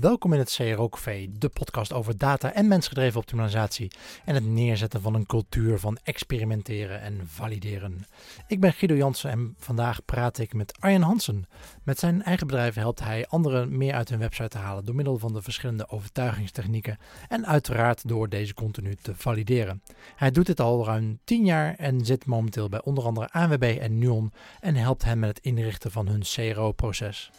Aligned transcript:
Welkom 0.00 0.32
in 0.32 0.38
het 0.38 0.54
CRO 0.54 0.88
Café, 0.88 1.26
de 1.30 1.48
podcast 1.48 1.92
over 1.92 2.18
data 2.18 2.52
en 2.52 2.68
mensgedreven 2.68 3.20
optimalisatie 3.20 3.90
en 4.24 4.34
het 4.34 4.44
neerzetten 4.44 5.00
van 5.00 5.14
een 5.14 5.26
cultuur 5.26 5.78
van 5.78 5.98
experimenteren 6.02 7.00
en 7.00 7.20
valideren. 7.24 8.06
Ik 8.46 8.60
ben 8.60 8.72
Guido 8.72 8.94
Jansen 8.94 9.30
en 9.30 9.54
vandaag 9.58 10.04
praat 10.04 10.38
ik 10.38 10.54
met 10.54 10.80
Arjen 10.80 11.02
Hansen. 11.02 11.46
Met 11.82 11.98
zijn 11.98 12.22
eigen 12.22 12.46
bedrijf 12.46 12.74
helpt 12.74 13.00
hij 13.00 13.26
anderen 13.26 13.76
meer 13.76 13.94
uit 13.94 14.08
hun 14.08 14.18
website 14.18 14.48
te 14.48 14.58
halen 14.58 14.84
door 14.84 14.94
middel 14.94 15.18
van 15.18 15.32
de 15.32 15.42
verschillende 15.42 15.88
overtuigingstechnieken 15.88 16.98
en 17.28 17.46
uiteraard 17.46 18.08
door 18.08 18.28
deze 18.28 18.54
continu 18.54 18.94
te 18.94 19.14
valideren. 19.14 19.82
Hij 20.16 20.30
doet 20.30 20.46
dit 20.46 20.60
al 20.60 20.84
ruim 20.84 21.18
10 21.24 21.44
jaar 21.44 21.74
en 21.74 22.04
zit 22.04 22.26
momenteel 22.26 22.68
bij 22.68 22.82
onder 22.82 23.04
andere 23.04 23.28
ANWB 23.30 23.76
en 23.80 23.98
NUON 23.98 24.32
en 24.60 24.74
helpt 24.74 25.04
hen 25.04 25.18
met 25.18 25.28
het 25.28 25.44
inrichten 25.44 25.90
van 25.90 26.08
hun 26.08 26.22
CRO-proces. 26.22 27.30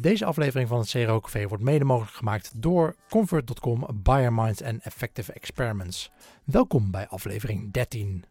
Deze 0.00 0.24
aflevering 0.24 0.68
van 0.68 0.78
het 0.78 0.90
CRO 0.90 1.20
Café 1.20 1.46
wordt 1.48 1.64
mede 1.64 1.84
mogelijk 1.84 2.16
gemaakt 2.16 2.62
door 2.62 2.94
Comfort.com, 3.08 3.86
Biominds 4.02 4.60
en 4.60 4.80
Effective 4.80 5.32
Experiments. 5.32 6.10
Welkom 6.44 6.90
bij 6.90 7.06
aflevering 7.08 7.72
13. 7.72 8.24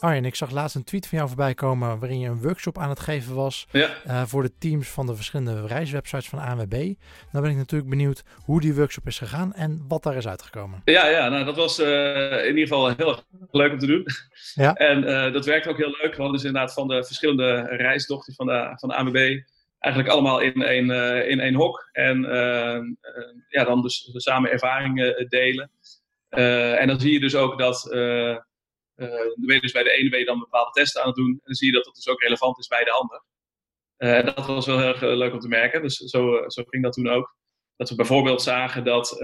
Arjen, 0.00 0.24
ik 0.24 0.34
zag 0.34 0.50
laatst 0.50 0.76
een 0.76 0.84
tweet 0.84 1.06
van 1.06 1.18
jou 1.18 1.30
voorbij 1.30 1.54
komen 1.54 1.98
waarin 1.98 2.18
je 2.18 2.28
een 2.28 2.42
workshop 2.42 2.78
aan 2.78 2.88
het 2.88 3.00
geven 3.00 3.34
was 3.34 3.66
Ja, 3.70 3.88
eh, 4.04 4.22
voor 4.24 4.42
de 4.42 4.52
teams 4.58 4.88
van 4.88 5.06
de 5.06 5.14
verschillende 5.14 5.66
reiswebsites 5.66 6.28
van 6.28 6.38
ANWB. 6.38 6.72
Nou 7.32 7.44
ben 7.44 7.50
ik 7.50 7.56
natuurlijk 7.56 7.90
benieuwd 7.90 8.22
hoe 8.44 8.60
die 8.60 8.74
workshop 8.74 9.06
is 9.06 9.18
gegaan 9.18 9.54
en 9.54 9.84
wat 9.88 10.02
daar 10.02 10.16
is 10.16 10.28
uitgekomen. 10.28 10.82
ja, 10.84 11.08
ja 11.08 11.28
nou, 11.28 11.44
dat 11.44 11.56
was 11.56 11.78
eh, 11.78 12.44
in 12.44 12.56
ieder 12.56 12.62
geval 12.62 12.88
heel 12.96 13.08
erg 13.08 13.24
leuk 13.50 13.72
om 13.72 13.78
te 13.78 13.86
doen. 13.86 14.06
Ja. 14.54 14.74
En 14.92 15.04
eh, 15.04 15.32
dat 15.32 15.44
werkte 15.44 15.68
ook 15.68 15.76
heel 15.76 15.96
leuk. 16.02 16.10
We 16.10 16.22
hadden 16.22 16.32
dus 16.32 16.44
inderdaad 16.44 16.72
van 16.72 16.88
de 16.88 17.04
verschillende 17.04 17.60
reisdochters 17.62 18.36
van 18.36 18.46
de, 18.46 18.72
van 18.76 18.88
de 18.88 18.94
ANWB 18.94 19.40
eigenlijk 19.82 20.14
allemaal 20.14 20.40
in 20.40 20.62
één, 20.62 20.90
eh, 20.90 21.28
in 21.30 21.40
één 21.40 21.54
hok. 21.54 21.88
En 21.92 22.24
eh, 22.24 22.76
eh, 22.76 22.84
ja, 23.48 23.64
dan 23.64 23.82
dus 23.82 24.10
samen 24.12 24.50
ervaringen 24.50 25.16
eh, 25.16 25.28
delen. 25.28 25.70
Eh, 26.28 26.80
en 26.80 26.86
dan 26.86 27.00
zie 27.00 27.12
je 27.12 27.20
dus 27.20 27.34
ook 27.34 27.58
dat... 27.58 27.82
dan 28.94 29.46
ben 29.46 29.54
je 29.54 29.60
dus 29.60 29.72
bij 29.72 29.82
de 29.82 29.90
ene 29.90 30.10
ben 30.10 30.18
je 30.18 30.24
dan 30.24 30.38
bepaalde 30.38 30.70
testen 30.70 31.00
aan 31.00 31.06
het 31.06 31.16
doen. 31.16 31.30
En 31.30 31.40
dan 31.44 31.54
zie 31.54 31.66
je 31.66 31.72
dat 31.72 31.84
dat 31.84 31.94
dus 31.94 32.08
ook 32.08 32.22
relevant 32.22 32.58
is 32.58 32.66
bij 32.66 32.84
de 32.84 32.90
ander. 32.90 33.22
En 33.96 34.26
dat 34.26 34.46
was 34.46 34.66
wel 34.66 34.78
heel 34.78 34.88
erg 34.88 35.00
leuk 35.00 35.32
om 35.32 35.40
te 35.40 35.48
merken. 35.48 35.82
Dus 35.82 35.96
zo, 35.96 36.48
zo 36.48 36.62
ging 36.66 36.82
dat 36.82 36.92
toen 36.92 37.08
ook. 37.08 37.36
Dat 37.76 37.88
we 37.88 37.94
bijvoorbeeld 37.94 38.42
zagen 38.42 38.84
dat 38.84 39.20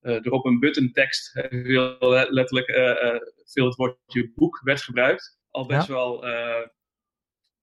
er 0.00 0.30
op 0.30 0.44
een 0.44 0.58
buttontekst 0.58 1.32
heel 1.48 1.96
letterlijk 2.30 2.70
veel 3.44 3.66
het 3.66 3.74
woordje 3.74 4.32
boek 4.34 4.60
werd 4.64 4.82
gebruikt. 4.82 5.38
Al 5.50 5.66
best 5.66 5.86
wel 5.86 6.24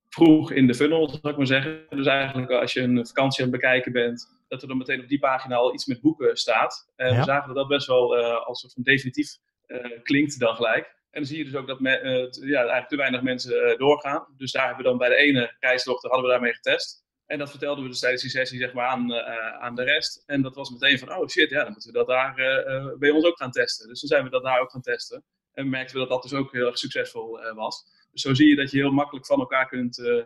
vroeg 0.09 0.51
in 0.51 0.67
de 0.67 0.73
funnel, 0.73 1.09
zou 1.09 1.27
ik 1.29 1.37
maar 1.37 1.47
zeggen. 1.47 1.85
Dus 1.89 2.05
eigenlijk 2.05 2.51
als 2.51 2.73
je 2.73 2.81
een 2.81 3.07
vakantie 3.07 3.43
aan 3.45 3.51
het 3.51 3.59
bekijken 3.61 3.91
bent, 3.91 4.37
dat 4.47 4.61
er 4.61 4.67
dan 4.67 4.77
meteen 4.77 5.01
op 5.01 5.07
die 5.07 5.19
pagina 5.19 5.55
al 5.55 5.73
iets 5.73 5.85
met 5.85 6.01
boeken 6.01 6.37
staat. 6.37 6.91
En 6.95 7.13
Ja. 7.13 7.17
we 7.19 7.23
zagen 7.25 7.47
dat 7.47 7.55
dat 7.55 7.67
best 7.67 7.87
wel 7.87 8.17
eh, 8.17 8.45
als 8.45 8.73
een 8.75 8.83
definitief 8.83 9.37
eh, 9.65 10.01
klinkt 10.03 10.39
dan 10.39 10.55
gelijk. 10.55 10.85
En 10.85 11.19
dan 11.21 11.25
zie 11.25 11.37
je 11.37 11.43
dus 11.43 11.55
ook 11.55 11.67
dat 11.67 11.79
me, 11.79 11.89
eh, 11.97 12.47
ja, 12.49 12.57
eigenlijk 12.59 12.87
te 12.87 12.95
weinig 12.95 13.21
mensen 13.21 13.63
eh, 13.71 13.77
doorgaan. 13.77 14.25
Dus 14.37 14.51
daar 14.51 14.65
hebben 14.65 14.83
we 14.83 14.89
dan 14.89 14.97
bij 14.99 15.09
de 15.09 15.15
ene 15.15 15.55
reisdochter 15.59 16.09
hadden 16.09 16.27
we 16.27 16.33
daarmee 16.33 16.53
getest. 16.53 17.07
En 17.25 17.37
dat 17.39 17.49
vertelden 17.49 17.83
we 17.83 17.89
dus 17.89 17.99
tijdens 17.99 18.21
die 18.21 18.31
sessie 18.31 18.59
zeg 18.59 18.73
maar, 18.73 18.87
aan, 18.87 19.13
eh, 19.13 19.57
aan 19.59 19.75
de 19.75 19.83
rest. 19.83 20.23
En 20.25 20.41
dat 20.41 20.55
was 20.55 20.69
meteen 20.69 20.99
van, 20.99 21.13
oh 21.13 21.27
shit, 21.27 21.49
ja, 21.49 21.63
dan 21.63 21.71
moeten 21.71 21.91
we 21.91 21.97
dat 21.97 22.07
daar 22.07 22.37
eh, 22.37 22.75
eh, 22.75 22.85
bij 22.97 23.09
ons 23.09 23.25
ook 23.25 23.37
gaan 23.37 23.51
testen. 23.51 23.87
Dus 23.87 23.99
toen 23.99 24.09
zijn 24.09 24.23
we 24.23 24.29
dat 24.29 24.43
daar 24.43 24.59
ook 24.59 24.71
gaan 24.71 24.81
testen. 24.81 25.23
En 25.53 25.69
merkten 25.69 25.93
we 25.93 25.99
dat 26.01 26.09
dat 26.09 26.21
dus 26.21 26.33
ook 26.33 26.51
heel 26.51 26.67
erg 26.67 26.77
succesvol 26.77 27.41
eh, 27.41 27.55
was. 27.55 27.83
Zo 28.13 28.33
zie 28.33 28.49
je 28.49 28.55
dat 28.55 28.71
je 28.71 28.77
heel 28.77 28.91
makkelijk 28.91 29.25
van 29.25 29.39
elkaar 29.39 29.67
kunt, 29.67 29.99
eh, 29.99 30.23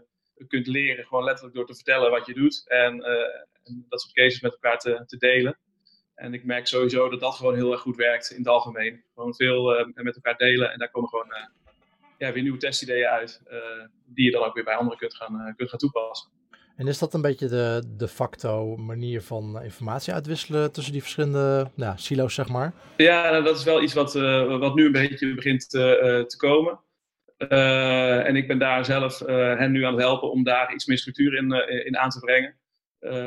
kunt 0.47 0.67
leren. 0.67 1.05
Gewoon 1.05 1.23
letterlijk 1.23 1.55
door 1.55 1.65
te 1.65 1.75
vertellen 1.75 2.11
wat 2.11 2.25
je 2.25 2.33
doet. 2.33 2.63
En, 2.67 3.03
eh, 3.03 3.41
en 3.63 3.85
dat 3.89 4.01
soort 4.01 4.13
cases 4.13 4.41
met 4.41 4.51
elkaar 4.51 4.79
te, 4.79 5.03
te 5.05 5.17
delen. 5.17 5.57
En 6.15 6.33
ik 6.33 6.43
merk 6.43 6.67
sowieso 6.67 7.09
dat 7.09 7.19
dat 7.19 7.35
gewoon 7.35 7.55
heel 7.55 7.71
erg 7.71 7.81
goed 7.81 7.95
werkt 7.95 8.31
in 8.31 8.37
het 8.37 8.47
algemeen. 8.47 9.03
Gewoon 9.13 9.35
veel 9.35 9.75
eh, 9.75 9.85
met 9.93 10.15
elkaar 10.15 10.37
delen. 10.37 10.71
En 10.71 10.79
daar 10.79 10.91
komen 10.91 11.09
gewoon 11.09 11.33
ja, 12.17 12.31
weer 12.31 12.43
nieuwe 12.43 12.57
testideeën 12.57 13.07
uit. 13.07 13.41
die 14.05 14.25
je 14.25 14.31
dan 14.31 14.43
ook 14.43 14.53
weer 14.53 14.63
bij 14.63 14.75
anderen 14.75 14.97
kunt 14.97 15.15
gaan, 15.15 15.53
kunt 15.55 15.69
gaan 15.69 15.79
toepassen. 15.79 16.31
En 16.75 16.87
is 16.87 16.99
dat 16.99 17.13
een 17.13 17.21
beetje 17.21 17.47
de 17.47 17.83
de 17.97 18.07
facto 18.07 18.77
manier 18.77 19.21
van 19.21 19.63
informatie 19.63 20.13
uitwisselen 20.13 20.71
tussen 20.71 20.93
die 20.93 21.01
verschillende 21.01 21.71
nou, 21.75 21.97
silo's, 21.97 22.33
zeg 22.33 22.49
maar? 22.49 22.73
Ja, 22.97 23.31
nou, 23.31 23.43
dat 23.43 23.57
is 23.57 23.63
wel 23.63 23.81
iets 23.81 23.93
wat, 23.93 24.13
wat 24.59 24.75
nu 24.75 24.85
een 24.85 24.91
beetje 24.91 25.33
begint 25.33 25.69
te 25.69 26.35
komen. 26.37 26.79
Eh, 27.49 28.27
en 28.27 28.35
ik 28.35 28.47
ben 28.47 28.57
daar 28.59 28.85
zelf 28.85 29.21
eh, 29.21 29.57
hen 29.57 29.71
nu 29.71 29.83
aan 29.83 29.93
het 29.93 30.01
helpen 30.01 30.31
om 30.31 30.43
daar 30.43 30.73
iets 30.73 30.85
meer 30.85 30.97
structuur 30.97 31.33
in, 31.33 31.51
eh, 31.51 31.85
in 31.85 31.97
aan 31.97 32.09
te 32.09 32.19
brengen. 32.19 32.55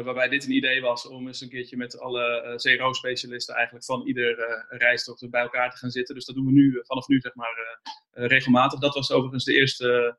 Waarbij 0.05 0.29
dit 0.29 0.45
een 0.45 0.53
idee 0.53 0.81
was 0.81 1.09
om 1.09 1.27
eens 1.27 1.41
een 1.41 1.49
keertje 1.49 1.77
met 1.77 2.01
alle 2.01 2.55
CRO-specialisten 2.57 3.55
eigenlijk 3.55 3.85
van 3.85 4.07
ieder 4.07 4.65
reisdochter 4.69 5.31
bij 5.31 5.41
elkaar 5.43 5.71
te 5.71 5.77
gaan 5.77 5.91
zitten. 5.91 6.15
Dus 6.15 6.25
dat 6.25 6.35
doen 6.35 6.47
we 6.47 6.53
nu 6.53 6.81
vanaf 6.83 7.09
nu 7.09 7.21
zeg 7.21 7.35
maar 7.35 7.81
regelmatig. 8.13 8.81
Dat 8.81 8.95
was 8.95 9.13
overigens 9.13 9.45
de 9.45 9.55
eerste, 9.55 10.17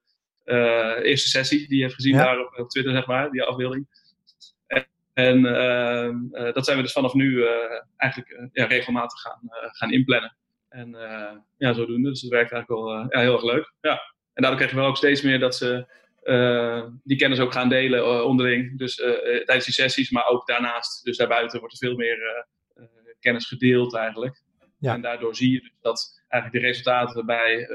eerste 1.04 1.28
sessie 1.30 1.68
die 1.68 1.78
je 1.78 1.84
hebt 1.84 1.96
gezien 1.96 2.16
Ja. 2.16 2.24
daar 2.24 2.40
op, 2.40 2.60
op 2.60 2.70
Twitter, 2.70 2.94
zeg 2.94 3.08
maar, 3.08 3.32
die 3.32 3.44
afbeelding. 3.44 3.88
En, 5.14 5.42
dat 6.54 6.66
zijn 6.66 6.78
we 6.78 6.84
dus 6.84 6.92
vanaf 6.92 7.14
nu 7.14 7.46
eigenlijk 7.98 8.50
ja, 8.52 8.66
regelmatig 8.66 9.22
gaan, 9.22 9.42
gaan 9.50 9.92
inplannen. 9.92 10.36
En 10.70 10.96
eh, 10.96 11.38
ja, 11.58 11.74
zodoende. 11.74 12.10
Dus 12.10 12.22
dat 12.22 12.32
werkt 12.32 12.52
eigenlijk 12.52 12.82
wel 12.82 12.94
eh, 12.94 13.06
ja, 13.10 13.20
heel 13.20 13.34
erg 13.34 13.44
leuk. 13.44 13.74
Ja. 13.82 14.02
En 14.34 14.42
daardoor 14.42 14.56
krijgen 14.56 14.78
we 14.78 14.84
ook 14.84 14.98
steeds 14.98 15.22
meer 15.22 15.40
dat 15.40 15.56
ze 15.56 15.86
eh, 16.22 16.84
die 17.04 17.18
kennis 17.18 17.40
ook 17.40 17.54
gaan 17.54 17.70
delen 17.70 18.26
onderling. 18.26 18.78
Dus 18.78 18.96
tijdens 18.96 19.66
die 19.66 19.74
sessies, 19.74 20.12
maar 20.12 20.28
ook 20.28 20.48
daarnaast. 20.48 21.04
Dus 21.04 21.18
daarbuiten 21.18 21.60
wordt 21.60 21.74
er 21.74 21.88
veel 21.88 21.98
meer 21.98 22.46
kennis 23.20 23.48
gedeeld 23.48 23.96
eigenlijk. 23.96 24.42
Ja. 24.80 24.94
En 24.94 25.02
daardoor 25.02 25.36
zie 25.36 25.52
je 25.52 25.60
dus 25.60 25.74
dat 25.82 26.22
eigenlijk 26.28 26.64
de 26.64 26.70
resultaten 26.70 27.26
bij, 27.26 27.68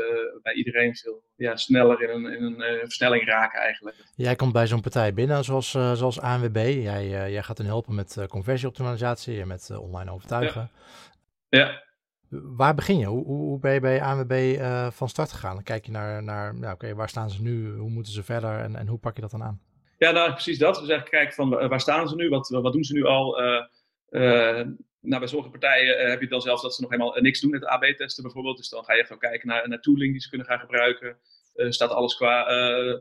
bij 0.43 0.55
iedereen 0.55 0.97
veel 0.97 1.23
ja, 1.37 1.57
sneller 1.57 2.03
in 2.03 2.11
een, 2.11 2.33
in 2.33 2.45
een 2.45 2.79
versnelling 2.79 3.25
raken 3.25 3.61
eigenlijk. 3.61 3.97
Jij 4.17 4.37
komt 4.37 4.53
bij 4.53 4.67
zo'n 4.67 4.81
partij 4.81 5.15
binnen 5.15 5.45
zoals, 5.45 5.71
zoals 5.71 6.21
ANWB. 6.21 6.57
Jij, 6.83 7.09
jij 7.09 7.43
gaat 7.43 7.59
hen 7.59 7.67
helpen 7.67 7.95
met 7.95 8.27
conversieoptimalisatie 8.29 9.41
en 9.41 9.49
met 9.49 9.71
online 9.79 10.11
overtuigen. 10.11 10.71
Ja. 11.49 11.83
Waar 12.41 12.75
begin 12.75 12.99
je? 12.99 13.07
Hoe, 13.07 13.25
hoe, 13.25 13.59
ben 13.59 13.73
je 13.73 13.81
bij 13.81 14.03
ANWB 14.03 14.57
eh, 14.59 14.91
van 14.91 15.09
start 15.09 15.33
gegaan? 15.33 15.55
Dan 15.55 15.63
kijk 15.63 15.87
je 15.87 15.93
naar, 15.93 16.23
naar 16.23 16.73
oké, 16.73 16.95
waar 16.95 17.09
staan 17.09 17.31
ze 17.31 17.43
nu? 17.43 17.71
Hoe 17.71 17.91
moeten 17.91 18.13
ze 18.13 18.23
verder? 18.23 18.59
En, 18.59 18.77
en 18.77 18.87
hoe 18.87 18.99
pak 18.99 19.15
je 19.15 19.21
dat 19.21 19.31
dan 19.31 19.43
aan? 19.43 19.61
Ja, 19.99 20.11
nou 20.11 20.31
precies 20.31 20.59
dat. 20.59 20.75
Dus 20.75 20.89
eigenlijk 20.89 21.11
kijken 21.11 21.35
van 21.35 21.59
eh, 21.59 21.69
waar 21.69 21.81
staan 21.81 22.09
ze 22.09 22.15
nu? 22.15 22.29
Wat, 22.29 22.49
wat 22.49 22.73
doen 22.73 22.85
ze 22.85 22.93
nu 22.93 23.05
al? 23.05 23.41
Eh, 23.41 23.67
nou, 25.01 25.19
bij 25.19 25.27
sommige 25.27 25.51
partijen 25.51 26.11
heb 26.11 26.21
je 26.21 26.29
dan 26.29 26.41
zelfs 26.41 26.63
dat 26.63 26.75
ze 26.75 26.81
nog 26.81 26.91
helemaal 26.91 27.21
niks 27.21 27.41
doen 27.41 27.51
met 27.51 27.65
AB-testen 27.65 28.23
bijvoorbeeld. 28.23 28.57
Dus 28.57 28.69
dan 28.69 28.85
ga 28.85 28.95
je 28.95 29.07
wel 29.09 29.19
kijken 29.19 29.49
naar, 29.49 29.69
naar 29.69 29.81
tooling 29.81 30.13
die 30.13 30.21
ze 30.21 30.29
kunnen 30.29 30.47
gaan 30.47 30.59
gebruiken. 30.59 31.17
Staat 31.55 31.91
alles 31.91 32.17
qua, 32.17 32.45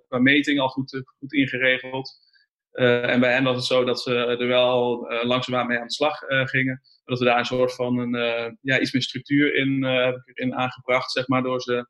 qua 0.08 0.18
meting 0.18 0.60
al 0.60 0.70
goed, 0.70 1.02
goed 1.20 1.34
ingeregeld? 1.34 2.31
Eh, 2.72 3.10
en 3.10 3.20
bij 3.20 3.34
hen 3.34 3.44
was 3.44 3.56
het 3.56 3.66
zo 3.66 3.84
dat 3.84 4.02
ze 4.02 4.16
er 4.16 4.48
wel 4.48 5.08
eh, 5.10 5.26
langzaamaan 5.26 5.68
mee 5.68 5.80
aan 5.80 5.88
de 5.88 5.94
slag 5.94 6.22
eh, 6.22 6.46
gingen. 6.46 6.82
Dat 7.06 7.20
we 7.20 7.26
daar 7.26 7.40
een 7.40 7.46
soort 7.46 7.76
van 7.76 7.98
een, 7.98 8.58
ja, 8.62 8.80
iets 8.80 8.92
meer 8.92 9.02
structuur 9.02 9.56
in, 9.56 9.84
erin 9.84 10.56
aangebracht, 10.56 11.12
zeg 11.12 11.28
maar, 11.28 11.44
door 11.44 11.62
ze 11.62 11.86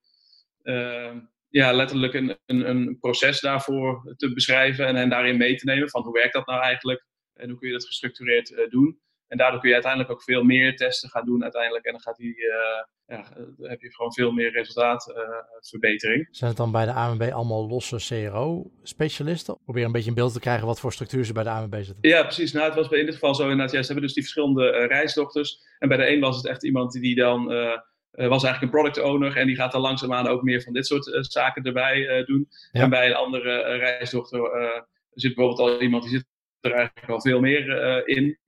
ja, 1.49 1.73
letterlijk 1.73 2.13
een, 2.13 2.37
een, 2.45 2.69
een 2.69 2.97
proces 2.99 3.39
daarvoor 3.39 4.13
te 4.17 4.33
beschrijven 4.33 4.85
en 4.85 4.95
hen 4.95 5.09
daarin 5.09 5.37
mee 5.37 5.55
te 5.55 5.65
nemen. 5.65 5.89
Van 5.89 6.03
hoe 6.03 6.13
werkt 6.13 6.33
dat 6.33 6.45
nou 6.45 6.61
eigenlijk 6.61 7.05
en 7.33 7.49
hoe 7.49 7.59
kun 7.59 7.67
je 7.67 7.73
dat 7.73 7.85
gestructureerd 7.85 8.67
doen. 8.69 9.01
En 9.27 9.37
daardoor 9.37 9.59
kun 9.59 9.67
je 9.67 9.75
uiteindelijk 9.75 10.13
ook 10.13 10.23
veel 10.23 10.43
meer 10.43 10.75
testen 10.75 11.09
gaan 11.09 11.25
doen 11.25 11.43
uiteindelijk. 11.43 11.85
En 11.85 11.91
dan 11.91 12.01
gaat 12.01 12.17
die, 12.17 12.35
ja, 13.05 13.40
heb 13.71 13.81
je 13.81 13.95
gewoon 13.95 14.13
veel 14.13 14.31
meer 14.31 14.51
resultaatverbetering. 14.51 16.27
Zijn 16.31 16.49
het 16.49 16.59
dan 16.59 16.71
bij 16.71 16.85
de 16.85 16.93
ANWB 16.93 17.29
allemaal 17.33 17.67
losse 17.67 17.95
CRO-specialisten? 18.29 19.57
Probeer 19.63 19.85
een 19.85 19.91
beetje 19.91 20.09
een 20.09 20.15
beeld 20.15 20.33
te 20.33 20.39
krijgen 20.39 20.67
wat 20.67 20.79
voor 20.79 20.93
structuur 20.93 21.25
ze 21.25 21.33
bij 21.33 21.43
de 21.43 21.49
ANWB 21.49 21.75
zitten. 21.75 21.97
Ja, 22.09 22.21
precies. 22.23 22.51
Nou, 22.53 22.65
het 22.65 22.75
was 22.75 22.87
bij 22.87 22.99
in 22.99 23.05
dit 23.05 23.13
geval 23.13 23.35
zo 23.35 23.43
inderdaad. 23.43 23.71
Ja, 23.71 23.79
ze 23.79 23.85
hebben 23.85 24.03
dus 24.03 24.13
die 24.13 24.23
verschillende 24.23 24.71
eh, 24.71 24.87
reisdochters. 24.87 25.59
En 25.79 25.87
bij 25.87 25.97
de 25.97 26.11
een 26.11 26.19
was 26.19 26.35
het 26.37 26.45
echt 26.47 26.63
iemand 26.63 26.91
die 26.91 27.15
dan... 27.15 27.51
eh, 27.51 27.71
eh, 28.11 28.27
was 28.27 28.43
eigenlijk 28.43 28.61
een 28.61 28.79
product 28.81 29.01
owner 29.09 29.37
en 29.37 29.47
die 29.47 29.55
gaat 29.55 29.71
dan 29.71 29.81
langzaamaan 29.81 30.27
ook 30.27 30.41
meer 30.41 30.61
van 30.61 30.73
dit 30.73 30.87
soort 30.87 31.13
eh, 31.13 31.21
zaken 31.21 31.63
erbij 31.63 32.07
eh, 32.07 32.25
doen. 32.25 32.47
Ja. 32.71 32.81
En 32.81 32.89
bij 32.89 33.07
een 33.07 33.15
andere 33.15 33.61
eh, 33.61 33.77
reisdochter 33.77 34.39
eh, 34.51 34.81
zit 35.13 35.35
bijvoorbeeld 35.35 35.69
al 35.69 35.81
iemand 35.81 36.03
die 36.03 36.11
zit 36.11 36.25
er 36.59 36.71
eigenlijk 36.71 37.09
al 37.09 37.21
veel 37.21 37.39
meer 37.39 37.81
eh, 37.81 38.15
in. 38.17 38.39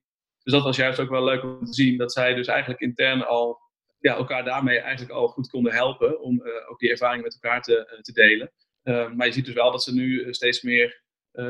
Dus 0.43 0.53
dat 0.53 0.63
was 0.63 0.77
juist 0.77 0.99
ook 0.99 1.09
wel 1.09 1.23
leuk 1.23 1.43
om 1.43 1.65
te 1.65 1.73
zien 1.73 1.97
dat 1.97 2.13
zij 2.13 2.33
dus 2.33 2.47
eigenlijk 2.47 2.81
intern 2.81 3.25
al 3.25 3.59
ja, 4.03 4.15
elkaar 4.15 4.43
daarmee 4.43 4.79
eigenlijk 4.79 5.11
al 5.11 5.27
goed 5.27 5.49
konden 5.49 5.73
helpen 5.73 6.21
om 6.21 6.41
eh, 6.41 6.71
ook 6.71 6.79
die 6.79 6.89
ervaring 6.89 7.23
met 7.23 7.33
elkaar 7.41 7.61
te, 7.61 7.85
eh, 7.85 7.99
te 7.99 8.11
delen. 8.11 8.51
Eh, 8.81 9.11
maar 9.11 9.27
je 9.27 9.33
ziet 9.33 9.45
dus 9.45 9.53
wel 9.53 9.71
dat 9.71 9.83
ze 9.83 9.93
nu 9.93 10.23
eh, 10.23 10.31
steeds 10.31 10.61
meer 10.61 11.01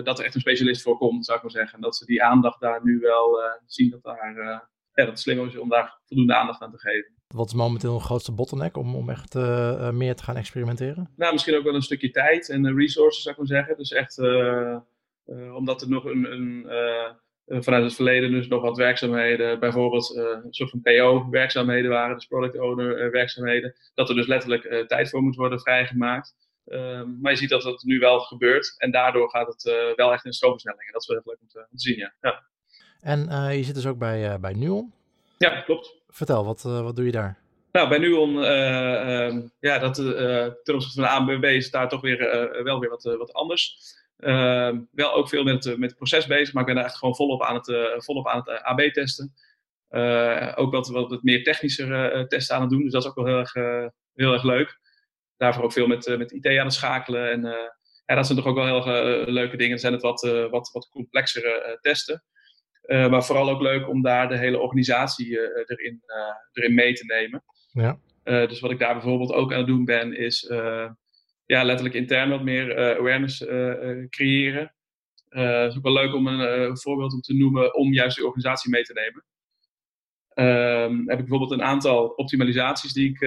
dat 0.03 0.19
er 0.19 0.25
echt 0.25 0.35
een 0.35 0.41
specialist 0.41 0.81
voor 0.81 0.97
komt, 0.97 1.25
zou 1.25 1.38
ik 1.38 1.44
maar 1.44 1.53
zeggen. 1.53 1.75
En 1.75 1.81
dat 1.81 1.95
ze 1.95 2.05
die 2.05 2.23
aandacht 2.23 2.59
daar 2.59 2.79
nu 2.83 3.00
wel 3.00 3.39
zien 3.65 3.89
dat, 3.89 4.03
daar, 4.03 4.33
ja, 4.35 4.69
dat 4.94 5.07
het 5.07 5.19
slim 5.19 5.45
is 5.45 5.57
om 5.57 5.69
daar 5.69 6.00
voldoende 6.05 6.35
aandacht 6.35 6.61
aan 6.61 6.71
te 6.71 6.79
geven. 6.79 7.13
Wat 7.27 7.47
is 7.47 7.53
momenteel 7.53 7.94
een 7.94 8.01
grootste 8.01 8.31
bottleneck 8.31 8.77
om, 8.77 8.95
om 8.95 9.09
echt 9.09 9.33
meer 9.94 10.15
te 10.15 10.23
gaan 10.23 10.35
experimenteren? 10.35 11.09
Nou, 11.15 11.33
misschien 11.33 11.56
ook 11.56 11.63
wel 11.63 11.75
een 11.75 11.81
stukje 11.81 12.11
tijd 12.11 12.49
en 12.49 12.75
resources, 12.75 13.23
zou 13.23 13.35
ik 13.35 13.41
maar 13.41 13.57
zeggen. 13.57 13.77
Dus 13.77 13.91
echt, 13.91 14.17
omdat 15.56 15.81
er 15.81 15.89
nog 15.89 16.06
een, 16.06 16.31
een 16.31 16.65
vanuit 17.48 17.84
het 17.84 17.95
verleden 17.95 18.31
dus 18.31 18.48
nog 18.48 18.62
wat 18.62 18.78
werkzaamheden, 18.78 19.60
bijvoorbeeld 19.60 20.16
een 20.16 20.54
soort 20.54 20.69
van 20.69 20.81
PO-werkzaamheden 20.81 21.92
waren, 21.92 22.16
dus 22.16 22.25
product 22.25 22.60
owner 22.60 23.12
werkzaamheden, 23.12 23.75
dat 23.94 24.10
er 24.10 24.16
dus 24.16 24.28
letterlijk 24.28 24.88
tijd 24.88 25.10
voor 25.10 25.22
moet 25.22 25.36
worden 25.36 25.60
vrijgemaakt. 25.60 26.36
Ehm, 26.66 27.19
maar 27.22 27.31
je 27.31 27.38
ziet 27.38 27.50
dat 27.50 27.62
dat 27.62 27.84
nu 27.84 28.00
wel 28.00 28.19
gebeurt 28.19 28.75
en 28.78 28.92
daardoor 28.92 29.30
gaat 29.30 29.48
het 29.48 29.94
wel 29.95 30.13
echt 30.13 30.25
in 30.25 30.34
stroomversnelling. 30.34 30.86
En 30.86 30.94
dat 30.94 31.01
is 31.01 31.07
wel 31.07 31.22
leuk 31.24 31.38
om 31.42 31.48
te, 31.48 31.60
om 31.60 31.78
te 31.78 31.84
zien, 31.84 31.98
ja. 31.98 32.13
ja. 32.22 32.44
En 33.00 33.57
je 33.57 33.63
zit 33.63 33.75
dus 33.75 33.86
ook 33.86 33.98
bij, 33.98 34.40
bij 34.40 34.54
Nuon. 34.54 34.94
Ja, 35.38 35.62
klopt. 35.62 35.95
Vertel, 36.10 36.45
wat, 36.45 36.62
wat 36.62 36.95
doe 36.95 37.06
je 37.06 37.12
daar? 37.12 37.44
Nou, 37.74 37.90
bij 37.90 37.98
Nuon, 37.98 38.36
uh, 38.36 39.30
uh, 39.30 39.44
ja, 39.60 39.80
dat, 39.80 40.00
uh, 40.00 40.06
ten 40.63 40.74
opzichte 40.74 41.01
van 41.01 41.04
de 41.04 41.10
ANBB 41.10 41.44
is 41.44 41.72
daar 41.72 41.90
toch 41.90 42.01
weer, 42.01 42.28
eh, 42.28 42.63
wel 42.63 42.80
weer 42.80 42.90
wat, 42.90 43.04
wat 43.04 43.34
anders. 43.34 43.78
Ehm, 44.18 44.81
wel 44.92 45.13
ook 45.13 45.30
veel 45.30 45.44
met, 45.44 45.65
met 45.65 45.89
het 45.89 45.95
proces 45.95 46.27
bezig, 46.27 46.54
maar 46.54 46.62
ik 46.62 46.68
ben 46.68 46.77
daar 46.77 46.86
echt 46.86 46.98
gewoon 46.98 47.15
volop 47.15 47.44
aan 47.44 47.56
het, 47.56 48.04
volop 48.06 48.27
aan 48.27 48.42
het 48.45 48.63
AB-testen. 48.63 49.33
ook 50.56 50.71
wat, 50.71 50.88
wat 50.88 51.24
meer 51.24 51.44
technischer 51.44 52.27
testen 52.27 52.56
aan 52.56 52.62
het 52.62 52.69
doen, 52.69 52.83
dus 52.83 52.92
dat 52.92 53.04
is 53.04 53.10
ook 53.10 53.15
wel 53.15 53.25
heel 53.25 53.38
erg, 53.38 53.54
heel 54.13 54.33
erg 54.33 54.44
leuk. 54.44 54.80
Daarvoor 55.38 55.63
ook 55.63 55.74
veel 55.74 55.88
met, 55.88 56.18
met 56.18 56.31
IT 56.31 56.48
aan 56.48 56.65
het 56.65 56.74
schakelen. 56.74 57.31
En 57.31 57.42
ja, 58.06 58.15
dat 58.15 58.25
zijn 58.25 58.38
toch 58.38 58.48
ook 58.48 58.56
wel 58.56 58.65
heel 58.65 58.88
erg 58.88 59.27
leuke 59.27 59.57
dingen. 59.57 59.69
Dan 59.69 59.80
zijn 59.80 59.94
het 59.94 60.01
wat, 60.01 60.21
wat, 60.50 60.69
wat 60.71 60.89
complexere 60.89 61.77
testen. 61.81 62.24
maar 62.88 63.25
vooral 63.25 63.50
ook 63.50 63.62
leuk 63.62 63.88
om 63.88 64.01
daar 64.01 64.30
de 64.30 64.38
hele 64.38 64.59
organisatie 64.59 65.39
erin, 65.66 66.04
erin 66.54 66.74
mee 66.74 66.94
te 66.94 67.06
nemen. 67.06 67.44
Ja. 67.71 68.00
Uh, 68.24 68.48
dus 68.48 68.59
wat 68.59 68.71
ik 68.71 68.80
daar 68.80 68.94
bijvoorbeeld 68.94 69.31
ook 69.31 69.51
aan 69.51 69.57
het 69.57 69.68
doen 69.68 69.86
ben, 69.86 70.18
is 70.18 70.44
uh, 70.44 70.89
ja, 71.45 71.63
letterlijk 71.63 71.95
intern 71.95 72.30
wat 72.30 72.44
meer 72.44 72.78
uh, 72.78 72.98
awareness 72.98 73.38
creëren. 74.10 74.75
het 75.30 75.72
is 75.72 75.78
ook 75.78 75.84
wel 75.84 75.94
leuk 75.94 76.13
om 76.13 76.28
een 76.28 76.78
voorbeeld 76.78 77.13
om 77.13 77.22
te 77.22 77.34
noemen 77.34 77.75
om 77.75 77.94
juist 77.94 78.16
die 78.16 78.25
organisatie 78.25 78.72
mee 78.72 78.84
te 78.84 78.94
nemen. 78.94 79.24
Um, 80.36 81.10
heb 81.10 81.19
ik 81.19 81.28
bijvoorbeeld 81.28 81.51
een 81.51 81.68
aantal 81.68 82.07
optimalisaties 82.07 82.94
die 82.94 83.10
ik, 83.10 83.19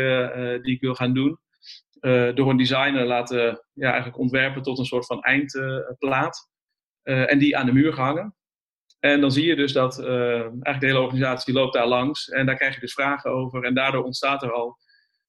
die 0.63 0.75
ik 0.75 0.81
wil 0.81 0.95
gaan 0.95 1.15
doen. 1.15 1.39
door 2.35 2.51
een 2.51 2.57
designer 2.57 3.07
laten 3.07 3.65
ja, 3.73 3.89
eigenlijk 3.89 4.19
ontwerpen 4.19 4.63
tot 4.63 4.79
een 4.79 4.85
soort 4.85 5.07
van 5.07 5.23
eindplaat. 5.23 6.51
en 7.03 7.39
die 7.39 7.57
aan 7.57 7.67
de 7.67 7.73
muur 7.73 7.93
gehangen. 7.93 8.35
En 9.01 9.21
dan 9.21 9.33
zie 9.33 9.47
je 9.47 9.57
dus 9.57 9.73
dat 9.73 10.05
eigenlijk 10.05 10.81
de 10.81 10.87
hele 10.87 11.01
organisatie 11.01 11.55
loopt 11.55 11.75
daar 11.75 11.87
langs. 11.87 12.29
En 12.29 12.47
daar 12.47 12.57
krijg 12.57 12.75
je 12.75 12.81
dus 12.81 12.93
vragen 12.93 13.31
over. 13.31 13.65
En 13.65 13.75
daardoor 13.75 14.05
ontstaat 14.05 14.43
er 14.43 14.53
al 14.53 14.79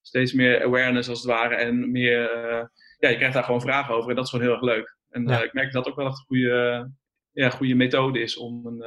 steeds 0.02 0.32
meer 0.32 0.64
awareness 0.64 1.08
als 1.08 1.22
het 1.22 1.30
ware. 1.30 1.54
En 1.54 1.90
meer, 1.90 2.36
uh, 2.36 2.64
ja, 2.98 3.08
je 3.08 3.16
krijgt 3.16 3.34
daar 3.34 3.44
gewoon 3.44 3.60
vragen 3.60 3.94
over. 3.94 4.10
En 4.10 4.16
dat 4.16 4.24
is 4.24 4.30
gewoon 4.30 4.46
heel 4.46 4.54
erg 4.54 4.64
leuk. 4.64 4.96
En 5.10 5.30
uh, 5.30 5.42
ik 5.42 5.52
merk 5.52 5.72
dat 5.72 5.84
dat 5.84 5.92
ook 5.92 5.98
wel 5.98 6.06
echt 6.06 6.18
een 6.18 6.24
goede, 6.24 6.90
ja, 7.32 7.50
goede 7.50 7.74
methode 7.74 8.20
is 8.20 8.36
om 8.36 8.66
een, 8.66 8.84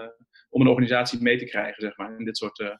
om 0.49 0.61
een 0.61 0.67
organisatie 0.67 1.21
mee 1.21 1.37
te 1.37 1.45
krijgen, 1.45 1.81
zeg 1.83 1.97
maar, 1.97 2.17
in 2.17 2.25
dit 2.25 2.37
soort, 2.37 2.77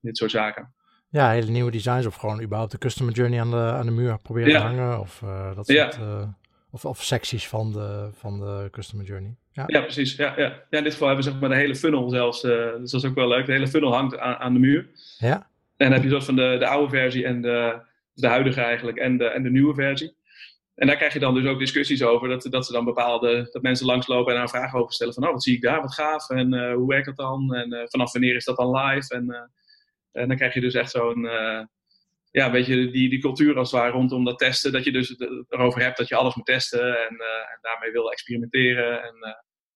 dit 0.00 0.16
soort 0.16 0.30
zaken. 0.30 0.74
Ja, 1.10 1.30
hele 1.30 1.50
nieuwe 1.50 1.70
designs 1.70 2.06
of 2.06 2.14
gewoon 2.14 2.42
überhaupt 2.42 2.72
de 2.72 2.78
customer 2.78 3.14
journey 3.14 3.40
aan 3.40 3.50
de, 3.50 3.56
aan 3.56 3.86
de 3.86 3.92
muur 3.92 4.18
proberen 4.18 4.52
te 4.52 4.58
hangen. 4.58 5.00
Of 5.00 5.18
dat 5.54 5.66
soort... 5.66 5.96
Ja. 5.96 6.36
Of, 6.70 6.84
of 6.84 7.02
secties 7.02 7.48
van 7.48 7.72
de, 7.72 8.10
van 8.12 8.38
de 8.38 8.68
customer 8.70 9.06
journey. 9.06 9.36
Ja, 9.52 9.64
ja 9.66 9.80
precies. 9.80 10.16
Ja, 10.16 10.34
ja. 10.36 10.62
ja, 10.70 10.78
in 10.78 10.82
dit 10.82 10.92
geval 10.92 11.06
hebben 11.06 11.24
we 11.24 11.30
zeg 11.30 11.40
maar 11.40 11.50
de 11.50 11.56
hele 11.56 11.74
funnel 11.74 12.08
zelfs. 12.08 12.44
Uh, 12.44 12.76
dus 12.76 12.90
dat 12.90 13.02
is 13.02 13.08
ook 13.08 13.14
wel 13.14 13.28
leuk. 13.28 13.46
De 13.46 13.52
hele 13.52 13.68
funnel 13.68 13.94
hangt 13.94 14.18
aan, 14.18 14.36
aan 14.36 14.52
de 14.52 14.58
muur. 14.58 14.88
Ja. 15.18 15.50
En 15.78 15.86
dan 15.86 15.92
heb 15.92 16.02
je 16.02 16.10
soort 16.10 16.24
van 16.24 16.36
de, 16.36 16.56
de 16.58 16.66
oude 16.66 16.96
versie 16.96 17.24
en 17.24 17.40
de, 17.40 17.80
de 18.12 18.26
huidige 18.26 18.60
eigenlijk 18.60 18.98
en 18.98 19.18
de, 19.18 19.24
en 19.24 19.42
de 19.42 19.50
nieuwe 19.50 19.74
versie. 19.74 20.16
En 20.74 20.86
daar 20.86 20.96
krijg 20.96 21.12
je 21.12 21.18
dan 21.18 21.34
dus 21.34 21.46
ook 21.46 21.58
discussies 21.58 22.02
over. 22.02 22.28
Dat, 22.28 22.46
dat 22.50 22.66
ze 22.66 22.72
dan 22.72 22.84
bepaalde, 22.84 23.48
dat 23.52 23.62
mensen 23.62 23.86
langslopen 23.86 24.32
en 24.32 24.38
daar 24.38 24.48
vragen 24.48 24.78
over 24.78 24.92
stellen. 24.92 25.14
Van, 25.14 25.26
oh, 25.26 25.32
wat 25.32 25.42
zie 25.42 25.54
ik 25.54 25.62
daar, 25.62 25.80
wat 25.80 25.94
gaaf. 25.94 26.30
En 26.30 26.54
uh, 26.54 26.74
hoe 26.74 26.88
werkt 26.88 27.06
dat 27.06 27.16
dan? 27.16 27.54
En 27.54 27.74
uh, 27.74 27.82
vanaf 27.84 28.12
wanneer 28.12 28.36
is 28.36 28.44
dat 28.44 28.56
dan 28.56 28.76
live? 28.76 29.14
En, 29.14 29.50
en 30.12 30.28
dan 30.28 30.36
krijg 30.36 30.54
je 30.54 30.60
dus 30.60 30.74
echt 30.74 30.90
zo'n 30.90 31.28
ja, 32.30 32.46
een 32.46 32.52
beetje 32.52 32.90
die, 32.90 33.08
die 33.08 33.20
cultuur 33.20 33.56
als 33.56 33.70
het 33.70 33.80
ware 33.80 33.92
rondom 33.92 34.24
dat 34.24 34.38
testen. 34.38 34.72
Dat 34.72 34.84
je 34.84 34.92
dus 34.92 35.16
erover 35.48 35.82
hebt 35.82 35.98
dat 35.98 36.08
je 36.08 36.16
alles 36.16 36.34
moet 36.34 36.46
testen 36.46 36.88
en, 36.88 37.16
en 37.52 37.58
daarmee 37.60 37.92
wil 37.92 38.10
experimenteren. 38.10 39.02
En, 39.02 39.14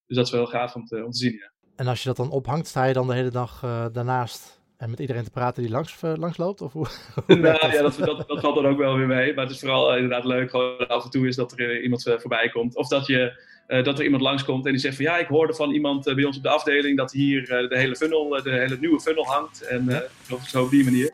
dus 0.07 0.17
dat 0.17 0.27
is 0.27 0.33
wel 0.33 0.47
gaaf 0.47 0.75
om 0.75 0.85
te, 0.85 1.05
om 1.05 1.11
te 1.11 1.19
zien. 1.19 1.33
Ja. 1.33 1.53
En 1.77 1.87
als 1.87 2.03
je 2.03 2.09
dat 2.09 2.17
dan 2.17 2.31
ophangt, 2.31 2.67
sta 2.67 2.85
je 2.85 2.93
dan 2.93 3.07
de 3.07 3.15
hele 3.15 3.31
dag 3.31 3.61
daarnaast 3.93 4.62
en 4.83 4.91
met 4.91 4.99
iedereen 4.99 5.25
te 5.25 5.31
praten 5.31 5.63
die 5.63 5.73
langs, 5.73 5.97
langs 6.01 6.37
loopt? 6.37 6.61
Of 6.61 6.73
hoe, 6.73 6.87
hoe 7.27 7.37
nou, 7.37 7.61
dat? 7.61 7.73
Ja, 7.73 7.83
dat, 7.83 7.97
dat, 7.99 8.29
dat, 8.29 8.41
valt 8.41 8.55
dan 8.55 8.67
ook 8.67 8.79
wel 8.79 8.97
weer 8.97 9.07
mee. 9.07 9.35
Maar 9.35 9.45
het 9.45 9.55
is 9.55 9.61
vooral 9.61 9.95
inderdaad 9.95 10.25
leuk 10.25 10.51
gewoon 10.51 10.89
af 10.89 11.05
en 11.05 11.11
toe 11.11 11.27
is 11.27 11.37
dat 11.37 11.53
er 11.59 11.83
iemand 11.83 12.03
voorbij 12.03 12.49
komt. 12.49 12.77
Of 12.77 12.89
dat, 12.89 13.07
je, 13.07 13.43
dat 13.67 13.99
er 13.99 14.05
iemand 14.05 14.23
langskomt 14.23 14.67
en 14.67 14.73
die 14.73 14.81
zegt 14.81 14.97
van 14.97 15.05
ja, 15.05 15.19
ik 15.19 15.27
hoorde 15.27 15.55
van 15.55 15.71
iemand 15.71 16.15
bij 16.15 16.25
ons 16.25 16.37
op 16.37 16.43
de 16.43 16.49
afdeling 16.49 16.97
dat 16.97 17.13
hier 17.13 17.47
de 17.47 17.79
hele 17.79 17.97
funnel, 17.97 18.29
de 18.29 18.51
hele 18.51 18.77
nieuwe 18.81 19.01
funnel 19.01 19.27
hangt. 19.27 19.63
En 19.63 20.03
zo 20.47 20.63
op 20.63 20.71
die 20.71 20.85
manier. 20.85 21.11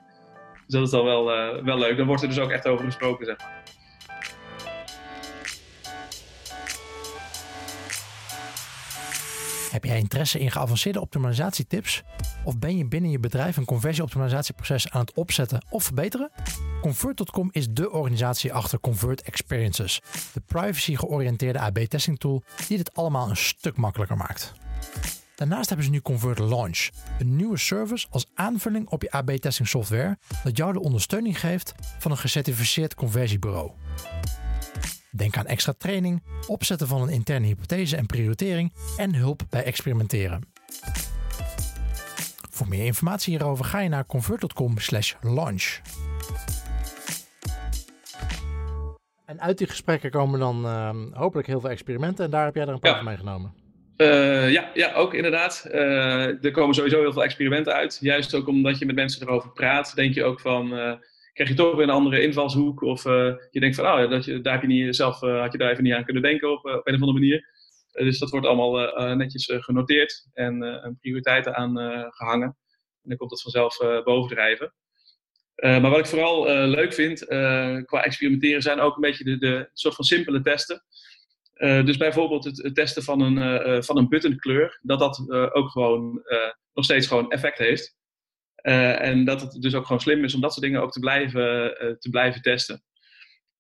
Dus 0.67 0.77
dat 0.77 0.83
is 0.83 0.91
dan 0.91 1.05
wel, 1.05 1.25
wel 1.65 1.79
leuk. 1.79 1.97
Dan 1.97 2.07
wordt 2.07 2.23
er 2.23 2.29
dus 2.29 2.39
ook 2.39 2.51
echt 2.51 2.67
over 2.67 2.85
gesproken, 2.85 3.27
zeg 3.27 3.39
maar. 3.39 3.58
Heb 9.79 9.87
jij 9.87 9.99
interesse 9.99 10.39
in 10.39 10.51
geavanceerde 10.51 11.01
optimalisatietips? 11.01 12.03
Of 12.45 12.59
ben 12.59 12.77
je 12.77 12.87
binnen 12.87 13.11
je 13.11 13.19
bedrijf 13.19 13.57
een 13.57 13.65
conversieoptimalisatieproces 13.65 14.91
aan 14.91 15.01
het 15.01 15.13
opzetten 15.13 15.65
of 15.71 15.85
verbeteren? 15.85 16.31
Convert.com 16.81 17.49
is 17.53 17.67
de 17.71 17.91
organisatie 17.91 18.53
achter 18.53 18.81
Convert 18.81 19.23
Experiences, 19.23 20.01
de 20.33 20.41
privacy-georiënteerde 20.47 21.59
AB-testing 21.59 22.19
tool 22.19 22.43
die 22.69 22.77
dit 22.77 22.95
allemaal 22.95 23.29
een 23.29 23.37
stuk 23.37 23.77
makkelijker 23.77 24.17
maakt. 24.17 24.53
Daarnaast 25.35 25.69
hebben 25.69 25.87
ze 25.87 25.93
nu 25.93 26.01
Convert 26.01 26.39
Launch, 26.39 26.89
een 27.19 27.37
nieuwe 27.37 27.59
service 27.59 28.07
als 28.11 28.27
aanvulling 28.35 28.89
op 28.89 29.03
je 29.03 29.11
AB-testing 29.11 29.69
software 29.69 30.19
dat 30.45 30.57
jou 30.57 30.73
de 30.73 30.81
ondersteuning 30.81 31.41
geeft 31.41 31.75
van 31.99 32.11
een 32.11 32.19
gecertificeerd 32.19 32.95
conversiebureau. 32.95 33.71
Denk 35.11 35.37
aan 35.37 35.47
extra 35.47 35.75
training, 35.79 36.23
opzetten 36.47 36.87
van 36.87 37.03
een 37.03 37.09
interne 37.09 37.47
hypothese 37.47 37.97
en 37.97 38.07
prioritering 38.07 38.73
en 38.97 39.15
hulp 39.15 39.43
bij 39.51 39.65
experimenteren. 39.65 40.43
Voor 42.51 42.69
meer 42.69 42.85
informatie 42.85 43.37
hierover 43.37 43.65
ga 43.65 43.81
je 43.81 43.89
naar 43.89 44.07
convert.com/launch. 44.07 45.81
En 49.27 49.41
uit 49.41 49.59
die 49.59 49.67
gesprekken 49.67 50.11
komen 50.11 50.41
dan 50.41 50.65
uh, 50.65 50.91
hopelijk 51.13 51.47
heel 51.47 51.61
veel 51.61 51.71
experimenten 51.71 52.25
en 52.25 52.31
daar 52.31 52.45
heb 52.45 52.55
jij 52.55 52.67
er 52.67 52.73
een 52.73 52.79
paar 52.79 52.91
ja. 52.91 52.97
van 52.97 53.07
meegenomen. 53.07 53.55
Uh, 53.97 54.51
ja, 54.51 54.71
ja, 54.75 54.93
ook 54.93 55.15
inderdaad. 55.15 55.69
Uh, 55.73 56.45
er 56.45 56.51
komen 56.51 56.75
sowieso 56.75 57.01
heel 57.01 57.13
veel 57.13 57.25
experimenten 57.25 57.73
uit. 57.73 57.99
Juist 58.01 58.35
ook 58.35 58.49
omdat 58.49 58.79
je 58.79 58.87
met 58.87 58.95
mensen 58.95 59.23
erover 59.23 59.51
praat, 59.51 59.95
denk 59.95 60.15
je 60.15 60.25
ook 60.25 60.41
van, 60.41 60.79
uh, 60.79 60.93
krijg 61.39 61.57
je 61.57 61.63
toch 61.63 61.75
weer 61.75 61.83
een 61.83 61.91
andere 61.91 62.23
invalshoek. 62.23 62.83
Of 62.83 63.05
je 63.51 63.61
denkt 63.61 63.77
van, 63.77 63.87
oh, 63.87 64.11
dat 64.11 64.25
je, 64.25 64.41
daar 64.41 64.53
heb 64.53 64.63
je 64.63 64.69
niet, 64.69 64.97
zelf 64.97 65.21
had 65.21 65.53
je 65.53 65.59
daar 65.59 65.71
even 65.71 65.85
niet 65.85 65.93
aan 65.93 66.05
kunnen 66.05 66.23
denken 66.23 66.51
op, 66.51 66.65
op 66.65 66.87
een 66.87 66.95
of 66.95 67.01
andere 67.01 67.13
manier. 67.13 67.49
dus 67.93 68.19
dat 68.19 68.31
wordt 68.31 68.47
allemaal 68.47 69.15
netjes 69.15 69.53
genoteerd 69.53 70.29
en 70.33 70.97
prioriteiten 71.01 71.55
aan 71.55 71.77
gehangen. 72.13 72.57
En 73.03 73.09
dan 73.09 73.17
komt 73.17 73.31
dat 73.31 73.43
vanzelf 73.43 73.77
bovendrijven. 74.05 74.75
maar 75.55 75.91
wat 75.91 75.99
ik 75.99 76.07
vooral 76.07 76.67
leuk 76.67 76.93
vind 76.93 77.25
qua 77.85 78.03
experimenteren 78.05 78.63
zijn 78.63 78.81
ook 78.81 78.95
een 78.95 79.01
beetje 79.01 79.25
de, 79.25 79.39
de 79.39 79.71
soort 79.73 79.95
van 79.95 80.05
simpele 80.05 80.41
testen. 80.41 80.83
Dus 81.59 81.97
bijvoorbeeld 81.97 82.45
het, 82.45 82.75
testen 82.75 83.03
van 83.03 83.21
een, 83.21 83.85
van 83.85 83.99
een 83.99 84.09
buttonkleur, 84.09 84.79
dat 84.83 84.99
dat 84.99 85.31
ook 85.53 85.71
gewoon 85.71 86.23
nog 86.73 86.85
steeds 86.85 87.07
gewoon 87.07 87.31
effect 87.31 87.59
heeft. 87.59 87.97
En 88.63 89.25
dat 89.25 89.41
het 89.41 89.63
dus 89.63 89.75
ook 89.75 89.87
gewoon 89.87 90.01
slim 90.01 90.25
is 90.25 90.35
om 90.35 90.41
dat 90.41 90.53
soort 90.53 90.65
dingen 90.65 90.83
ook 90.83 90.93
te 90.93 91.01
blijven, 91.01 91.77
te 91.99 92.09
blijven 92.11 92.43
testen. 92.43 92.75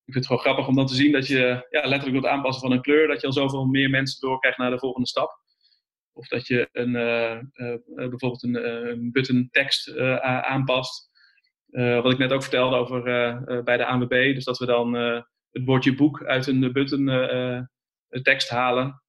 Ik 0.04 0.14
vind 0.14 0.16
het 0.16 0.26
gewoon 0.26 0.40
grappig 0.42 0.68
om 0.68 0.74
dan 0.74 0.86
te 0.86 0.94
zien 0.94 1.12
dat 1.12 1.26
je 1.26 1.66
ja, 1.70 1.80
letterlijk 1.80 2.10
wilt 2.10 2.26
aanpassen 2.26 2.62
van 2.62 2.72
een 2.72 2.82
kleur, 2.82 3.08
dat 3.08 3.20
je 3.20 3.26
al 3.26 3.32
zoveel 3.32 3.64
meer 3.64 3.90
mensen 3.90 4.20
doorkrijgt 4.20 4.58
naar 4.58 4.70
de 4.70 4.78
volgende 4.78 5.08
stap. 5.08 5.40
Of 6.12 6.28
dat 6.28 6.46
je 6.46 6.68
een, 6.72 6.92
bijvoorbeeld 7.94 8.42
een, 8.42 9.12
button 9.12 9.48
tekst 9.50 9.96
aanpast. 10.20 11.10
wat 11.76 12.12
ik 12.12 12.18
net 12.18 12.32
ook 12.32 12.42
vertelde 12.42 12.76
over 12.76 13.02
bij 13.64 13.76
de 13.76 13.84
ANWB, 13.84 14.34
dus 14.34 14.44
dat 14.44 14.58
we 14.58 14.66
dan 14.66 14.94
het 15.50 15.64
woordje 15.64 15.94
boek 15.94 16.24
uit 16.24 16.46
een 16.46 16.72
button 16.72 17.06
tekst 18.22 18.48
halen. 18.48 19.02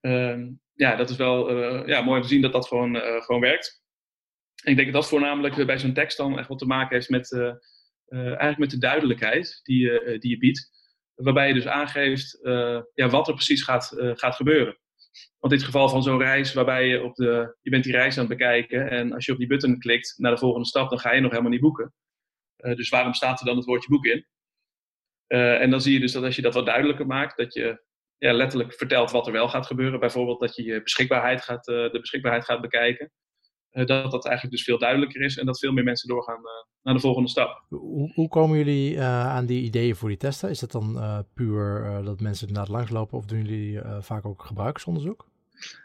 Ehm, 0.00 0.50
ja, 0.74 0.96
dat 0.96 1.10
is 1.10 1.16
wel 1.16 1.56
ja, 1.88 2.00
mooi 2.00 2.16
om 2.16 2.22
te 2.22 2.32
zien 2.32 2.42
dat 2.42 2.52
dat 2.52 2.68
gewoon, 2.68 2.96
gewoon 2.96 3.40
werkt. 3.40 3.84
Ik 4.64 4.76
denk 4.76 4.92
dat 4.92 5.02
dat 5.02 5.08
voornamelijk 5.08 5.66
bij 5.66 5.78
zo'n 5.78 5.92
tekst 5.92 6.16
dan 6.16 6.38
echt 6.38 6.48
wat 6.48 6.58
te 6.58 6.66
maken 6.66 6.94
heeft 6.94 7.08
met, 7.08 7.30
uh, 7.30 7.52
eigenlijk 8.08 8.58
met 8.58 8.70
de 8.70 8.78
duidelijkheid 8.78 9.60
die, 9.62 10.18
die 10.18 10.30
je 10.30 10.38
biedt. 10.38 10.70
Waarbij 11.14 11.48
je 11.48 11.54
dus 11.54 11.66
aangeeft 11.66 12.38
ja, 12.94 13.08
wat 13.08 13.28
er 13.28 13.34
precies 13.34 13.62
gaat, 13.62 13.92
gaat 13.96 14.34
gebeuren. 14.34 14.78
Want 15.38 15.52
in 15.52 15.58
het 15.58 15.66
geval 15.66 15.88
van 15.88 16.02
zo'n 16.02 16.18
reis 16.18 16.52
waarbij 16.52 16.86
je 16.86 17.02
op 17.02 17.14
de, 17.14 17.56
je 17.60 17.70
bent 17.70 17.84
die 17.84 17.92
reis 17.92 18.18
aan 18.18 18.26
het 18.26 18.38
bekijken 18.38 18.90
en 18.90 19.12
als 19.12 19.24
je 19.24 19.32
op 19.32 19.38
die 19.38 19.46
button 19.46 19.78
klikt 19.78 20.14
naar 20.16 20.30
de 20.32 20.38
volgende 20.38 20.66
stap, 20.66 20.90
dan 20.90 20.98
ga 20.98 21.12
je 21.12 21.20
nog 21.20 21.30
helemaal 21.30 21.50
niet 21.50 21.60
boeken. 21.60 21.94
dus 22.56 22.88
waarom 22.88 23.14
staat 23.14 23.40
er 23.40 23.46
dan 23.46 23.56
het 23.56 23.64
woordje 23.64 23.88
boek 23.88 24.04
in? 24.04 24.26
en 25.26 25.70
dan 25.70 25.80
zie 25.80 25.92
je 25.92 26.00
dus 26.00 26.12
dat 26.12 26.24
als 26.24 26.36
je 26.36 26.42
dat 26.42 26.54
wat 26.54 26.66
duidelijker 26.66 27.06
maakt, 27.06 27.36
dat 27.36 27.54
je 27.54 27.84
ja, 28.18 28.32
letterlijk 28.32 28.74
vertelt 28.74 29.10
wat 29.10 29.26
er 29.26 29.32
wel 29.32 29.48
gaat 29.48 29.66
gebeuren. 29.66 30.00
Bijvoorbeeld 30.00 30.40
dat 30.40 30.56
je 30.56 30.64
je 30.64 30.82
beschikbaarheid 30.82 31.42
gaat, 31.42 31.64
de 31.64 31.98
beschikbaarheid 32.00 32.44
gaat 32.44 32.60
bekijken. 32.60 33.12
Dat 33.84 34.10
dat 34.10 34.24
eigenlijk 34.26 34.56
dus 34.56 34.64
veel 34.64 34.78
duidelijker 34.78 35.20
is 35.20 35.38
en 35.38 35.46
dat 35.46 35.58
veel 35.58 35.72
meer 35.72 35.84
mensen 35.84 36.08
doorgaan 36.08 36.40
naar 36.82 36.94
de 36.94 37.00
volgende 37.00 37.28
stap. 37.28 37.64
Hoe, 37.68 38.12
hoe 38.14 38.28
komen 38.28 38.56
jullie 38.56 39.00
aan 39.00 39.46
die 39.46 39.62
ideeën 39.62 39.96
voor 39.96 40.08
die 40.08 40.18
testen? 40.18 40.50
Is 40.50 40.58
dat 40.58 40.72
dan 40.72 40.98
puur 41.34 41.84
dat 42.04 42.20
mensen 42.20 42.48
inderdaad 42.48 42.72
langslopen 42.72 43.18
of 43.18 43.24
doen 43.24 43.44
jullie 43.44 43.80
vaak 44.00 44.26
ook 44.26 44.42
gebruikersonderzoek? 44.42 45.26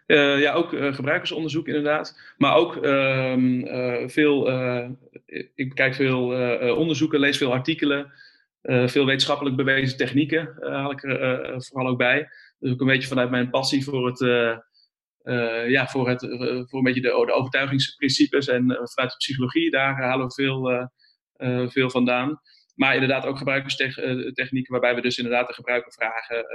Uh, 0.07 0.39
ja, 0.39 0.53
ook 0.53 0.71
uh, 0.71 0.93
gebruikersonderzoek 0.93 1.67
inderdaad. 1.67 2.19
Maar 2.37 2.55
ook 2.55 2.75
uh, 2.75 4.07
veel, 4.07 4.49
ik 5.55 5.69
bekijk 5.69 5.93
veel 5.93 6.23
onderzoeken, 6.75 7.19
lees 7.19 7.37
veel 7.37 7.53
artikelen. 7.53 8.11
veel 8.85 9.05
wetenschappelijk 9.05 9.55
bewezen 9.55 9.97
technieken 9.97 10.55
haal 10.59 10.91
ik 10.91 11.03
er 11.03 11.63
vooral 11.63 11.91
ook 11.91 11.97
bij. 11.97 12.29
Dus 12.59 12.71
ook 12.71 12.81
een 12.81 12.87
beetje 12.87 13.07
vanuit 13.07 13.29
mijn 13.29 13.49
passie 13.49 13.83
voor 13.83 14.05
het, 14.07 14.19
ja, 15.67 15.87
voor 15.87 16.09
het, 16.09 16.19
voor 16.69 16.77
een 16.77 16.83
beetje 16.83 17.01
de, 17.01 17.23
de 17.25 17.33
overtuigingsprincipes 17.33 18.47
en 18.47 18.63
vanuit 18.65 19.11
de 19.11 19.17
psychologie, 19.17 19.71
daar 19.71 19.95
halen 19.95 20.27
we 20.27 20.33
veel, 20.33 20.89
veel 21.69 21.89
vandaan. 21.89 22.41
Maar 22.75 22.93
inderdaad 22.93 23.25
ook 23.25 23.37
gebruikerstechnieken 23.37 24.71
waarbij 24.71 24.95
we 24.95 25.01
dus 25.01 25.17
inderdaad 25.17 25.47
de 25.47 25.53
gebruiker 25.53 25.91
vragen 25.91 26.45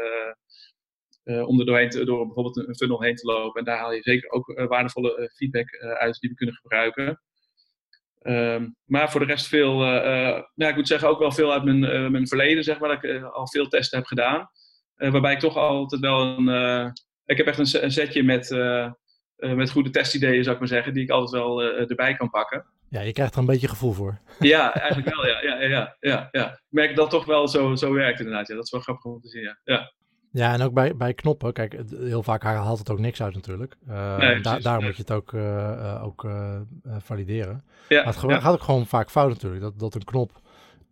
om 1.47 1.61
er 1.61 1.67
doorheen 1.67 1.91
door 1.91 2.27
bijvoorbeeld 2.27 2.57
een, 2.57 2.77
funnel 2.77 3.03
heen 3.03 3.15
te 3.15 3.27
lopen. 3.27 3.59
En 3.59 3.65
daar 3.65 3.79
haal 3.79 3.93
je 3.93 4.03
zeker 4.03 4.31
ook 4.31 4.65
waardevolle 4.69 5.31
feedback 5.35 5.77
uit 5.77 6.21
die 6.21 6.31
we 6.31 6.37
kunnen 6.37 6.55
gebruiken. 6.55 7.21
Um, 8.23 8.77
maar 8.85 9.11
voor 9.11 9.21
de 9.21 9.27
rest 9.27 9.47
veel, 9.47 9.79
nou, 9.79 10.71
ik 10.71 10.77
moet 10.77 10.89
zeggen 10.89 11.09
ook 11.09 11.19
wel 11.19 11.33
veel 11.33 11.53
uit 11.53 11.65
mijn, 11.65 12.11
mijn 12.11 12.29
verleden, 12.29 12.65
zeg 12.65 12.79
maar, 12.79 12.89
dat 12.89 13.05
ik 13.05 13.23
al 13.23 13.49
veel 13.49 13.69
testen 13.69 13.99
heb 13.99 14.07
gedaan. 14.07 14.51
waarbij 14.97 15.33
ik 15.33 15.39
toch 15.39 15.57
altijd 15.57 16.01
wel 16.01 16.21
een, 16.21 16.93
ik 17.27 17.37
heb 17.37 17.47
echt 17.47 17.59
een, 17.59 17.85
een 17.85 17.93
setje 17.93 18.23
met, 18.23 18.51
met 19.37 19.71
goede 19.71 19.91
testideeën, 19.91 20.43
zou 20.43 20.55
ik 20.55 20.61
maar 20.61 20.71
zeggen, 20.71 20.95
die 20.95 21.03
ik 21.03 21.11
altijd 21.11 21.43
wel 21.43 21.63
erbij 21.63 22.15
kan 22.15 22.31
pakken. 22.31 22.65
Ja, 22.89 23.01
je 23.01 23.13
krijgt 23.13 23.33
er 23.33 23.39
een 23.39 23.47
beetje 23.47 23.69
gevoel 23.69 23.93
voor. 23.93 24.19
Ja, 24.39 24.75
eigenlijk 24.75 25.15
wel, 25.15 25.27
ja. 25.27 25.43
ja, 25.43 25.63
ja, 25.63 25.97
ja, 26.01 26.29
ja. 26.31 26.53
Ik 26.53 26.61
merk 26.69 26.97
dat 26.97 27.05
het 27.05 27.11
toch 27.11 27.25
wel 27.25 27.49
zo, 27.49 27.75
zo 27.75 27.93
werkt 27.93 28.19
inderdaad. 28.19 28.49
Ja. 28.49 28.55
Dat 28.55 28.65
is 28.65 28.71
wel 28.71 28.81
grappig 28.81 29.05
om 29.05 29.21
te 29.21 29.29
zien, 29.29 29.43
ja. 29.43 29.59
ja. 29.65 29.93
Ja, 30.31 30.53
en 30.53 30.63
ook 30.63 30.73
bij, 30.73 30.97
bij 30.97 31.15
knoppen, 31.15 31.53
kijk, 31.53 31.77
heel 31.91 32.23
vaak 32.23 32.43
haalt 32.43 32.79
het 32.79 32.91
ook 32.91 32.99
niks 32.99 33.23
uit 33.23 33.35
natuurlijk. 33.35 33.77
Uh, 33.89 34.17
nee, 34.17 34.41
daar 34.41 34.83
moet 34.83 34.97
je 34.97 35.03
het 35.03 35.13
ook, 35.13 35.33
uh, 35.33 36.05
ook 36.05 36.27
valideren. 36.99 37.65
Ja, 37.89 38.05
maar 38.05 38.15
het 38.15 38.43
gaat 38.43 38.53
ook 38.53 38.63
gewoon 38.63 38.87
vaak 38.87 39.11
fout 39.11 39.29
natuurlijk. 39.29 39.63
Dat, 39.63 39.79
dat 39.79 39.95
een 39.95 40.05
knop, 40.05 40.41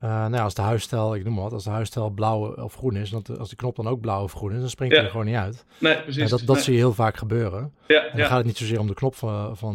nou 0.01 0.39
als 0.39 0.55
de 0.55 0.63
huisstijl, 0.63 1.15
ik 1.15 1.25
noem 1.25 1.35
maar 1.35 1.43
wat, 1.43 1.53
als 1.53 1.65
de 1.65 1.71
huisstijl 1.71 2.11
blauw 2.11 2.55
of 2.55 2.75
groen 2.75 2.97
is, 2.97 3.11
dat, 3.11 3.39
als 3.39 3.49
die 3.49 3.59
knop 3.59 3.77
dan 3.77 3.89
ook 3.89 4.01
blauw 4.01 4.23
of 4.23 4.33
groen 4.33 4.53
is, 4.53 4.61
dan 4.61 4.71
springt 4.71 4.95
hij 4.95 5.05
er 5.05 5.11
gewoon 5.11 5.27
niet 5.27 5.35
uit. 5.35 5.65
Nee, 5.79 6.03
precies. 6.03 6.23
En 6.23 6.29
dat 6.29 6.43
dat 6.47 6.63
zie 6.63 6.73
je 6.73 6.79
heel 6.79 6.95
vaak 6.95 7.17
gebeuren. 7.17 7.75
Ja, 7.87 8.07
en 8.07 8.19
dan 8.19 8.27
gaat 8.27 8.37
het 8.37 8.47
niet 8.47 8.57
zozeer 8.57 8.81
om 8.81 8.87
de 8.87 8.95
knop 8.95 9.15
van, 9.15 9.57
van 9.57 9.75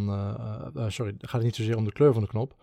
sorry, 0.87 1.11
dan 1.17 1.29
gaat 1.29 1.31
het 1.31 1.43
niet 1.43 1.55
zozeer 1.55 1.77
om 1.77 1.85
de 1.85 1.91
kleur 1.91 2.13
van 2.13 2.21
de 2.21 2.27
knop. 2.27 2.55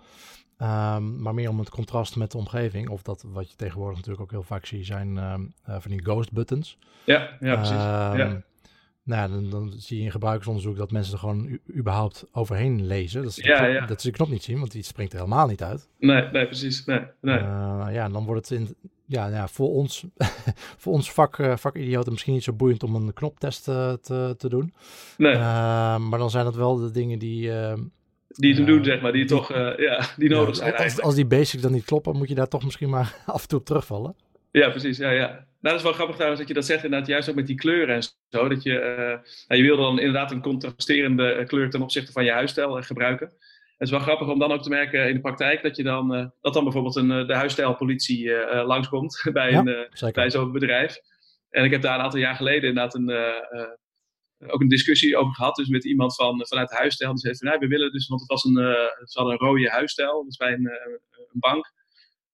Um, 0.63 1.23
maar 1.23 1.35
meer 1.35 1.49
om 1.49 1.59
het 1.59 1.71
contrast 1.71 2.17
met 2.17 2.31
de 2.31 2.39
omgeving. 2.39 2.89
Of 2.89 3.03
dat 3.03 3.25
wat 3.27 3.51
je 3.51 3.57
tegenwoordig 3.57 3.97
natuurlijk 3.97 4.23
ook 4.23 4.31
heel 4.31 4.43
vaak 4.43 4.67
ziet, 4.67 4.87
zijn 4.87 5.17
um, 5.17 5.53
uh, 5.69 5.77
van 5.79 5.91
die 5.91 6.03
ghost 6.03 6.33
buttons. 6.33 6.79
Ja, 7.05 7.29
ja 7.41 7.55
precies. 7.55 8.25
Um, 8.25 8.45
ja. 9.07 9.27
Nou, 9.27 9.31
dan, 9.31 9.51
dan, 9.51 9.73
zie 9.77 9.99
je 9.99 10.05
in 10.05 10.11
gebruikersonderzoek 10.11 10.77
dat 10.77 10.91
mensen 10.91 11.13
er 11.13 11.19
gewoon 11.19 11.59
überhaupt 11.77 12.25
overheen 12.33 12.87
lezen. 12.87 13.23
Dat 13.23 13.33
ze, 13.33 13.45
ja, 13.45 13.57
knop, 13.57 13.73
ja. 13.73 13.87
dat 13.87 14.01
ze 14.01 14.11
de 14.11 14.17
knop 14.17 14.29
niet 14.29 14.43
zien, 14.43 14.59
want 14.59 14.73
die 14.73 14.83
springt 14.83 15.13
er 15.13 15.19
helemaal 15.19 15.47
niet 15.47 15.63
uit. 15.63 15.89
Nee, 15.99 16.23
nee 16.33 16.47
precies. 16.47 16.85
Nee, 16.85 17.01
nee. 17.21 17.39
Uh, 17.39 17.87
ja, 17.93 18.09
dan 18.09 18.25
wordt 18.25 18.49
het 18.49 18.59
in, 18.59 18.77
ja, 19.07 19.27
ja, 19.27 19.49
voor 19.49 19.71
ons, 19.71 20.07
voor 20.81 20.93
ons 20.93 21.13
vak, 21.13 21.39
uh, 21.39 21.57
vakidioten 21.57 22.13
misschien 22.13 22.33
niet 22.33 22.45
zo 22.45 22.53
boeiend 22.53 22.83
om 22.83 22.95
een 22.95 23.13
knoptest 23.13 23.69
uh, 23.69 23.93
te, 23.93 24.35
te 24.39 24.49
doen. 24.49 24.75
Nee. 25.17 25.37
maar 25.99 26.19
dan 26.19 26.31
zijn 26.31 26.45
dat 26.45 26.57
wel 26.57 26.77
de 26.77 26.91
dingen 26.91 27.19
die, 27.19 27.51
die 28.29 28.55
te 28.55 28.65
doen, 28.65 28.85
zeg 28.85 29.01
maar, 29.01 29.13
die 29.13 29.25
toch 29.25 29.49
ja, 29.77 30.09
die 30.17 30.29
nodig 30.29 30.57
zijn. 30.57 30.77
Als, 30.77 31.01
als, 31.01 31.15
die 31.15 31.27
basics 31.27 31.63
dan 31.63 31.73
niet 31.73 31.85
kloppen, 31.85 32.17
moet 32.17 32.29
je 32.29 32.35
daar 32.35 32.49
toch 32.49 32.65
misschien 32.65 32.91
maar 32.91 33.17
af 33.27 33.43
en 33.43 33.49
toe 33.49 33.59
op 33.59 33.65
terugvallen. 33.65 34.15
Ja, 34.61 34.71
precies. 34.71 34.99
Ja, 34.99 35.11
ja. 35.11 35.29
Nou, 35.29 35.47
dat 35.61 35.75
is 35.75 35.83
wel 35.83 35.93
grappig 35.93 36.15
trouwens 36.15 36.41
dat 36.41 36.49
je 36.49 36.55
dat 36.55 36.65
zegt, 36.65 36.85
inderdaad, 36.85 37.09
juist 37.09 37.29
ook 37.29 37.35
met 37.35 37.47
die 37.47 37.57
kleuren 37.57 37.95
en 37.95 38.03
zo. 38.03 38.49
Dat 38.49 38.63
je, 38.63 38.73
uh, 38.73 39.29
nou, 39.49 39.61
je 39.61 39.63
wil 39.63 39.77
dan 39.77 39.99
inderdaad 39.99 40.31
een 40.31 40.43
contrasterende 40.43 41.33
eh, 41.33 41.47
kleur 41.47 41.71
ten 41.71 41.83
opzichte 41.83 42.13
van 42.13 42.25
je 42.25 42.31
huisstijl 42.31 42.83
gebruiken. 42.83 43.27
Het 43.27 43.89
is 43.89 43.91
wel 43.91 44.01
grappig 44.01 44.29
om 44.29 44.39
dan 44.39 44.53
ook 44.53 44.63
te 44.63 44.69
merken 44.69 45.09
in 45.09 45.15
de 45.15 45.21
praktijk 45.21 45.63
dat 45.63 45.77
je 45.77 45.83
dan, 45.83 46.15
uh, 46.15 46.27
dat 46.41 46.55
dan 46.55 46.65
bijvoorbeeld 46.65 46.97
een, 46.97 47.27
de 47.27 47.35
huisstijlpolitie 47.35 48.25
uh, 48.25 48.67
langskomt 48.67 49.23
bij, 49.33 49.51
ja, 49.51 49.59
een, 49.59 50.13
bij 50.13 50.31
zo'n 50.31 50.53
bedrijf. 50.53 50.99
En 51.51 51.65
ik 51.65 51.71
heb 51.71 51.83
daar 51.83 51.95
een 51.95 52.05
aantal 52.05 52.21
jaar 52.21 52.37
geleden 52.37 52.69
inderdaad 52.69 52.95
een, 52.95 53.11
ook 54.47 54.61
een 54.61 54.69
discussie 54.69 55.17
over 55.17 55.35
gehad, 55.35 55.55
dus 55.55 55.69
met 55.69 55.85
iemand 55.85 56.15
van, 56.15 56.47
vanuit 56.47 56.69
de 56.69 56.77
huisstijl. 56.77 57.11
Die 57.11 57.21
zei 57.21 57.37
van, 57.37 57.47
nou, 57.47 57.59
we 57.59 57.67
willen 57.67 57.93
dus, 57.93 58.09
want 58.09 58.21
het 58.21 58.31
was 58.31 58.45
een, 58.45 58.55
ze 59.05 59.19
hadden 59.19 59.33
een 59.33 59.47
rode 59.47 59.71
huisstijl, 59.71 60.25
dus 60.25 60.37
bij 60.37 60.53
een, 60.53 60.71
een 61.33 61.41
bank, 61.41 61.73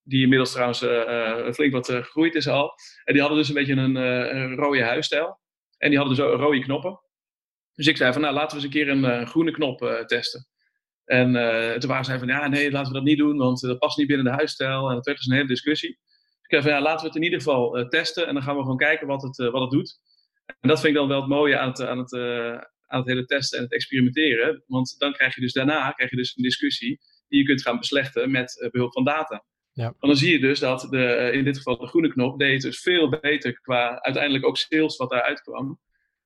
die 0.03 0.23
inmiddels 0.23 0.51
trouwens 0.51 0.83
uh, 0.83 1.53
flink 1.53 1.73
wat 1.73 1.87
gegroeid 1.87 2.35
is 2.35 2.49
al. 2.49 2.73
En 3.05 3.13
die 3.13 3.23
hadden 3.23 3.39
dus 3.39 3.49
een 3.49 3.55
beetje 3.55 3.75
een, 3.75 4.55
rode 4.55 4.83
huisstijl. 4.83 5.41
En 5.79 5.89
die 5.89 5.99
hadden 5.99 6.17
dus 6.17 6.25
ook 6.25 6.41
rode 6.41 6.61
knoppen. 6.61 7.01
Dus 7.75 7.87
ik 7.87 7.97
zei 7.97 8.13
van, 8.13 8.23
nou, 8.23 8.35
laten 8.35 8.49
we 8.49 8.55
eens 8.55 8.65
een 8.65 8.71
keer 8.71 8.89
een 8.89 9.27
groene 9.27 9.51
knop 9.51 10.05
testen. 10.07 10.47
En 11.05 11.33
toen 11.79 11.91
waren 11.91 12.05
zij 12.05 12.19
van, 12.19 12.29
ja, 12.29 12.49
nee, 12.49 12.71
laten 12.71 12.93
we 12.93 12.99
dat 12.99 13.07
niet 13.07 13.19
doen, 13.19 13.37
want 13.37 13.61
dat 13.61 13.79
past 13.79 13.99
niet 13.99 14.07
binnen 14.07 14.25
de 14.27 14.33
huisstijl. 14.33 14.89
En 14.89 14.95
dat 14.95 15.05
werd 15.05 15.19
dus 15.19 15.27
een 15.27 15.35
hele 15.35 15.49
discussie. 15.49 15.91
Dus 15.91 16.43
ik 16.43 16.51
zei 16.51 16.63
van, 16.63 16.71
ja, 16.71 16.81
laten 16.81 17.01
we 17.01 17.07
het 17.07 17.17
in 17.17 17.23
ieder 17.23 17.39
geval 17.39 17.89
testen 17.89 18.27
en 18.27 18.35
dan 18.35 18.43
gaan 18.43 18.57
we 18.57 18.63
gewoon 18.63 18.77
kijken 18.77 19.07
wat 19.07 19.23
het, 19.23 19.37
wat 19.37 19.61
het 19.61 19.71
doet. 19.71 19.99
En 20.61 20.69
dat 20.69 20.81
vind 20.81 20.93
ik 20.93 20.99
dan 20.99 21.09
wel 21.09 21.21
het 21.21 21.29
mooie 21.29 21.59
aan 21.59 21.69
het, 21.69 21.83
aan 21.83 21.99
het, 21.99 22.15
aan 22.87 22.99
het 22.99 23.09
hele 23.09 23.25
testen 23.25 23.59
en 23.59 23.65
het 23.65 23.73
experimenteren. 23.73 24.65
Want 24.67 24.95
dan 24.99 25.13
krijg 25.13 25.35
je 25.35 25.41
dus 25.41 25.53
daarna 25.53 25.91
krijg 25.91 26.11
je 26.11 26.17
dus 26.17 26.37
een 26.37 26.43
discussie 26.43 27.01
die 27.29 27.39
je 27.39 27.47
kunt 27.47 27.63
gaan 27.63 27.79
beslechten 27.79 28.31
met 28.31 28.69
behulp 28.71 28.93
van 28.93 29.05
data. 29.05 29.45
Ja. 29.75 29.85
Want 29.85 30.01
dan 30.01 30.17
zie 30.17 30.33
je 30.33 30.41
dus 30.41 30.59
dat 30.59 30.87
de, 30.91 30.97
uh, 30.97 31.35
in 31.35 31.45
dit 31.45 31.57
geval 31.57 31.79
de 31.79 31.87
groene 31.87 32.09
knop 32.09 32.39
deed 32.39 32.63
dus 32.63 32.81
veel 32.81 33.09
beter 33.09 33.61
qua 33.61 34.01
uiteindelijk 34.01 34.47
ook 34.47 34.57
sales 34.57 34.97
wat 34.97 35.11
daaruit 35.11 35.41
kwam. 35.41 35.81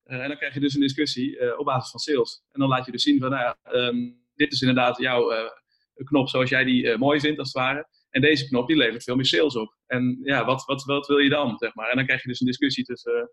en 0.05 0.29
dan 0.29 0.37
krijg 0.37 0.55
je 0.55 0.61
dus 0.61 0.75
een 0.75 0.81
discussie 0.81 1.59
op 1.59 1.65
basis 1.65 1.91
van 1.91 2.01
sales. 2.01 2.43
En 2.53 2.61
dan 2.61 2.69
laat 2.69 2.87
je 2.87 2.93
dus 2.93 3.03
zien 3.03 3.21
van, 3.21 3.31
nou 3.31 3.43
ja, 3.43 3.73
um, 3.73 4.25
dit 4.35 4.53
is 4.53 4.61
inderdaad 4.61 4.99
jouw 4.99 5.51
knop 5.95 6.29
zoals 6.29 6.51
jij 6.51 6.65
die 6.65 6.97
mooi 6.97 7.21
vindt 7.21 7.39
als 7.39 7.53
het 7.53 7.57
ware. 7.57 7.89
En 8.11 8.21
deze 8.21 8.49
knop 8.49 8.67
die 8.67 8.77
levert 8.77 9.03
veel 9.03 9.17
meer 9.17 9.27
sales 9.27 9.57
op. 9.57 9.77
En 9.87 10.19
ja, 10.23 10.45
wat, 10.45 10.65
wat, 10.65 10.85
wat 10.85 11.07
wil 11.07 11.19
je 11.19 11.29
dan, 11.29 11.59
zeg 11.59 11.75
maar? 11.75 11.91
En 11.91 11.97
dan 11.97 12.05
krijg 12.07 12.23
je 12.23 12.29
dus 12.29 12.41
een 12.41 12.47
discussie 12.47 12.85
tussen 12.85 13.31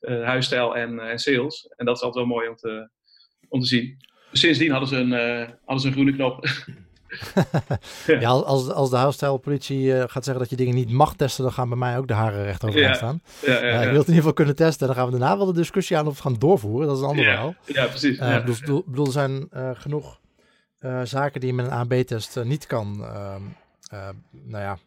huisstijl 0.00 0.76
en, 0.76 1.18
sales. 1.18 1.66
En 1.76 1.86
dat 1.86 1.96
is 1.96 2.02
altijd 2.02 2.26
wel 2.26 2.34
mooi 2.34 2.48
om 2.48 2.56
te, 2.56 2.90
om 3.48 3.60
te 3.60 3.66
zien. 3.66 3.96
sindsdien 4.32 4.70
hadden 4.70 4.88
ze 4.88 4.96
een, 4.96 5.12
hadden 5.64 5.80
ze 5.80 5.86
een 5.86 5.92
groene 5.92 6.14
knop. 6.14 6.44
ja. 8.20 8.28
als, 8.28 8.68
als 8.68 8.90
de 8.90 8.96
huisstijlpolitie 8.96 9.82
uh, 9.84 10.04
gaat 10.06 10.24
zeggen 10.24 10.38
dat 10.38 10.50
je 10.50 10.56
dingen 10.56 10.74
niet 10.74 10.90
mag 10.90 11.14
testen, 11.14 11.44
dan 11.44 11.52
gaan 11.52 11.68
bij 11.68 11.78
mij 11.78 11.98
ook 11.98 12.08
de 12.08 12.14
haren 12.14 12.44
recht 12.44 12.64
overeind 12.64 12.90
ja. 12.90 12.96
staan. 12.96 13.22
Ja, 13.40 13.52
ja, 13.52 13.66
ja. 13.66 13.80
ik 13.80 13.90
wil 13.90 13.98
het 13.98 14.08
in 14.08 14.14
ieder 14.14 14.14
geval 14.14 14.32
kunnen 14.32 14.56
testen. 14.56 14.86
Dan 14.86 14.96
gaan 14.96 15.04
we 15.04 15.18
daarna 15.18 15.36
wel 15.36 15.46
de 15.46 15.52
discussie 15.52 15.96
aan 15.96 16.06
of 16.06 16.16
we 16.16 16.22
gaan 16.22 16.38
doorvoeren. 16.38 16.86
Dat 16.86 16.96
is 16.96 17.02
een 17.02 17.08
ander 17.08 17.24
verhaal. 17.24 17.54
Ja, 17.64 17.86
precies. 17.86 18.18
Ik 18.18 18.44
bedoel, 18.44 18.84
bedoel, 18.86 19.06
er 19.06 19.12
zijn 19.12 19.48
genoeg 19.74 20.20
zaken 21.02 21.40
die 21.40 21.48
je 21.48 21.54
met 21.54 21.66
een 21.66 21.72
AB-test 21.72 22.44
niet 22.44 22.66
kan, 22.66 23.04
ehm, 23.04 23.42
nou 24.30 24.62
ja, 24.62 24.78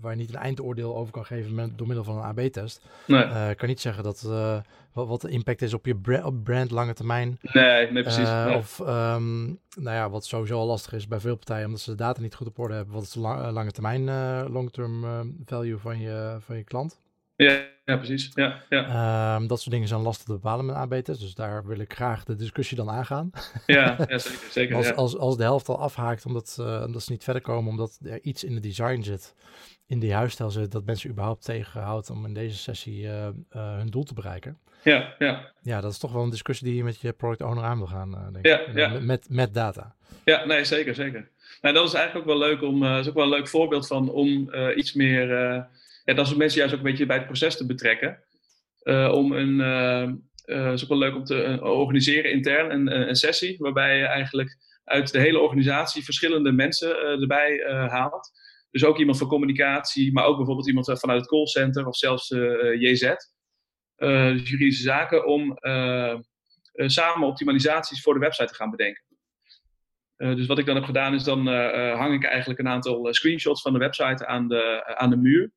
waar 0.00 0.12
je 0.12 0.18
niet 0.18 0.28
een 0.28 0.40
eindoordeel 0.40 0.96
over 0.96 1.12
kan 1.12 1.24
geven 1.24 1.54
met, 1.54 1.78
door 1.78 1.86
middel 1.86 2.04
van 2.04 2.16
een 2.16 2.22
AB-test. 2.22 2.86
Nee. 3.06 3.24
Uh, 3.24 3.48
kan 3.56 3.68
niet 3.68 3.80
zeggen 3.80 4.04
dat, 4.04 4.24
uh, 4.26 4.58
wat, 4.92 5.08
wat, 5.08 5.20
de 5.20 5.30
impact 5.30 5.62
is 5.62 5.74
op 5.74 5.86
je 5.86 5.96
brand, 5.96 6.24
op 6.24 6.44
brand 6.44 6.70
lange 6.70 6.92
termijn. 6.92 7.38
Nee, 7.42 7.90
nee 7.90 8.02
precies. 8.02 8.28
Nee. 8.28 8.56
Of 8.56 8.78
um, 8.78 9.58
nou 9.76 9.96
ja, 9.96 10.10
wat 10.10 10.24
sowieso 10.24 10.58
al 10.58 10.66
lastig 10.66 10.92
is 10.92 11.08
bij 11.08 11.20
veel 11.20 11.36
partijen, 11.36 11.66
omdat 11.66 11.80
ze 11.80 11.90
de 11.90 11.96
data 11.96 12.20
niet 12.20 12.34
goed 12.34 12.46
op 12.46 12.58
orde 12.58 12.74
hebben. 12.74 12.94
Wat 12.94 13.02
is 13.02 13.10
de 13.10 13.20
lang, 13.20 13.50
lange 13.50 13.70
termijn 13.70 14.04
long-term 14.50 15.04
value 15.44 15.78
van 15.78 15.98
je, 15.98 16.36
van 16.40 16.56
je 16.56 16.64
klant? 16.64 16.98
Ja, 17.44 17.60
ja 17.84 17.96
precies. 17.96 18.30
Ja, 18.34 18.62
ja. 18.68 19.36
Um, 19.36 19.46
dat 19.46 19.60
soort 19.60 19.70
dingen 19.70 19.88
zijn 19.88 20.00
lastig 20.00 20.24
te 20.26 20.32
bepalen 20.32 20.66
met 20.66 20.74
AB-test. 20.74 21.20
Dus 21.20 21.34
daar 21.34 21.66
wil 21.66 21.78
ik 21.78 21.94
graag 21.94 22.24
de 22.24 22.36
discussie 22.36 22.76
dan 22.76 22.90
aangaan. 22.90 23.30
Ja, 23.66 23.96
ja 24.08 24.18
zeker. 24.18 24.48
zeker 24.50 24.76
als, 24.76 24.86
ja. 24.86 24.92
als, 24.92 25.16
als 25.16 25.36
de 25.36 25.42
helft 25.42 25.68
al 25.68 25.78
afhaakt 25.78 26.26
omdat, 26.26 26.56
uh, 26.60 26.82
omdat 26.86 27.02
ze 27.02 27.12
niet 27.12 27.24
verder 27.24 27.42
komen, 27.42 27.70
omdat 27.70 27.98
er 28.02 28.22
iets 28.22 28.44
in 28.44 28.54
de 28.54 28.60
design 28.60 29.02
zit, 29.02 29.34
in 29.86 29.98
die 29.98 30.14
huisstijl 30.14 30.50
zit, 30.50 30.72
dat 30.72 30.84
mensen 30.84 31.10
überhaupt 31.10 31.44
tegenhoudt 31.44 32.10
om 32.10 32.26
in 32.26 32.34
deze 32.34 32.56
sessie 32.56 33.02
uh, 33.02 33.26
uh, 33.56 33.76
hun 33.76 33.90
doel 33.90 34.04
te 34.04 34.14
bereiken. 34.14 34.58
Ja, 34.82 35.14
ja. 35.18 35.52
Ja, 35.62 35.80
dat 35.80 35.92
is 35.92 35.98
toch 35.98 36.12
wel 36.12 36.22
een 36.22 36.30
discussie 36.30 36.66
die 36.66 36.76
je 36.76 36.84
met 36.84 37.00
je 37.00 37.12
product 37.12 37.42
owner 37.42 37.64
aan 37.64 37.78
wil 37.78 37.86
gaan, 37.86 38.10
denk 38.32 38.46
ik. 38.46 38.74
Ja. 38.76 38.88
Met, 38.88 39.02
met, 39.04 39.26
met, 39.28 39.54
data. 39.54 39.94
Ja, 40.24 40.44
nee, 40.44 40.64
zeker, 40.64 40.94
zeker. 40.94 41.28
Nou, 41.60 41.74
dat 41.74 41.86
is 41.86 41.94
eigenlijk 41.94 42.28
ook 42.28 42.38
wel 42.38 42.48
leuk 42.48 42.62
om, 42.62 42.84
is 42.84 43.08
ook 43.08 43.14
wel 43.14 43.24
een 43.24 43.30
leuk 43.30 43.48
voorbeeld 43.48 43.86
van 43.86 44.10
om 44.10 44.54
iets 44.76 44.92
meer 44.92 45.28
ja, 46.10 46.16
dat 46.16 46.26
soort 46.26 46.38
mensen 46.38 46.58
juist 46.58 46.74
ook 46.74 46.80
een 46.80 46.90
beetje 46.90 47.06
bij 47.06 47.16
het 47.16 47.26
proces 47.26 47.56
te 47.56 47.66
betrekken. 47.66 48.22
Uh, 48.82 49.12
om 49.12 49.32
een, 49.32 49.58
uh, 50.46 50.72
is 50.72 50.82
ook 50.82 50.88
wel 50.88 50.98
leuk 50.98 51.14
om 51.14 51.24
te 51.24 51.58
organiseren 51.62 52.30
intern 52.30 52.70
een, 52.70 53.08
een, 53.08 53.16
sessie 53.16 53.56
waarbij 53.58 53.98
je 53.98 54.04
eigenlijk 54.04 54.58
uit 54.84 55.12
de 55.12 55.18
hele 55.18 55.38
organisatie 55.38 56.04
verschillende 56.04 56.52
mensen 56.52 56.96
erbij 56.96 57.64
haalt. 57.88 58.30
Dus 58.70 58.84
ook 58.84 58.98
iemand 58.98 59.18
van 59.18 59.28
communicatie, 59.28 60.12
maar 60.12 60.24
ook 60.24 60.36
bijvoorbeeld 60.36 60.68
iemand 60.68 60.98
vanuit 61.00 61.20
het 61.20 61.28
callcenter 61.28 61.86
of 61.86 61.96
zelfs 61.96 62.28
JZ. 62.78 63.12
dus 63.96 64.48
juridische 64.50 64.82
zaken, 64.82 65.26
om 65.26 65.58
samen 66.74 67.28
optimalisaties 67.28 68.02
voor 68.02 68.14
de 68.14 68.20
website 68.20 68.48
te 68.48 68.54
gaan 68.54 68.70
bedenken. 68.70 69.04
dus 70.16 70.46
wat 70.46 70.58
ik 70.58 70.66
dan 70.66 70.74
heb 70.74 70.84
gedaan 70.84 71.14
is 71.14 71.24
dan 71.24 71.46
hang 71.96 72.14
ik 72.14 72.24
eigenlijk 72.24 72.60
een 72.60 72.68
aantal 72.68 73.14
screenshots 73.14 73.62
van 73.62 73.72
de 73.72 73.78
website 73.78 74.26
aan 74.26 74.48
de, 74.48 74.84
aan 74.96 75.10
de 75.10 75.16
muur. 75.16 75.52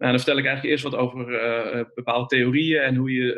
Nou, 0.00 0.12
dan 0.12 0.20
vertel 0.20 0.38
ik 0.38 0.44
eigenlijk 0.46 0.72
eerst 0.72 0.84
wat 0.84 1.00
over 1.00 1.26
bepaalde 1.94 2.26
theorieën 2.26 2.80
en 2.82 2.96
hoe 2.96 3.12
je 3.12 3.34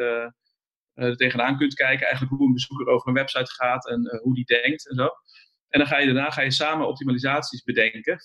er 0.95 1.17
tegenaan 1.17 1.57
kunt 1.57 1.75
kijken. 1.75 2.07
Eigenlijk 2.07 2.37
hoe 2.37 2.47
een 2.47 2.53
bezoeker 2.53 2.87
over 2.87 3.09
een 3.09 3.15
website 3.15 3.53
gaat 3.53 3.89
en 3.89 4.21
hoe 4.23 4.35
die 4.35 4.45
denkt 4.45 4.89
en 4.89 4.95
zo. 4.95 5.09
En 5.69 5.79
dan 5.79 5.87
ga 5.87 5.99
je 5.99 6.07
daarna 6.07 6.31
ga 6.31 6.43
je 6.43 6.51
samen 6.51 6.87
optimalisaties 6.87 7.63
bedenken. 7.63 8.19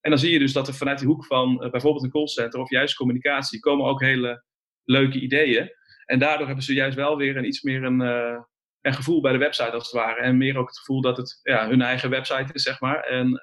En 0.00 0.10
dan 0.10 0.18
zie 0.18 0.32
je 0.32 0.38
dus 0.38 0.52
dat 0.52 0.68
er 0.68 0.74
vanuit 0.74 0.98
die 0.98 1.08
hoek 1.08 1.24
van 1.24 1.56
bijvoorbeeld 1.56 2.04
een 2.04 2.10
callcenter 2.10 2.60
of 2.60 2.70
juist 2.70 2.94
communicatie 2.96 3.60
komen 3.60 3.86
ook 3.86 4.00
hele 4.00 4.44
leuke 4.84 5.20
ideeën. 5.20 5.70
En 6.04 6.18
daardoor 6.18 6.46
hebben 6.46 6.64
ze 6.64 6.74
juist 6.74 6.96
wel 6.96 7.16
weer 7.16 7.36
een 7.36 7.46
iets 7.46 7.62
meer 7.62 7.82
een, 7.82 8.00
uh, 8.00 8.40
een 8.80 8.94
gevoel 8.94 9.20
bij 9.20 9.32
de 9.32 9.38
website 9.38 9.70
als 9.70 9.90
het 9.90 10.00
ware. 10.00 10.20
En 10.20 10.36
meer 10.36 10.58
ook 10.58 10.68
het 10.68 10.78
gevoel 10.78 11.00
dat 11.00 11.16
het 11.16 11.40
ja, 11.42 11.68
hun 11.68 11.82
eigen 11.82 12.10
website 12.10 12.52
is, 12.52 12.62
zeg 12.62 12.80
maar. 12.80 13.00
En 13.00 13.42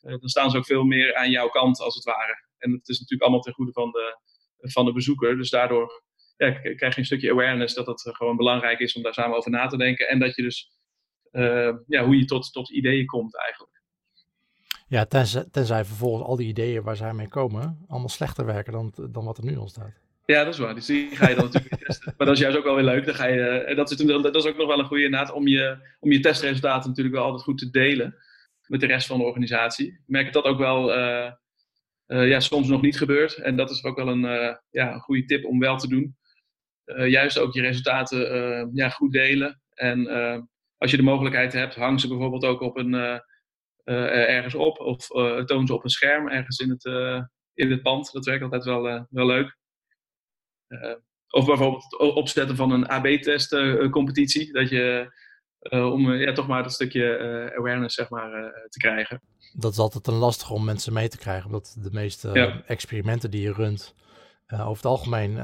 dan 0.00 0.28
staan 0.28 0.50
ze 0.50 0.56
ook 0.56 0.66
veel 0.66 0.84
meer 0.84 1.14
aan 1.14 1.30
jouw 1.30 1.48
kant 1.48 1.80
als 1.80 1.94
het 1.94 2.04
ware. 2.04 2.47
En 2.58 2.72
het 2.72 2.88
is 2.88 2.98
natuurlijk 2.98 3.22
allemaal 3.22 3.40
ten 3.40 3.52
goede 3.52 3.72
van 3.72 3.90
de, 3.90 4.18
van 4.58 4.84
de 4.84 4.92
bezoeker. 4.92 5.36
Dus 5.36 5.50
daardoor 5.50 6.02
ja, 6.36 6.50
krijg 6.50 6.94
je 6.94 7.00
een 7.00 7.04
stukje 7.04 7.30
awareness 7.30 7.74
dat 7.74 7.86
het 7.86 8.00
gewoon 8.00 8.36
belangrijk 8.36 8.78
is 8.78 8.94
om 8.94 9.02
daar 9.02 9.14
samen 9.14 9.36
over 9.36 9.50
na 9.50 9.66
te 9.66 9.76
denken. 9.76 10.08
En 10.08 10.18
dat 10.18 10.36
je 10.36 10.42
dus 10.42 10.70
uh, 11.32 11.74
ja, 11.86 12.04
hoe 12.04 12.18
je 12.18 12.24
tot, 12.24 12.52
tot 12.52 12.70
ideeën 12.70 13.06
komt 13.06 13.36
eigenlijk. 13.36 13.82
Ja, 14.88 15.04
tenzij, 15.04 15.44
tenzij 15.50 15.84
vervolgens 15.84 16.24
al 16.24 16.36
die 16.36 16.48
ideeën 16.48 16.82
waar 16.82 16.96
zij 16.96 17.14
mee 17.14 17.28
komen, 17.28 17.84
allemaal 17.88 18.08
slechter 18.08 18.44
werken 18.44 18.72
dan, 18.72 18.92
dan 19.10 19.24
wat 19.24 19.38
er 19.38 19.44
nu 19.44 19.56
ontstaat. 19.56 19.92
Ja, 20.24 20.44
dat 20.44 20.52
is 20.52 20.60
waar. 20.60 20.74
Dus 20.74 20.86
die 20.86 21.16
ga 21.16 21.28
je 21.28 21.34
dan 21.34 21.44
natuurlijk 21.44 21.84
testen. 21.84 22.14
Maar 22.16 22.26
dat 22.26 22.36
is 22.36 22.42
juist 22.42 22.56
ook 22.56 22.64
wel 22.64 22.74
weer 22.74 22.84
leuk. 22.84 23.04
Dan 23.04 23.14
ga 23.14 23.26
je, 23.26 23.40
eh, 23.40 23.76
dat, 23.76 23.90
is, 23.90 23.96
dat 23.96 24.34
is 24.34 24.46
ook 24.46 24.56
nog 24.56 24.66
wel 24.66 24.78
een 24.78 24.84
goede 24.84 25.04
inderdaad 25.04 25.32
om 25.32 25.46
je, 25.46 25.78
om 26.00 26.12
je 26.12 26.20
testresultaten 26.20 26.88
natuurlijk 26.88 27.16
wel 27.16 27.24
altijd 27.24 27.42
goed 27.42 27.58
te 27.58 27.70
delen 27.70 28.16
met 28.66 28.80
de 28.80 28.86
rest 28.86 29.06
van 29.06 29.18
de 29.18 29.24
organisatie. 29.24 29.86
Ik 29.86 30.02
merk 30.06 30.32
dat 30.32 30.42
dat 30.42 30.52
ook 30.52 30.58
wel 30.58 30.98
uh, 30.98 31.32
uh, 32.08 32.28
ja, 32.28 32.40
soms 32.40 32.68
nog 32.68 32.82
niet 32.82 32.98
gebeurt. 32.98 33.34
En 33.34 33.56
dat 33.56 33.70
is 33.70 33.84
ook 33.84 33.96
wel 33.96 34.08
een, 34.08 34.56
ja, 34.70 34.92
een 34.92 35.00
goede 35.00 35.24
tip 35.24 35.44
om 35.44 35.58
wel 35.58 35.76
te 35.76 35.88
doen. 35.88 36.16
juist 37.08 37.38
ook 37.38 37.54
je 37.54 37.60
resultaten 37.60 38.70
ja, 38.74 38.88
goed 38.88 39.12
delen. 39.12 39.60
En 39.74 40.06
als 40.76 40.90
je 40.90 40.96
de 40.96 41.02
mogelijkheid 41.02 41.52
hebt, 41.52 41.74
hang 41.74 42.00
ze 42.00 42.08
bijvoorbeeld 42.08 42.44
ook 42.44 42.60
op 42.60 42.76
een, 42.76 43.20
ergens 43.84 44.54
op 44.54 44.78
of 44.78 45.06
toon 45.46 45.66
ze 45.66 45.74
op 45.74 45.84
een 45.84 45.90
scherm 45.90 46.28
ergens 46.28 46.58
in 46.58 46.70
het, 46.70 46.84
in 47.54 47.70
het 47.70 47.82
pand. 47.82 48.12
Dat 48.12 48.24
werkt 48.24 48.42
altijd 48.42 48.64
wel, 48.64 49.06
wel 49.10 49.26
leuk. 49.26 49.56
of 51.28 51.46
bijvoorbeeld 51.46 51.98
opzetten 51.98 52.56
van 52.56 52.70
een 52.70 52.88
AB-test 52.88 53.56
competitie. 53.90 54.52
Dat 54.52 54.68
je, 54.68 55.10
om 55.60 56.12
ja, 56.12 56.32
toch 56.32 56.46
maar 56.46 56.62
dat 56.62 56.72
stukje 56.72 57.18
awareness 57.56 57.94
zeg 57.94 58.08
maar, 58.08 58.30
te 58.68 58.78
krijgen. 58.78 59.20
Dat 59.52 59.72
is 59.72 59.78
altijd 59.78 60.06
een 60.06 60.14
lastig 60.14 60.50
om 60.50 60.64
mensen 60.64 60.92
mee 60.92 61.08
te 61.08 61.18
krijgen. 61.18 61.46
Omdat 61.46 61.76
de 61.78 61.90
meeste 61.92 62.62
experimenten 62.66 63.30
die 63.30 63.42
je 63.42 63.52
runt 63.52 63.94
over 64.48 64.76
het 64.76 64.84
algemeen 64.84 65.38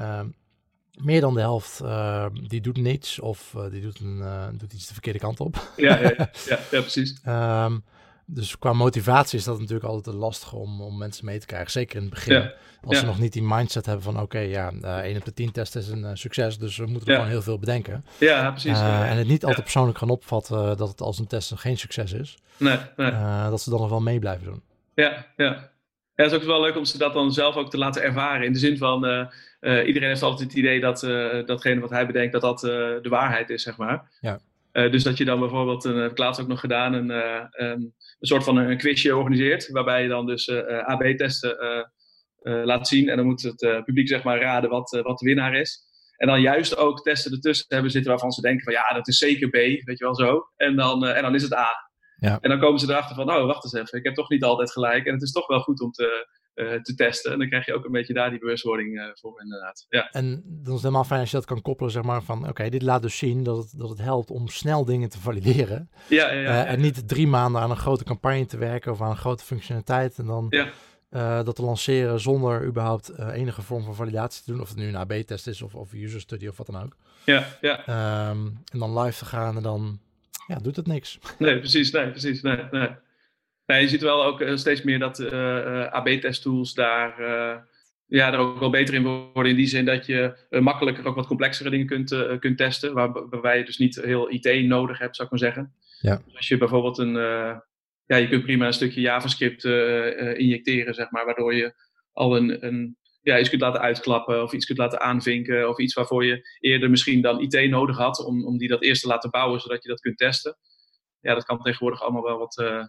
meer 1.02 1.20
dan 1.20 1.34
de 1.34 1.40
helft 1.40 1.80
uh, 1.82 2.26
die 2.48 2.60
doet 2.60 2.76
niets 2.76 3.20
of 3.20 3.52
uh, 3.56 3.70
die 3.70 3.80
doet, 3.80 4.00
een, 4.00 4.18
uh, 4.18 4.46
doet 4.52 4.72
iets 4.72 4.86
de 4.86 4.92
verkeerde 4.92 5.18
kant 5.18 5.40
op. 5.40 5.72
Ja, 5.76 5.98
ja, 5.98 6.12
ja, 6.16 6.30
ja, 6.46 6.58
ja 6.70 6.80
precies. 6.80 7.20
um, 7.26 7.84
dus 8.26 8.58
qua 8.58 8.72
motivatie 8.72 9.38
is 9.38 9.44
dat 9.44 9.58
natuurlijk 9.58 9.86
altijd 9.86 10.16
lastig 10.16 10.52
om, 10.52 10.80
om 10.80 10.98
mensen 10.98 11.24
mee 11.24 11.38
te 11.38 11.46
krijgen. 11.46 11.70
Zeker 11.70 11.96
in 11.96 12.02
het 12.02 12.10
begin. 12.10 12.34
Ja, 12.34 12.52
als 12.82 12.98
ze 12.98 13.04
nog 13.04 13.18
niet 13.18 13.32
die 13.32 13.42
mindset 13.42 13.86
hebben 13.86 14.04
van 14.04 14.14
oké, 14.14 14.22
okay, 14.22 14.48
ja, 14.48 14.72
1 15.02 15.16
op 15.16 15.24
de 15.24 15.34
10 15.34 15.52
test 15.52 15.76
is 15.76 15.88
een 15.88 16.16
succes, 16.16 16.58
dus 16.58 16.76
we 16.76 16.86
moeten 16.86 17.08
er 17.08 17.14
gewoon 17.14 17.30
heel 17.30 17.42
veel 17.42 17.58
bedenken. 17.58 18.04
Ja, 18.18 18.50
precies. 18.50 18.78
En 18.78 19.16
het 19.16 19.26
niet 19.26 19.44
altijd 19.44 19.62
persoonlijk 19.62 19.98
gaan 19.98 20.10
opvatten 20.10 20.76
dat 20.76 20.88
het 20.88 21.00
als 21.00 21.18
een 21.18 21.26
test 21.26 21.52
geen 21.54 21.78
succes 21.78 22.12
is. 22.12 22.38
Nee, 22.56 22.78
nee. 22.96 23.10
dat 23.50 23.60
ze 23.60 23.70
dan 23.70 23.80
nog 23.80 23.90
wel 23.90 24.00
mee 24.00 24.18
blijven 24.18 24.44
doen. 24.44 24.62
Ja, 24.94 25.26
ja. 25.36 25.72
Ja, 26.16 26.22
het 26.22 26.32
is 26.32 26.38
ook 26.38 26.44
wel 26.44 26.60
leuk 26.60 26.76
om 26.76 26.84
ze 26.84 26.98
dat 26.98 27.12
dan 27.12 27.32
zelf 27.32 27.56
ook 27.56 27.70
te 27.70 27.78
laten 27.78 28.02
ervaren. 28.02 28.46
In 28.46 28.52
de 28.52 28.58
zin 28.58 28.78
van, 28.78 29.06
uh, 29.06 29.26
uh, 29.60 29.86
iedereen 29.86 30.08
heeft 30.08 30.22
altijd 30.22 30.48
het 30.48 30.58
idee 30.58 30.80
dat 30.80 31.02
uh, 31.02 31.46
datgene 31.46 31.80
wat 31.80 31.90
hij 31.90 32.06
bedenkt, 32.06 32.32
dat 32.32 32.42
dat 32.42 32.60
de 32.60 33.08
waarheid 33.08 33.50
is, 33.50 33.62
zeg 33.62 33.76
maar. 33.76 34.10
Ja. 34.20 34.40
Dus 34.74 35.02
dat 35.02 35.18
je 35.18 35.24
dan 35.24 35.40
bijvoorbeeld, 35.40 35.84
een, 35.84 35.96
heb 35.96 36.10
ik 36.10 36.18
laatst 36.18 36.40
ook 36.40 36.48
nog 36.48 36.60
gedaan, 36.60 36.92
een, 36.92 37.10
een 37.50 37.94
soort 38.20 38.44
van 38.44 38.56
een 38.56 38.78
quizje 38.78 39.16
organiseert. 39.16 39.70
Waarbij 39.70 40.02
je 40.02 40.08
dan 40.08 40.26
dus 40.26 40.50
AB-testen 40.84 41.56
laat 42.42 42.88
zien. 42.88 43.08
En 43.08 43.16
dan 43.16 43.26
moet 43.26 43.42
het 43.42 43.84
publiek 43.84 44.08
zeg 44.08 44.22
maar 44.22 44.40
raden 44.40 44.70
wat, 44.70 45.00
wat 45.02 45.18
de 45.18 45.26
winnaar 45.26 45.54
is. 45.54 45.82
En 46.16 46.26
dan 46.26 46.40
juist 46.40 46.76
ook 46.76 47.02
testen 47.02 47.32
ertussen 47.32 47.66
hebben 47.68 47.90
zitten 47.90 48.10
waarvan 48.10 48.32
ze 48.32 48.40
denken 48.40 48.64
van 48.64 48.72
ja, 48.72 48.94
dat 48.94 49.08
is 49.08 49.18
zeker 49.18 49.48
B, 49.48 49.52
weet 49.52 49.98
je 49.98 50.04
wel 50.04 50.14
zo. 50.14 50.48
En 50.56 50.76
dan, 50.76 51.06
en 51.06 51.22
dan 51.22 51.34
is 51.34 51.42
het 51.42 51.54
A. 51.54 51.68
Ja. 52.16 52.38
En 52.40 52.50
dan 52.50 52.58
komen 52.58 52.80
ze 52.80 52.90
erachter 52.90 53.16
van, 53.16 53.30
oh, 53.30 53.46
wacht 53.46 53.64
eens 53.64 53.72
even, 53.72 53.98
ik 53.98 54.04
heb 54.04 54.14
toch 54.14 54.28
niet 54.28 54.44
altijd 54.44 54.72
gelijk. 54.72 55.06
En 55.06 55.12
het 55.12 55.22
is 55.22 55.32
toch 55.32 55.46
wel 55.46 55.60
goed 55.60 55.80
om 55.80 55.90
te, 55.90 56.26
te 56.54 56.94
testen. 56.96 57.32
En 57.32 57.38
dan 57.38 57.48
krijg 57.48 57.66
je 57.66 57.74
ook 57.74 57.84
een 57.84 57.92
beetje 57.92 58.14
daar 58.14 58.30
die 58.30 58.38
bewustwording 58.38 58.98
uh, 58.98 59.04
voor, 59.14 59.42
inderdaad. 59.42 59.86
Ja. 59.88 60.10
En 60.10 60.42
dan 60.44 60.66
is 60.66 60.72
het 60.72 60.82
helemaal 60.82 61.04
fijn 61.04 61.20
als 61.20 61.30
je 61.30 61.36
dat 61.36 61.46
kan 61.46 61.62
koppelen, 61.62 61.92
zeg 61.92 62.02
maar, 62.02 62.22
van 62.22 62.48
oké, 62.48 62.68
dit 62.68 62.82
laat 62.82 63.02
dus 63.02 63.18
zien 63.18 63.42
dat 63.42 63.56
het, 63.56 63.78
dat 63.78 63.88
het 63.88 63.98
helpt 63.98 64.30
om 64.30 64.48
snel 64.48 64.84
dingen 64.84 65.08
te 65.08 65.20
valideren. 65.20 65.90
Ja, 66.08 66.32
ja, 66.32 66.40
ja, 66.40 66.64
uh, 66.64 66.72
en 66.72 66.80
niet 66.80 67.08
drie 67.08 67.26
maanden 67.26 67.60
aan 67.60 67.70
een 67.70 67.76
grote 67.76 68.04
campagne 68.04 68.46
te 68.46 68.58
werken 68.58 68.92
of 68.92 69.00
aan 69.00 69.10
een 69.10 69.16
grote 69.16 69.44
functionaliteit. 69.44 70.18
En 70.18 70.26
dan 70.26 70.54
dat 71.44 71.56
te 71.56 71.62
lanceren 71.62 72.20
zonder 72.20 72.66
überhaupt 72.66 73.18
enige 73.18 73.62
vorm 73.62 73.84
van 73.84 73.94
validatie 73.94 74.44
te 74.44 74.50
doen. 74.50 74.60
Of 74.60 74.68
het 74.68 74.78
nu 74.78 74.88
een 74.88 74.96
AB-test 74.96 75.46
is 75.46 75.62
of, 75.62 75.74
of 75.74 75.92
user 75.92 76.20
study 76.20 76.46
of 76.46 76.56
wat 76.56 76.66
dan 76.66 76.82
ook. 76.82 76.96
Ja, 77.24 77.46
ja. 77.60 77.78
Um, 78.30 78.62
en 78.72 78.78
dan 78.78 78.98
live 78.98 79.18
te 79.18 79.24
gaan 79.24 79.56
en 79.56 79.62
dan 79.62 80.00
ja, 80.46 80.56
doet 80.56 80.76
het 80.76 80.86
niks. 80.86 81.18
Nee, 81.38 81.58
precies. 81.58 81.90
Nee, 81.90 82.10
precies. 82.10 82.42
Nee, 82.42 82.58
nee. 82.70 82.88
Nee 83.66 83.80
je 83.80 83.88
ziet 83.88 84.02
wel 84.02 84.24
ook 84.24 84.40
uh, 84.40 84.56
steeds 84.56 84.82
meer 84.82 84.98
dat 84.98 85.18
uh, 85.20 85.30
uh, 85.30 85.92
AB-testtools 85.92 86.74
daar, 86.74 87.20
ja, 88.06 88.32
er 88.32 88.38
ook 88.38 88.58
wel 88.58 88.70
beter 88.70 88.94
in 88.94 89.02
worden. 89.02 89.50
In 89.50 89.56
die 89.56 89.66
zin 89.66 89.84
dat 89.84 90.06
je 90.06 90.36
makkelijker 90.50 91.06
ook 91.06 91.14
wat 91.14 91.26
complexere 91.26 91.70
dingen 91.70 91.86
kunt, 91.86 92.38
kunt 92.38 92.56
testen. 92.56 92.94
Waar, 92.94 93.12
waarbij 93.12 93.58
je 93.58 93.64
dus 93.64 93.78
niet 93.78 93.96
heel 93.96 94.30
IT 94.30 94.66
nodig 94.66 94.98
hebt, 94.98 95.16
zou 95.16 95.28
ik 95.28 95.40
maar 95.40 95.52
zeggen. 95.52 95.74
Ja. 96.00 96.22
Dus 96.24 96.36
als 96.36 96.48
je 96.48 96.56
bijvoorbeeld 96.56 96.98
een... 96.98 97.14
ja, 98.06 98.16
je 98.16 98.28
kunt 98.28 98.42
prima 98.42 98.66
een 98.66 98.72
stukje 98.72 99.00
JavaScript 99.00 99.64
injecteren, 100.38 100.94
zeg 100.94 101.10
maar. 101.10 101.24
Waardoor 101.24 101.54
je 101.54 101.74
al 102.12 102.36
een, 102.36 102.66
een 102.66 102.96
ja, 103.24 103.38
iets 103.38 103.48
kunt 103.48 103.60
laten 103.60 103.80
uitklappen 103.80 104.42
of 104.42 104.52
iets 104.52 104.66
kunt 104.66 104.78
laten 104.78 105.00
aanvinken 105.00 105.68
of 105.68 105.78
iets 105.78 105.94
waarvoor 105.94 106.24
je 106.24 106.56
eerder 106.60 106.90
misschien 106.90 107.20
dan 107.20 107.40
IT 107.40 107.70
nodig 107.70 107.96
had 107.96 108.24
om, 108.24 108.46
om 108.46 108.58
die 108.58 108.68
dat 108.68 108.82
eerst 108.82 109.02
te 109.02 109.08
laten 109.08 109.30
bouwen 109.30 109.60
zodat 109.60 109.82
je 109.82 109.88
dat 109.88 110.00
kunt 110.00 110.16
testen. 110.16 110.56
Ja, 111.20 111.34
dat 111.34 111.44
kan 111.44 111.62
tegenwoordig 111.62 112.02
allemaal 112.02 112.22
wel 112.22 112.38
wat, 112.38 112.58
uh, 112.58 112.84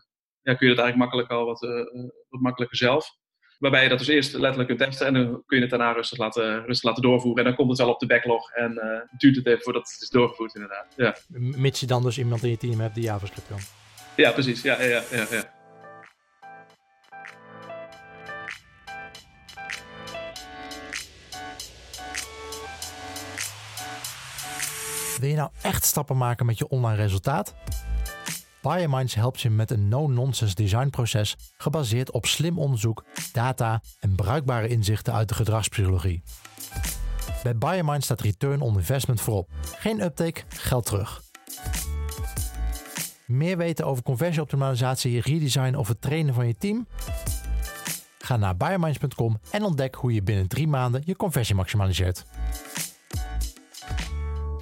ja, 0.46 0.54
kun 0.54 0.68
je 0.68 0.76
dat 0.76 0.86
eigenlijk 0.86 0.98
makkelijk 0.98 1.30
al 1.30 1.46
wat, 1.46 1.64
uh, 1.64 2.10
wat 2.30 2.42
makkelijker 2.42 2.78
zelf. 2.78 3.18
Waarbij 3.60 3.84
je 3.84 3.90
dat 3.90 4.00
dus 4.00 4.08
eerst 4.08 4.34
letterlijk 4.34 4.68
kunt 4.68 4.80
testen 4.80 5.08
en 5.08 5.14
dan 5.14 5.44
kun 5.46 5.58
je 5.58 5.62
het 5.62 5.70
daarna 5.70 5.92
rustig 5.92 6.18
laten, 6.18 6.66
rustig 6.66 6.84
laten 6.84 7.04
doorvoeren. 7.04 7.44
En 7.44 7.50
dan 7.50 7.56
komt 7.56 7.70
het 7.70 7.80
wel 7.80 7.90
op 7.90 8.00
de 8.00 8.06
backlog 8.06 8.52
en 8.52 8.72
uh, 8.72 9.18
duurt 9.18 9.36
het 9.36 9.48
even 9.48 9.62
voordat 9.62 9.92
het 9.92 10.02
is 10.02 10.10
doorgevoerd 10.10 10.56
inderdaad. 10.56 10.94
Ja. 10.96 11.16
Mits 11.38 11.80
je 11.80 11.86
dan 11.86 12.04
dus 12.04 12.18
iemand 12.18 12.44
in 12.44 12.50
je 12.50 12.58
team 12.58 12.80
hebt 12.80 12.96
die 12.96 13.04
JavaScript 13.04 13.48
kan. 13.48 13.60
Ja, 14.16 14.32
precies. 14.32 14.62
Ja, 14.62 14.82
ja, 14.82 15.02
ja, 15.12 15.26
ja. 15.30 15.54
Wil 25.20 25.30
je 25.30 25.36
nou 25.36 25.50
echt 25.62 25.86
stappen 25.86 26.18
maken 26.18 26.46
met 26.46 26.58
je 26.58 26.68
online 26.68 27.02
resultaat? 27.02 27.56
Biominds 28.68 29.16
helpt 29.16 29.42
je 29.42 29.50
met 29.50 29.72
een 29.72 29.88
no-nonsense 29.88 30.56
designproces 30.56 31.36
gebaseerd 31.58 32.12
op 32.12 32.26
slim 32.26 32.60
onderzoek, 32.60 33.04
data 33.32 33.82
en 34.00 34.16
bruikbare 34.16 34.68
inzichten 34.68 35.14
uit 35.14 35.30
de 35.30 35.36
gedragspsychologie. 35.36 36.24
Bij 37.44 37.58
Biominds 37.58 38.06
staat 38.06 38.22
return 38.22 38.62
on 38.62 38.78
investment 38.78 39.22
voorop. 39.22 39.50
Geen 39.62 40.02
uptake, 40.02 40.42
geld 40.48 40.86
terug. 40.86 41.22
Meer 43.26 43.58
weten 43.58 43.86
over 43.86 44.04
conversieoptimalisatie, 44.04 45.22
redesign 45.22 45.76
of 45.76 45.88
het 45.88 46.02
trainen 46.02 46.34
van 46.34 46.48
je 46.48 46.56
team? 46.56 46.88
Ga 48.18 48.38
naar 48.38 48.58
biominds.com 48.58 49.40
en 49.52 49.64
ontdek 49.64 49.96
hoe 49.96 50.14
je 50.14 50.24
binnen 50.24 50.48
drie 50.48 50.68
maanden 50.68 51.02
je 51.06 51.16
conversie 51.16 51.56
maximaliseert. 51.56 52.26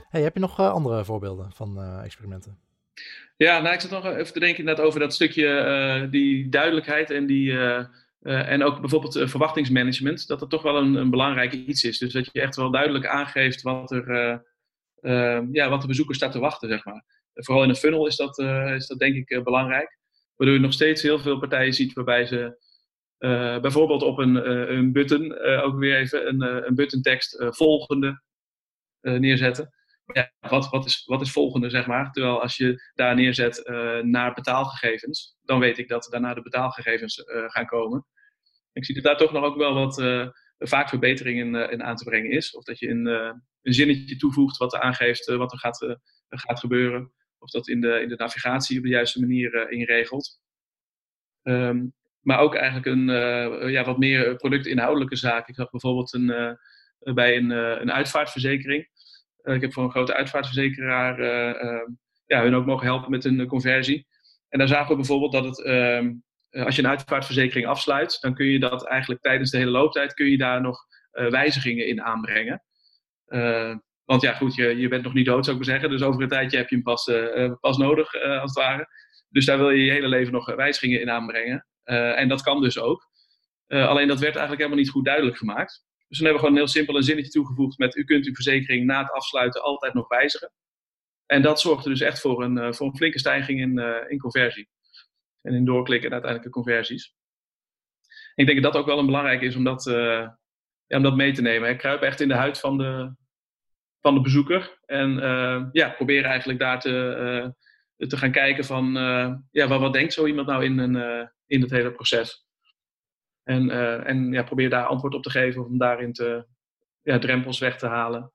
Hey, 0.10 0.22
heb 0.22 0.34
je 0.34 0.40
nog 0.40 0.60
uh, 0.60 0.72
andere 0.72 1.06
voorbeelden 1.06 1.52
van 1.54 1.80
uh, 1.80 2.04
experimenten? 2.04 2.58
Ja, 3.38 3.60
nou, 3.60 3.74
ik 3.74 3.82
zat 3.82 3.92
nog 3.92 4.06
even 4.06 4.34
te 4.34 4.40
denken 4.40 4.78
over 4.78 5.00
dat 5.00 5.14
stukje, 5.14 5.48
uh, 6.04 6.12
die 6.12 6.50
duidelijkheid 6.50 7.10
en, 7.10 7.26
die, 7.26 7.58
en 8.22 8.64
ook 8.64 8.80
bijvoorbeeld 8.80 9.30
verwachtingsmanagement, 9.30 10.28
dat 10.28 10.40
dat 10.40 10.50
toch 10.50 10.62
wel 10.62 10.78
een, 10.78 10.96
een 10.96 11.10
belangrijk 11.10 11.54
iets 11.54 11.84
is. 11.84 11.98
Dus 11.98 12.14
dat 12.14 12.30
je 12.32 12.42
echt 12.42 12.56
wel 12.56 12.72
duidelijk 12.72 13.06
aangeeft 13.06 13.62
wat, 13.62 13.92
er, 13.92 14.42
ja, 15.52 15.70
wat 15.70 15.82
de 15.82 15.88
bezoeker 15.88 16.16
staat 16.16 16.32
te 16.32 16.40
wachten, 16.40 16.70
zeg 16.70 16.86
maar. 16.86 17.06
Vooral 17.34 17.64
in 17.64 17.70
een 17.70 17.76
funnel 17.76 18.08
is 18.08 18.16
dat, 18.16 18.40
is 18.76 18.88
dat 18.88 19.00
denk 19.00 19.16
ik 19.16 19.44
belangrijk. 19.44 19.98
Waardoor 20.36 20.56
je 20.56 20.64
nog 20.64 20.74
steeds 20.74 21.02
heel 21.02 21.20
veel 21.20 21.40
partijen 21.40 21.74
ziet 21.74 21.94
waarbij 21.94 22.26
ze 22.26 22.58
bijvoorbeeld 23.62 24.04
op 24.04 24.18
een, 24.18 24.50
een 24.76 24.92
button, 24.92 25.38
ook 25.40 25.80
weer 25.80 25.98
even 25.98 26.28
een, 26.28 26.68
een 26.68 26.76
button 26.76 27.02
tekst 27.02 27.46
volgende 27.50 28.22
neerzetten. 29.02 29.74
Ja, 30.06 30.32
wat, 30.40 30.70
wat, 30.70 30.86
is, 30.86 31.06
wat 31.06 31.22
is 31.22 31.32
volgende, 31.32 31.70
zeg 31.70 31.88
maar? 31.88 32.12
Terwijl 32.12 32.42
als 32.42 32.58
je 32.58 32.92
daar 32.94 33.16
neerzet 33.16 33.62
naar 34.02 34.34
betaalgegevens, 34.34 35.38
dan 35.42 35.60
weet 35.60 35.78
ik 35.78 35.88
dat 35.88 36.08
daarna 36.12 36.34
de 36.34 36.42
betaalgegevens 36.42 37.24
gaan 37.26 37.66
komen. 37.66 38.06
Ik 38.74 38.86
zie 38.86 38.96
dat 38.96 39.04
daar 39.04 39.18
toch 39.18 39.32
nog 39.32 39.44
ook 39.44 39.58
wel 39.58 39.74
wat 39.74 40.04
vaak 40.58 40.90
verbetering 40.90 41.40
in, 41.40 41.56
in 41.72 41.84
aan 41.84 41.96
te 41.96 42.04
brengen 42.04 42.32
is. 42.32 42.56
Of 42.56 42.64
dat 42.64 42.80
je 42.80 42.90
een, 42.90 43.42
zinnetje 43.62 44.16
toevoegt 44.16 44.58
wat 44.58 44.76
aangeeft 44.76 45.26
wat 45.26 45.52
er 45.52 45.58
gaat, 45.58 45.98
gaat 46.30 46.60
gebeuren. 46.60 47.12
Of 47.38 47.50
dat 47.50 47.68
in 47.68 47.82
de, 47.82 48.02
in 48.02 48.10
de 48.10 48.16
navigatie 48.16 48.78
op 48.78 48.84
de 48.84 48.90
juiste 48.90 49.20
manier 49.20 49.72
inregelt. 49.72 50.40
Ehm, 51.44 51.86
maar 52.20 52.40
ook 52.40 52.56
eigenlijk 52.56 52.86
een 52.86 53.08
ja, 53.72 53.84
wat 53.84 53.98
meer 53.98 54.36
productinhoudelijke 54.36 55.16
zaak. 55.16 55.48
Ik 55.48 55.56
zag 55.56 55.70
bijvoorbeeld 55.70 56.14
een, 56.14 56.58
bij 57.14 57.38
een, 57.38 57.50
een 57.50 57.92
uitvaartverzekering. 57.92 58.90
Ik 59.44 59.62
heb 59.62 59.74
voor 59.74 59.84
een 59.84 59.92
grote 59.92 60.14
uitvaartverzekeraar 60.14 61.20
ehm, 61.20 61.92
ja, 62.26 62.42
hun 62.42 62.56
ook 62.56 62.66
mogen 62.66 62.86
helpen 62.86 63.12
met 63.12 63.26
een 63.26 63.48
conversie. 63.48 64.08
En 64.50 64.60
daar 64.60 64.68
zagen 64.68 64.90
we 64.90 64.96
bijvoorbeeld 64.96 65.32
dat 65.32 65.46
het, 65.46 65.64
ehm, 65.64 66.14
als 66.50 66.76
je 66.76 66.84
een 66.84 66.90
uitvaartverzekering 66.90 67.68
afsluit, 67.68 68.18
dan 68.22 68.34
kun 68.34 68.46
je 68.46 68.60
dat 68.60 68.88
eigenlijk 68.88 69.22
tijdens 69.22 69.52
de 69.52 69.58
hele 69.58 69.72
looptijd 69.72 70.14
kun 70.14 70.30
je 70.30 70.38
daar 70.38 70.62
nog 70.62 70.80
wijzigingen 71.12 71.88
in 71.88 72.02
aanbrengen. 72.02 72.64
want 74.06 74.22
ja, 74.22 74.34
goed, 74.34 74.56
je, 74.56 74.78
je 74.78 74.88
bent 74.88 75.04
nog 75.04 75.14
niet 75.14 75.26
dood, 75.26 75.46
zou 75.46 75.58
ik 75.58 75.66
maar 75.66 75.74
zeggen. 75.74 75.90
Dus 75.90 76.08
over 76.08 76.22
een 76.22 76.28
tijdje 76.28 76.58
heb 76.58 76.70
je 76.70 76.76
hem 76.76 76.84
pas, 76.84 77.12
pas 77.60 77.78
nodig, 77.78 78.14
als 78.22 78.56
het 78.56 78.66
ware. 78.66 78.88
Dus 79.30 79.46
daar 79.46 79.58
wil 79.58 79.70
je 79.70 79.86
je 79.86 79.92
hele 79.92 80.08
leven 80.08 80.34
nog 80.34 80.56
wijzigingen 80.56 81.02
in 81.02 81.10
aanbrengen. 81.10 81.68
En 81.84 82.28
dat 82.28 82.42
kan 82.42 82.62
dus 82.62 82.80
ook. 82.80 83.10
Alleen 83.68 84.08
dat 84.08 84.20
werd 84.20 84.36
eigenlijk 84.36 84.58
helemaal 84.58 84.80
niet 84.80 84.90
goed 84.90 85.06
duidelijk 85.06 85.38
gemaakt. 85.38 85.86
Dus 86.14 86.22
dan 86.22 86.32
hebben 86.32 86.34
we 86.34 86.48
gewoon 86.48 86.56
heel 86.56 86.74
simpel 86.74 86.96
een 86.96 87.04
zinnetje 87.04 87.32
toegevoegd 87.32 87.78
met 87.78 87.96
u 87.96 88.04
kunt 88.04 88.26
uw 88.26 88.34
verzekering 88.34 88.86
na 88.86 89.02
het 89.02 89.12
afsluiten 89.12 89.62
altijd 89.62 89.94
nog 89.94 90.08
wijzigen. 90.08 90.52
En 91.26 91.42
dat 91.42 91.62
zorgde 91.62 91.90
dus 91.90 92.02
echt 92.02 92.20
voor 92.20 92.44
een, 92.44 92.58
uh, 92.58 92.72
voor 92.72 92.88
een 92.88 92.96
flinke 92.96 93.20
stijging 93.20 93.60
in, 93.60 93.80
in 94.10 94.20
conversie. 94.20 94.70
En 95.42 95.54
in 95.54 95.66
doorklikken 95.66 96.08
en 96.08 96.14
uiteindelijke 96.14 96.60
conversies. 96.60 97.16
En 98.36 98.46
ik 98.46 98.46
denk 98.46 98.62
dat 98.62 98.74
dat 98.74 98.82
ook 98.82 98.88
wel 98.88 99.00
een 99.00 99.06
belangrijk 99.06 99.42
is 99.42 99.56
om 99.56 99.64
dat, 99.64 99.84
ja, 99.84 100.98
om 100.98 101.04
dat 101.04 101.16
mee 101.16 101.32
te 101.32 101.42
nemen. 101.42 101.78
Kruip 101.78 102.02
echt 102.02 102.22
in 102.22 102.28
de 102.28 102.34
huid 102.34 102.60
van 102.60 102.78
de, 102.78 103.16
van 104.02 104.14
de 104.14 104.22
bezoeker. 104.22 104.80
En 104.86 105.10
ja, 105.72 105.90
probeer 105.90 106.26
eigenlijk 106.26 106.60
daar 106.60 106.80
te, 106.80 107.54
te 107.98 108.18
gaan 108.18 108.32
kijken 108.32 108.66
van, 108.66 108.98
uh, 108.98 109.36
ja, 109.52 109.68
wat, 109.68 109.80
wat, 109.80 109.94
denkt 109.94 110.14
zo 110.14 110.26
iemand 110.26 110.48
nou 110.48 110.64
in, 110.64 110.78
een, 110.78 110.96
uh, 110.96 111.28
in 111.46 111.62
het 111.62 111.72
hele 111.72 111.92
proces? 111.92 112.43
En, 113.44 113.70
uh, 113.70 114.08
en 114.08 114.32
ja, 114.32 114.44
probeer 114.44 114.70
daar 114.70 114.86
antwoord 114.86 115.14
op 115.14 115.24
te 115.24 115.30
geven 115.30 115.66
om 115.66 115.78
daarin 115.78 116.14
te, 116.14 116.46
ja, 117.02 117.20
drempels 117.20 117.60
weg 117.60 117.78
te 117.78 117.88
halen, 117.88 118.32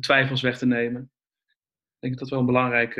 twijfels 0.00 0.40
weg 0.40 0.58
te 0.58 0.66
nemen. 0.66 1.10
Ik 1.94 1.98
denk 1.98 2.12
dat 2.12 2.20
dat 2.20 2.28
wel 2.28 2.38
een 2.38 2.54
belangrijk, 2.54 2.96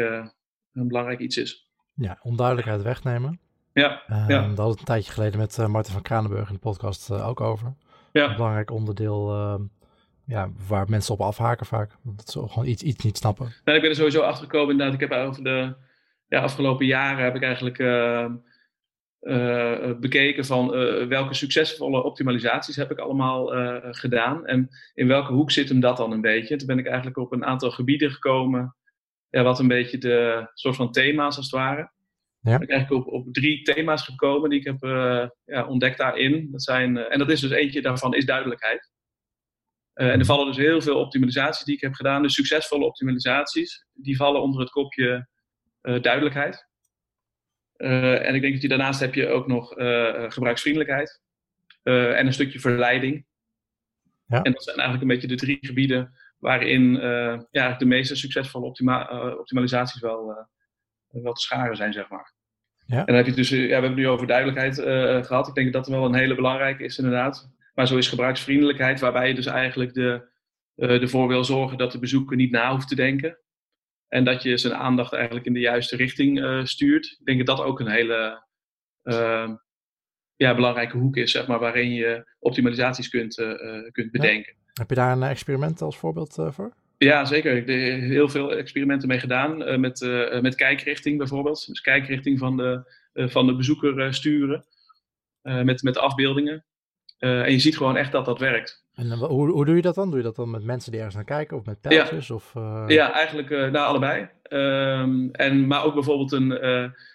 een 0.72 0.88
belangrijk 0.88 1.18
iets 1.18 1.36
is. 1.36 1.70
Ja, 1.94 2.18
onduidelijkheid 2.22 2.82
wegnemen. 2.82 3.40
Ja, 3.72 4.02
ja. 4.06 4.26
Daar 4.26 4.42
hadden 4.42 4.56
we 4.56 4.78
een 4.78 4.84
tijdje 4.84 5.12
geleden 5.12 5.38
met 5.38 5.66
Martin 5.68 5.92
van 5.92 6.02
Kranenburg 6.02 6.48
in 6.48 6.54
de 6.54 6.60
podcast 6.60 7.10
ook 7.10 7.40
over. 7.40 7.74
Ja. 8.12 8.28
Een 8.28 8.36
belangrijk 8.36 8.70
onderdeel 8.70 9.30
ja, 10.24 10.50
waar 10.68 10.88
mensen 10.88 11.14
op 11.14 11.20
afhaken 11.20 11.66
vaak. 11.66 11.96
Dat 12.02 12.30
ze 12.30 12.48
gewoon 12.48 12.68
iets, 12.68 12.82
iets 12.82 13.04
niet 13.04 13.16
snappen. 13.16 13.52
Nou, 13.64 13.76
ik 13.76 13.82
ben 13.82 13.90
er 13.90 13.96
sowieso 13.96 14.20
achter 14.20 14.44
gekomen. 14.44 14.70
Inderdaad, 14.70 14.94
ik 14.94 15.08
heb 15.08 15.18
over 15.18 15.44
de 15.44 15.74
ja, 16.28 16.40
afgelopen 16.40 16.86
jaren 16.86 17.24
heb 17.24 17.34
ik 17.34 17.42
eigenlijk 17.42 17.78
uh, 19.20 19.88
uh, 19.88 19.98
bekeken 19.98 20.44
van 20.44 20.76
uh, 20.76 21.06
welke 21.06 21.35
succesvolle 21.35 22.02
optimalisaties 22.02 22.76
heb 22.76 22.90
ik 22.90 22.98
allemaal 22.98 23.46
gedaan. 23.92 24.46
En 24.46 24.68
in 24.94 25.06
welke 25.06 25.33
hoek 25.33 25.50
zit 25.50 25.68
hem 25.68 25.80
dat 25.80 25.96
dan 25.96 26.12
een 26.12 26.20
beetje. 26.20 26.56
Toen 26.56 26.66
ben 26.66 26.78
ik 26.78 26.87
eigenlijk 26.87 27.16
op 27.16 27.33
een 27.33 27.44
aantal 27.44 27.70
gebieden 27.70 28.11
gekomen. 28.11 28.76
Ja, 29.28 29.42
wat 29.42 29.59
een 29.59 29.68
beetje 29.68 29.98
de 29.98 30.50
soort 30.54 30.76
van 30.76 30.92
thema's 30.92 31.37
als 31.37 31.50
het 31.50 31.61
ware. 31.61 31.90
Ja. 32.40 32.59
Ben 32.59 32.61
ik 32.61 32.70
eigenlijk 32.70 33.06
op, 33.06 33.12
op 33.12 33.33
drie 33.33 33.62
thema's 33.62 34.04
gekomen 34.04 34.50
die 34.50 34.59
ik 34.59 34.64
heb 34.64 34.80
ja, 35.44 35.66
ontdekt 35.66 35.98
daarin. 35.98 36.48
Dat 36.50 36.62
zijn, 36.62 36.96
en 36.96 37.18
dat 37.18 37.30
is 37.30 37.40
dus 37.40 37.50
eentje 37.50 37.83
daarvan 37.83 38.14
is 38.14 38.24
duidelijkheid. 38.24 38.90
En 39.92 40.18
er 40.18 40.24
vallen 40.24 40.46
dus 40.46 40.56
heel 40.56 40.80
veel 40.80 40.98
optimalisaties 40.98 41.64
die 41.64 41.74
ik 41.74 41.80
heb 41.80 41.94
gedaan. 41.94 42.22
Dus 42.22 42.35
succesvolle 42.35 42.85
optimalisaties. 42.85 43.87
Die 43.92 44.16
vallen 44.16 44.42
onder 44.42 44.61
het 44.61 44.70
kopje 44.70 45.28
duidelijkheid. 45.80 46.69
Uh, 47.80 48.26
en 48.26 48.34
ik 48.34 48.40
denk 48.40 48.52
dat 48.52 48.62
je 48.62 48.68
daarnaast 48.68 49.00
heb 49.00 49.14
je 49.14 49.28
ook 49.28 49.46
nog 49.46 49.68
gebruiksvriendelijkheid. 50.32 51.20
en 51.82 52.26
een 52.26 52.32
stukje 52.32 52.60
verleiding. 52.60 53.26
Ja. 54.26 54.42
En 54.42 54.52
dat 54.52 54.64
zijn 54.64 54.76
eigenlijk 54.76 55.10
een 55.10 55.16
beetje 55.16 55.36
de 55.36 55.44
drie 55.44 55.58
gebieden 55.60 56.12
waarin 56.38 56.92
ja, 57.50 57.74
de 57.78 57.84
meeste 57.84 58.16
succesvolle 58.16 58.66
optima 58.66 59.08
optimalisaties 59.38 60.00
wel, 60.00 60.48
wel 61.08 61.32
te 61.32 61.40
scharen 61.40 61.76
zijn, 61.76 61.92
zeg 61.92 62.08
maar. 62.08 62.34
Ja. 62.86 62.98
En 62.98 63.06
dan 63.06 63.14
heb 63.14 63.26
je 63.26 63.32
dus, 63.32 63.48
ja, 63.48 63.56
we 63.56 63.72
hebben 63.72 63.90
het 63.90 63.98
nu 63.98 64.08
over 64.08 64.26
duidelijkheid 64.26 64.74
gehad. 65.26 65.48
Ik 65.48 65.54
denk 65.54 65.72
dat 65.72 65.84
dat 65.84 65.94
wel 65.94 66.04
een 66.04 66.14
hele 66.14 66.34
belangrijke 66.34 66.84
is, 66.84 66.98
inderdaad. 66.98 67.50
Maar 67.74 67.86
zo 67.86 67.96
is 67.96 68.08
gebruiksvriendelijkheid, 68.08 69.00
waarbij 69.00 69.28
je 69.28 69.34
dus 69.34 69.46
eigenlijk 69.46 69.94
de, 69.94 70.28
ervoor 70.74 71.28
wil 71.28 71.44
zorgen 71.44 71.78
dat 71.78 71.92
de 71.92 71.98
bezoeker 71.98 72.36
niet 72.36 72.50
na 72.50 72.72
hoeft 72.72 72.88
te 72.88 72.94
denken. 72.94 73.38
En 74.11 74.25
dat 74.25 74.42
je 74.42 74.59
zijn 74.59 74.75
aandacht 74.75 75.12
eigenlijk 75.12 75.46
in 75.46 75.53
de 75.53 75.61
juiste 75.61 75.96
richting 75.96 76.38
uh, 76.38 76.64
stuurt. 76.64 77.16
Ik 77.18 77.27
denk 77.27 77.46
dat 77.46 77.57
dat 77.57 77.66
ook 77.66 77.81
een 77.81 77.90
hele 77.90 78.44
uh, 79.05 79.51
ja, 80.37 80.55
belangrijke 80.55 80.96
hoek 80.96 81.16
is, 81.16 81.31
zeg 81.31 81.46
maar, 81.46 81.59
waarin 81.59 81.90
je 81.92 82.33
optimalisaties 82.38 83.09
kunt, 83.09 83.35
kunt 83.92 84.11
bedenken. 84.11 84.55
Heb 84.73 84.88
je 84.88 84.94
daar 84.94 85.12
een 85.12 85.23
experiment 85.23 85.83
als 85.83 85.99
voorbeeld 85.99 86.35
voor? 86.51 86.75
Ja, 86.99 87.25
zeker. 87.25 87.57
Ik 87.57 87.66
heb 87.66 88.01
heel 88.01 88.29
veel 88.29 88.53
experimenten 88.53 89.09
mee 89.09 89.18
gedaan. 89.18 89.81
met, 89.81 90.01
met 90.42 90.55
kijkrichting 90.55 91.18
bijvoorbeeld. 91.18 91.66
Dus 91.66 91.81
kijkrichting 91.81 92.38
van 92.38 92.57
de, 92.57 92.92
van 93.12 93.46
de 93.46 93.57
bezoeker 93.57 94.14
sturen. 94.14 94.64
met, 95.42 95.83
met 95.83 95.99
afbeeldingen. 95.99 96.64
En 97.18 97.53
je 97.53 97.59
ziet 97.59 97.77
gewoon 97.77 97.96
echt 97.96 98.12
dat 98.12 98.25
dat 98.25 98.38
werkt. 98.38 98.85
En 99.00 99.18
hoe, 99.18 99.50
hoe 99.50 99.64
doe 99.64 99.76
je 99.76 99.82
dat 99.82 99.94
dan? 99.94 100.08
Doe 100.08 100.18
je 100.18 100.24
dat 100.24 100.36
dan 100.36 100.50
met 100.50 100.64
mensen 100.64 100.90
die 100.90 101.00
ergens 101.00 101.16
naar 101.16 101.24
kijken 101.24 101.56
of 101.56 101.64
met 101.64 101.80
pijltjes? 101.80 102.28
Ja, 102.28 102.34
of, 102.34 102.54
uh... 102.56 102.84
ja 102.86 103.12
eigenlijk 103.12 103.50
uh, 103.50 103.70
nou, 103.70 103.86
allebei. 103.86 104.28
Um, 104.48 105.30
en, 105.32 105.66
maar 105.66 105.84
ook 105.84 105.94
bijvoorbeeld 105.94 106.32
een, 106.32 106.66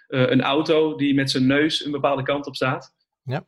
een 0.08 0.41
auto 0.41 0.95
die 0.95 1.15
met 1.15 1.32
zijn 1.32 1.48
neus 1.48 1.86
een 1.86 1.91
bepaalde 1.91 2.24
kant 2.24 2.45
op 2.45 2.56
staat. 2.56 2.93
Ja. 3.24 3.43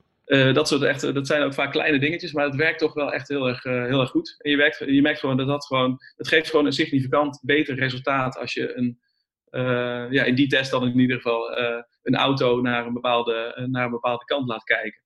dat, 0.53 0.67
soort 0.67 0.81
echt, 0.81 1.13
dat 1.13 1.27
zijn 1.27 1.41
ook 1.41 1.53
vaak 1.53 1.71
kleine 1.71 1.99
dingetjes, 1.99 2.33
maar 2.33 2.45
het 2.45 2.55
werkt 2.55 2.79
toch 2.79 2.93
wel 2.93 3.13
echt 3.13 3.27
heel 3.27 3.47
erg, 3.47 3.63
heel 3.63 3.99
erg 3.99 4.09
goed. 4.09 4.35
En 4.37 4.51
je, 4.51 4.57
werkt, 4.57 4.77
je 4.77 5.01
merkt 5.01 5.19
gewoon 5.19 5.37
dat 5.37 5.47
dat 5.47 5.65
gewoon, 5.65 5.97
het 6.15 6.27
geeft 6.27 6.49
gewoon 6.49 6.65
een 6.65 6.73
significant 6.73 7.39
beter 7.43 7.75
resultaat 7.75 8.37
als 8.37 8.53
je 8.53 8.77
een, 8.77 8.99
ja, 10.11 10.23
in 10.23 10.35
die 10.35 10.47
test 10.47 10.71
dan 10.71 10.87
in 10.87 10.99
ieder 10.99 11.15
geval, 11.15 11.57
een 12.03 12.15
auto 12.15 12.61
naar 12.61 12.85
een, 12.85 12.93
bepaalde, 12.93 13.67
naar 13.71 13.85
een 13.85 13.91
bepaalde 13.91 14.25
kant 14.25 14.47
laat 14.47 14.63
kijken. 14.63 15.01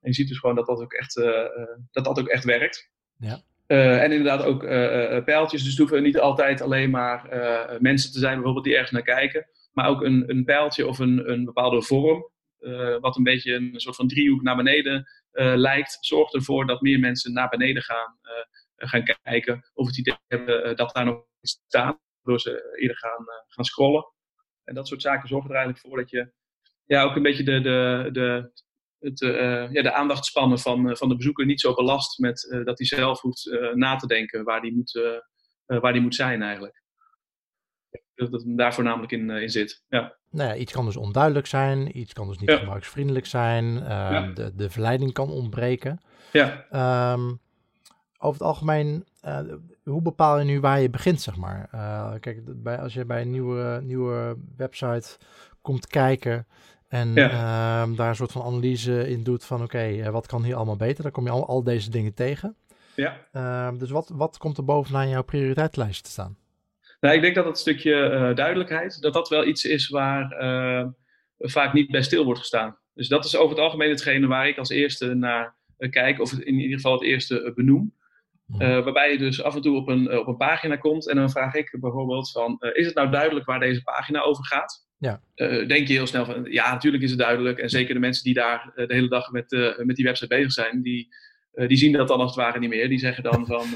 En 0.00 0.08
je 0.10 0.12
ziet 0.12 0.28
dus 0.28 0.38
gewoon 0.38 0.56
dat 0.56 0.66
dat 0.66 0.80
ook 0.80 0.92
echt, 0.92 1.16
eh, 1.16 1.44
eh, 1.44 1.78
dat 1.90 2.04
dat 2.04 2.18
ook 2.18 2.28
echt 2.28 2.44
werkt. 2.44 2.90
Ja. 3.16 3.42
Uh, 3.66 4.02
en 4.02 4.12
inderdaad 4.12 4.44
ook 4.44 4.62
uh, 4.62 5.24
pijltjes. 5.24 5.62
Dus 5.62 5.70
het 5.70 5.78
hoeven 5.78 6.02
niet 6.02 6.18
altijd 6.18 6.60
alleen 6.60 6.90
maar 6.90 7.28
mensen 7.80 8.12
te 8.12 8.18
zijn, 8.18 8.34
bijvoorbeeld, 8.34 8.64
die 8.64 8.74
ergens 8.74 8.90
naar 8.90 9.02
kijken. 9.02 9.46
Maar 9.72 9.88
ook 9.88 10.02
een, 10.02 10.30
een 10.30 10.44
pijltje 10.44 10.86
of 10.86 10.98
een, 10.98 11.30
een 11.30 11.44
bepaalde 11.44 11.82
vorm, 11.82 12.30
wat 13.00 13.16
een 13.16 13.22
beetje 13.22 13.54
een 13.54 13.80
soort 13.80 13.96
van 13.96 14.08
driehoek 14.08 14.42
naar 14.42 14.56
beneden 14.56 15.06
lijkt, 15.54 15.96
zorgt 16.00 16.34
ervoor 16.34 16.66
dat 16.66 16.80
meer 16.80 16.98
mensen 16.98 17.32
naar 17.32 17.48
beneden 17.48 17.82
gaan, 17.82 18.18
gaan 18.76 19.04
kijken. 19.22 19.70
Of 19.74 19.86
het 19.86 19.98
idee 19.98 20.16
hebben 20.26 20.76
dat 20.76 20.94
daar 20.94 21.04
nog 21.04 21.24
iets 21.40 21.62
staat, 21.66 21.98
waardoor 22.22 22.40
ze 22.40 22.76
eerder 22.80 22.96
gaan, 22.96 23.24
gaan 23.46 23.64
scrollen. 23.64 24.06
En 24.64 24.74
dat 24.74 24.88
soort 24.88 25.02
zaken 25.02 25.28
zorgen 25.28 25.50
er 25.50 25.56
eigenlijk 25.56 25.86
voor 25.86 25.96
dat 25.96 26.10
je 26.10 26.32
ja, 26.88 27.02
ook 27.02 27.16
een 27.16 27.22
beetje 27.22 27.44
de, 27.44 27.60
de, 27.60 28.08
de, 28.12 28.50
het, 28.98 29.20
uh, 29.20 29.72
ja, 29.72 29.82
de 29.82 29.92
aandachtspannen 29.92 30.58
van, 30.58 30.88
uh, 30.88 30.94
van 30.94 31.08
de 31.08 31.16
bezoeker 31.16 31.46
niet 31.46 31.60
zo 31.60 31.74
belast 31.74 32.18
met 32.18 32.48
uh, 32.50 32.64
dat 32.64 32.78
hij 32.78 32.86
zelf 32.86 33.20
hoeft 33.20 33.50
na 33.74 33.96
te 33.96 34.06
denken 34.06 34.44
waar 34.44 34.60
die 34.60 34.74
moet, 34.74 35.00
waar 35.66 35.92
die 35.92 36.02
moet 36.02 36.14
zijn 36.14 36.42
eigenlijk. 36.42 36.82
Dat 38.14 38.32
het 38.32 38.42
daar 38.46 38.74
voornamelijk 38.74 39.12
in, 39.12 39.30
in 39.30 39.48
zit. 39.48 39.84
Ja. 39.88 40.16
Nou 40.30 40.48
ja, 40.48 40.56
iets 40.56 40.72
kan 40.72 40.84
dus 40.84 40.96
onduidelijk 40.96 41.46
zijn, 41.46 41.98
iets 41.98 42.12
kan 42.12 42.28
dus 42.28 42.38
niet 42.38 42.50
ja. 42.50 42.56
gebruiksvriendelijk 42.56 43.26
zijn, 43.26 43.64
ja. 43.74 44.32
de, 44.32 44.54
de 44.54 44.70
verleiding 44.70 45.12
kan 45.12 45.30
ontbreken. 45.30 46.00
Ja. 46.32 46.66
Um, 47.12 47.40
over 48.18 48.40
het 48.40 48.48
algemeen, 48.48 49.06
hoe 49.84 50.02
bepaal 50.02 50.38
je 50.38 50.44
nu 50.44 50.60
waar 50.60 50.80
je 50.80 50.90
begint, 50.90 51.20
zeg 51.20 51.36
maar? 51.36 51.68
kijk, 52.20 52.62
bij, 52.62 52.78
als 52.78 52.94
je 52.94 53.04
bij 53.04 53.20
een 53.20 53.30
nieuwe, 53.30 53.80
nieuwe 53.82 54.36
website 54.56 55.18
komt 55.62 55.86
kijken, 55.86 56.46
en 56.88 57.14
ja. 57.14 57.28
uh, 57.86 57.96
daar 57.96 58.08
een 58.08 58.16
soort 58.16 58.32
van 58.32 58.42
analyse 58.42 59.08
in 59.08 59.22
doet 59.22 59.44
van 59.44 59.62
oké, 59.62 59.76
okay, 59.76 60.00
uh, 60.00 60.08
wat 60.08 60.26
kan 60.26 60.44
hier 60.44 60.54
allemaal 60.54 60.76
beter? 60.76 61.02
Dan 61.02 61.12
kom 61.12 61.24
je 61.24 61.30
al, 61.30 61.46
al 61.46 61.62
deze 61.62 61.90
dingen 61.90 62.14
tegen. 62.14 62.56
Ja. 62.94 63.26
Uh, 63.32 63.78
dus 63.78 63.90
wat, 63.90 64.08
wat 64.14 64.38
komt 64.38 64.56
er 64.56 64.64
bovenaan 64.64 65.08
jouw 65.08 65.22
prioriteitslijst 65.22 66.04
te 66.04 66.10
staan? 66.10 66.36
Nou, 67.00 67.14
ik 67.14 67.22
denk 67.22 67.34
dat 67.34 67.44
dat 67.44 67.58
stukje 67.58 68.10
uh, 68.10 68.34
duidelijkheid, 68.34 69.00
dat 69.00 69.12
dat 69.12 69.28
wel 69.28 69.46
iets 69.46 69.64
is 69.64 69.88
waar 69.88 70.36
vaak 71.38 71.72
niet 71.72 71.90
bij 71.90 72.02
stil 72.02 72.24
wordt 72.24 72.40
gestaan. 72.40 72.78
Dus 72.94 73.08
dat 73.08 73.24
is 73.24 73.36
over 73.36 73.50
het 73.50 73.64
algemeen 73.64 73.90
hetgene 73.90 74.26
waar 74.26 74.48
ik 74.48 74.58
als 74.58 74.68
eerste 74.68 75.14
naar 75.14 75.56
kijk, 75.90 76.20
of 76.20 76.32
in 76.32 76.54
ieder 76.54 76.76
geval 76.76 76.92
het 76.92 77.02
eerste 77.02 77.52
benoem. 77.54 77.94
waarbij 78.58 79.12
je 79.12 79.18
dus 79.18 79.42
af 79.42 79.54
en 79.54 79.60
toe 79.60 79.76
op 79.76 79.88
een, 79.88 80.18
op 80.18 80.26
een 80.26 80.36
pagina 80.36 80.76
komt 80.76 81.08
en 81.08 81.16
dan 81.16 81.30
vraag 81.30 81.54
ik 81.54 81.76
bijvoorbeeld 81.80 82.30
van, 82.30 82.56
is 82.72 82.86
het 82.86 82.94
nou 82.94 83.10
duidelijk 83.10 83.46
waar 83.46 83.60
deze 83.60 83.82
pagina 83.82 84.20
over 84.20 84.44
gaat? 84.44 84.87
Ja. 84.98 85.20
denk 85.66 85.88
je 85.88 85.94
heel 85.94 86.06
snel 86.06 86.24
van, 86.24 86.44
ja, 86.44 86.72
natuurlijk 86.72 87.02
is 87.02 87.10
het 87.10 87.18
duidelijk. 87.18 87.58
En 87.58 87.70
zeker 87.70 87.94
de 87.94 88.00
mensen 88.00 88.24
die 88.24 88.34
daar 88.34 88.72
de 88.74 88.94
hele 88.94 89.08
dag 89.08 89.30
met, 89.30 89.76
met 89.82 89.96
die 89.96 90.04
website 90.04 90.26
bezig 90.28 90.52
zijn, 90.52 90.82
die, 90.82 91.08
die 91.66 91.76
zien 91.76 91.92
dat 91.92 92.08
dan 92.08 92.20
als 92.20 92.34
het 92.34 92.44
ware 92.44 92.58
niet 92.58 92.70
meer. 92.70 92.88
Die 92.88 92.98
zeggen 92.98 93.22
dan 93.22 93.46
van, 93.52 93.66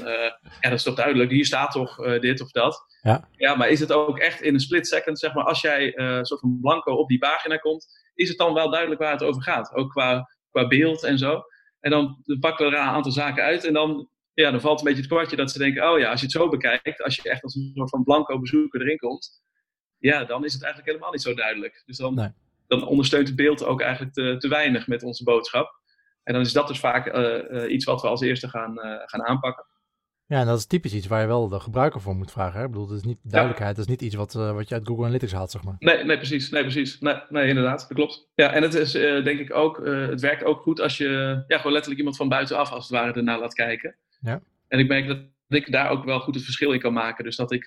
ja, 0.61 0.69
dat 0.69 0.73
is 0.73 0.83
toch 0.83 0.95
duidelijk, 0.95 1.31
hier 1.31 1.45
staat 1.45 1.71
toch 1.71 2.19
dit 2.19 2.41
of 2.41 2.51
dat. 2.51 2.85
Ja. 3.01 3.27
ja, 3.31 3.55
maar 3.55 3.69
is 3.69 3.79
het 3.79 3.91
ook 3.91 4.19
echt 4.19 4.41
in 4.41 4.53
een 4.53 4.59
split 4.59 4.87
second, 4.87 5.19
zeg 5.19 5.33
maar, 5.33 5.43
als 5.43 5.61
jij 5.61 5.93
soort 6.21 6.39
van 6.39 6.59
blanco 6.61 6.93
op 6.93 7.07
die 7.07 7.19
pagina 7.19 7.57
komt, 7.57 7.87
is 8.15 8.29
het 8.29 8.37
dan 8.37 8.53
wel 8.53 8.69
duidelijk 8.69 9.01
waar 9.01 9.11
het 9.11 9.23
over 9.23 9.41
gaat? 9.41 9.73
Ook 9.73 9.89
qua, 9.89 10.29
qua 10.49 10.67
beeld 10.67 11.03
en 11.03 11.17
zo. 11.17 11.43
En 11.79 11.91
dan, 11.91 12.21
dan 12.23 12.39
pakken 12.39 12.65
we 12.65 12.75
er 12.75 12.81
een 12.81 12.87
aantal 12.87 13.11
zaken 13.11 13.43
uit 13.43 13.65
en 13.65 13.73
dan, 13.73 14.09
ja, 14.33 14.51
dan 14.51 14.61
valt 14.61 14.79
een 14.79 14.85
beetje 14.85 15.01
het 15.01 15.09
kwartje 15.09 15.35
dat 15.35 15.51
ze 15.51 15.57
denken, 15.57 15.91
oh 15.91 15.99
ja, 15.99 16.09
als 16.09 16.19
je 16.19 16.25
het 16.25 16.35
zo 16.35 16.49
bekijkt, 16.49 17.01
als 17.03 17.15
je 17.15 17.29
echt 17.29 17.43
als 17.43 17.55
een 17.55 17.71
soort 17.73 17.89
van 17.89 18.03
blanco 18.03 18.39
bezoeker 18.39 18.81
erin 18.81 18.97
komt, 18.97 19.41
ja, 20.09 20.23
dan 20.23 20.45
is 20.45 20.53
het 20.53 20.63
eigenlijk 20.63 20.91
helemaal 20.91 21.11
niet 21.11 21.21
zo 21.21 21.33
duidelijk. 21.33 21.83
Dus 21.85 21.97
dan, 21.97 22.13
Nee. 22.13 22.29
dan 22.67 22.87
ondersteunt 22.87 23.27
het 23.27 23.35
beeld 23.35 23.65
ook 23.65 23.81
eigenlijk 23.81 24.13
te, 24.13 24.35
te 24.37 24.47
weinig 24.47 24.87
met 24.87 25.03
onze 25.03 25.23
boodschap. 25.23 25.81
En 26.23 26.33
dan 26.33 26.41
is 26.41 26.53
dat 26.53 26.67
dus 26.67 26.79
vaak 26.79 27.07
eh, 27.07 27.63
eh, 27.63 27.71
iets 27.71 27.85
wat 27.85 28.01
we 28.01 28.07
als 28.07 28.21
eerste 28.21 28.49
gaan, 28.49 28.79
eh, 28.79 29.01
gaan 29.05 29.25
aanpakken. 29.25 29.65
Ja, 30.25 30.39
en 30.39 30.45
dat 30.45 30.57
is 30.57 30.65
typisch 30.65 30.93
iets 30.93 31.07
waar 31.07 31.21
je 31.21 31.27
wel 31.27 31.47
de 31.47 31.59
gebruiker 31.59 32.01
voor 32.01 32.15
moet 32.15 32.31
vragen. 32.31 32.59
Hè? 32.59 32.65
Ik 32.65 32.71
bedoel, 32.71 32.87
dat 32.87 32.97
is 32.97 33.03
niet 33.03 33.17
duidelijkheid, 33.21 33.75
dat 33.75 33.85
is 33.85 33.91
niet 33.91 34.01
iets 34.01 34.15
wat, 34.15 34.33
wat 34.33 34.69
je 34.69 34.75
uit 34.75 34.87
Google 34.87 35.03
Analytics 35.03 35.31
haalt, 35.31 35.51
zeg 35.51 35.63
maar. 35.63 35.75
Nee, 35.79 36.03
nee, 36.03 36.17
precies. 36.17 36.49
Nee, 36.49 36.61
precies. 36.61 36.99
Nee, 36.99 37.15
nee 37.29 37.47
inderdaad. 37.47 37.79
Dat 37.79 37.93
klopt. 37.93 38.29
Ja, 38.35 38.53
en 38.53 38.61
het 38.61 38.73
is 38.73 38.91
denk 38.91 39.39
ik 39.39 39.53
ook, 39.53 39.85
het 39.85 40.21
werkt 40.21 40.43
ook 40.43 40.61
goed 40.61 40.79
als 40.79 40.97
je 40.97 41.43
ja, 41.47 41.57
gewoon 41.57 41.71
letterlijk 41.71 41.97
iemand 41.97 42.17
van 42.17 42.29
buitenaf 42.29 42.71
als 42.71 42.89
het 42.89 42.97
ware 42.97 43.13
ernaar 43.13 43.39
laat 43.39 43.53
kijken. 43.53 43.95
Ja. 44.21 44.41
En 44.67 44.79
ik 44.79 44.87
merk 44.87 45.07
dat 45.07 45.17
ik 45.47 45.71
daar 45.71 45.89
ook 45.89 46.03
wel 46.03 46.19
goed 46.19 46.35
het 46.35 46.43
verschil 46.43 46.71
in 46.71 46.79
kan 46.79 46.93
maken. 46.93 47.23
Dus 47.23 47.35
dat 47.35 47.51
ik, 47.51 47.65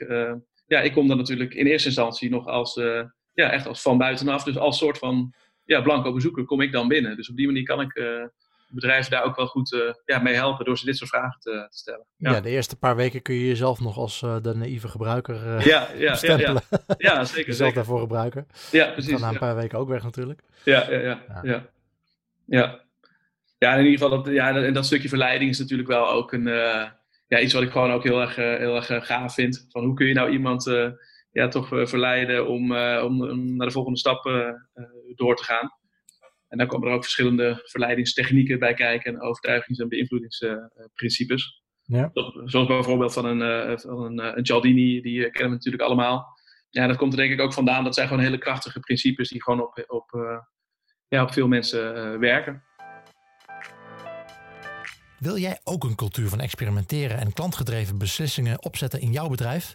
ja, 0.66 0.80
ik 0.80 0.92
kom 0.92 1.08
dan 1.08 1.16
natuurlijk 1.16 1.54
in 1.54 1.66
eerste 1.66 1.88
instantie 1.88 2.30
nog 2.30 2.46
als, 2.46 2.76
eh, 2.76 3.02
ja, 3.34 3.50
echt 3.50 3.66
als 3.66 3.82
van 3.82 3.98
buitenaf. 3.98 4.44
Dus 4.44 4.58
als 4.58 4.78
soort 4.78 4.98
van, 4.98 5.34
ja, 5.64 5.80
blanco 5.80 6.12
bezoeker 6.12 6.44
kom 6.44 6.60
ik 6.60 6.72
dan 6.72 6.88
binnen. 6.88 7.16
Dus 7.16 7.30
op 7.30 7.36
die 7.36 7.46
manier 7.46 7.62
kan 7.62 7.80
ik 7.80 7.94
eh, 7.94 8.24
bedrijven 8.68 9.10
daar 9.10 9.24
ook 9.24 9.36
wel 9.36 9.46
goed 9.46 9.72
eh, 9.72 9.80
ja, 10.04 10.18
mee 10.18 10.34
helpen 10.34 10.64
door 10.64 10.78
ze 10.78 10.84
dit 10.84 10.96
soort 10.96 11.10
vragen 11.10 11.40
te, 11.40 11.66
te 11.70 11.78
stellen. 11.78 12.06
Ja. 12.16 12.32
Ja, 12.32 12.40
de 12.40 12.50
eerste 12.50 12.76
paar 12.76 12.96
weken 12.96 13.22
kun 13.22 13.34
je 13.34 13.46
jezelf 13.46 13.80
nog 13.80 13.96
als 13.96 14.20
de 14.20 14.52
naïeve 14.54 14.88
gebruiker 14.88 15.44
ja, 15.44 15.60
ja, 15.66 15.88
ja, 15.96 16.14
stempelen. 16.14 16.62
ja. 16.70 16.78
ja 16.98 17.24
zeker. 17.24 17.46
Jezelf 17.50 17.56
zeker. 17.56 17.74
daarvoor 17.74 18.00
gebruiken. 18.00 18.46
Ja, 18.70 18.90
precies. 18.90 19.10
gaat 19.10 19.20
na 19.20 19.28
een 19.28 19.38
paar 19.38 19.56
weken 19.56 19.78
ook 19.78 19.88
weg 19.88 20.02
natuurlijk. 20.02 20.42
Ja, 20.64 20.90
ja, 20.90 20.98
ja. 20.98 21.40
Ja. 21.42 21.66
Ja, 22.46 22.80
ja. 23.58 23.74
in 23.74 23.84
ieder 23.84 23.98
geval, 23.98 24.22
dat, 24.22 24.34
ja, 24.34 24.54
en 24.62 24.72
dat 24.72 24.86
stukje 24.86 25.08
verleiding 25.08 25.50
is 25.50 25.58
natuurlijk 25.58 25.88
wel 25.88 26.10
ook 26.10 26.32
een, 26.32 26.46
ja, 27.26 27.40
iets 27.40 27.52
wat 27.52 27.62
ik 27.62 27.70
gewoon 27.70 27.90
ook 27.90 28.02
heel 28.02 28.20
erg, 28.20 28.38
eh, 28.38 28.56
heel 28.56 28.74
erg 28.74 28.90
eh, 28.90 29.02
gaaf 29.02 29.34
vind. 29.34 29.66
Van 29.68 29.84
hoe 29.84 29.94
kun 29.94 30.06
je 30.06 30.14
nou 30.14 30.30
iemand 30.30 30.66
eh, 30.66 30.90
ja, 31.30 31.48
toch 31.48 31.68
verleiden 31.68 32.48
om, 32.48 32.76
om, 32.76 33.22
om 33.22 33.56
naar 33.56 33.66
de 33.66 33.72
volgende 33.72 33.98
stap 33.98 34.24
door 35.14 35.36
te 35.36 35.44
gaan. 35.44 35.70
En 36.48 36.58
dan 36.58 36.66
komen 36.66 36.88
er 36.88 36.94
ook 36.94 37.02
verschillende 37.02 37.60
verleidingstechnieken 37.64 38.58
bij 38.58 38.74
kijken 38.74 39.14
en 39.14 39.20
overtuigings- 39.20 39.78
en 39.78 39.88
beïnvloedingsprincipes. 39.88 41.62
Ja. 41.82 42.10
Zoals 42.44 42.66
bijvoorbeeld 42.66 43.12
van 43.12 43.24
een, 43.24 43.78
van 43.78 44.02
een, 44.02 44.38
een 44.38 44.46
Cialdini, 44.46 45.00
die 45.00 45.20
kennen 45.20 45.50
we 45.50 45.56
natuurlijk 45.56 45.82
allemaal. 45.82 46.26
Ja, 46.70 46.86
dat 46.86 46.96
komt 46.96 47.12
er 47.12 47.18
denk 47.18 47.32
ik 47.32 47.40
ook 47.40 47.52
vandaan. 47.52 47.84
Dat 47.84 47.94
zijn 47.94 48.08
gewoon 48.08 48.22
hele 48.22 48.38
krachtige 48.38 48.80
principes 48.80 49.28
die 49.28 49.42
gewoon 49.42 49.62
op, 49.62 49.84
op, 49.86 50.10
ja, 51.08 51.22
op 51.22 51.32
veel 51.32 51.48
mensen 51.48 52.18
werken. 52.18 52.62
Wil 55.26 55.38
jij 55.38 55.58
ook 55.64 55.84
een 55.84 55.94
cultuur 55.94 56.28
van 56.28 56.40
experimenteren 56.40 57.18
en 57.18 57.32
klantgedreven 57.32 57.98
beslissingen 57.98 58.64
opzetten 58.64 59.00
in 59.00 59.12
jouw 59.12 59.28
bedrijf? 59.28 59.74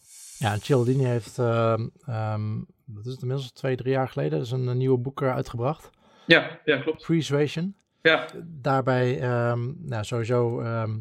Ja, 0.41 0.57
Cialdini 0.57 1.03
heeft, 1.03 1.39
ehm 1.39 1.87
ehm, 2.05 2.59
dat 2.85 3.05
is 3.05 3.11
het 3.11 3.21
inmiddels 3.21 3.51
twee, 3.51 3.75
drie 3.75 3.91
jaar 3.91 4.09
geleden, 4.09 4.39
dus 4.39 4.51
een, 4.51 4.67
een 4.67 4.77
nieuwe 4.77 4.97
boek 4.97 5.21
eh, 5.21 5.33
uitgebracht. 5.33 5.89
Ja, 6.25 6.59
ja 6.65 6.77
klopt. 6.77 7.05
Persuasion. 7.05 7.75
Ja, 8.01 8.27
Daarbij, 8.43 9.19
ehm, 9.19 9.71
nou 9.77 10.03
sowieso 10.03 10.61
ehm, 10.61 10.97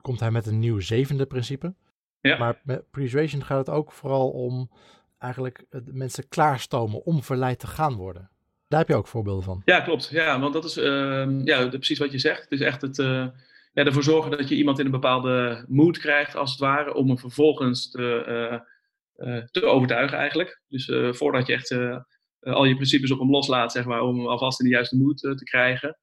komt 0.00 0.20
hij 0.20 0.30
met 0.30 0.46
een 0.46 0.58
nieuw 0.58 0.80
zevende 0.80 1.26
principe. 1.26 1.74
Ja. 2.20 2.38
Maar 2.38 2.60
met 2.62 2.90
Persuasion 2.90 3.44
gaat 3.44 3.66
het 3.66 3.76
ook 3.76 3.92
vooral 3.92 4.30
om 4.30 4.70
eigenlijk 5.18 5.64
mensen 5.84 6.28
klaarstomen 6.28 7.04
om 7.04 7.22
verleid 7.22 7.58
te 7.58 7.66
gaan 7.66 7.94
worden. 7.94 8.30
Daar 8.68 8.78
heb 8.80 8.88
je 8.88 8.94
ook 8.94 9.06
voorbeelden 9.06 9.44
van. 9.44 9.62
ja, 9.64 9.80
klopt. 9.80 10.08
Ja, 10.08 10.40
want 10.40 10.52
dat 10.52 10.64
is 10.64 10.76
ehm, 10.76 11.40
ja, 11.44 11.68
precies 11.68 11.98
wat 11.98 12.12
je 12.12 12.18
zegt. 12.18 12.42
Het 12.42 12.52
is 12.52 12.60
echt 12.60 12.82
het, 12.82 12.98
eh, 12.98 13.26
ja, 13.74 13.84
ervoor 13.84 14.02
zorgen 14.02 14.30
dat 14.30 14.48
je 14.48 14.54
iemand 14.54 14.78
in 14.78 14.84
een 14.84 14.90
bepaalde 14.90 15.64
mood 15.68 15.98
krijgt, 15.98 16.34
als 16.34 16.50
het 16.50 16.60
ware, 16.60 16.94
om 16.94 17.06
hem 17.06 17.18
vervolgens 17.18 17.90
te, 17.90 18.24
eh, 18.24 18.54
eh, 19.36 19.44
te 19.44 19.64
overtuigen 19.64 20.18
eigenlijk. 20.18 20.60
Dus 20.68 20.88
eh, 20.88 21.12
voordat 21.12 21.46
je 21.46 21.52
echt 21.52 21.76
al 22.40 22.64
je 22.64 22.74
principes 22.74 23.10
op 23.10 23.18
hem 23.18 23.30
loslaat, 23.30 23.72
zeg 23.72 23.84
maar, 23.84 24.00
om 24.00 24.16
hem 24.16 24.26
alvast 24.26 24.60
in 24.60 24.66
de 24.66 24.72
juiste 24.72 24.96
mood 24.96 25.18
te 25.18 25.44
krijgen. 25.44 25.98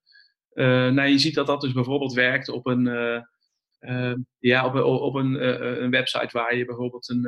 Nou, 0.93 1.03
je 1.03 1.17
ziet 1.17 1.35
dat 1.35 1.47
dat 1.47 1.61
dus 1.61 1.71
bijvoorbeeld 1.71 2.13
werkt 2.13 2.49
op 2.49 2.65
een, 2.65 2.83
ja, 4.39 4.65
op, 4.65 4.75
op 4.83 5.15
een, 5.15 5.45
een 5.83 5.91
website 5.91 6.37
waar 6.37 6.55
je 6.55 6.65
bijvoorbeeld 6.65 7.09
een, 7.09 7.21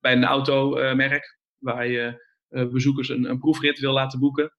bij 0.00 0.12
een 0.12 0.24
automerk, 0.24 1.38
waar 1.58 1.86
je 1.86 2.28
bezoekers 2.48 3.08
een, 3.08 3.24
een 3.24 3.38
proefrit 3.38 3.78
wil 3.78 3.92
laten 3.92 4.18
boeken. 4.18 4.52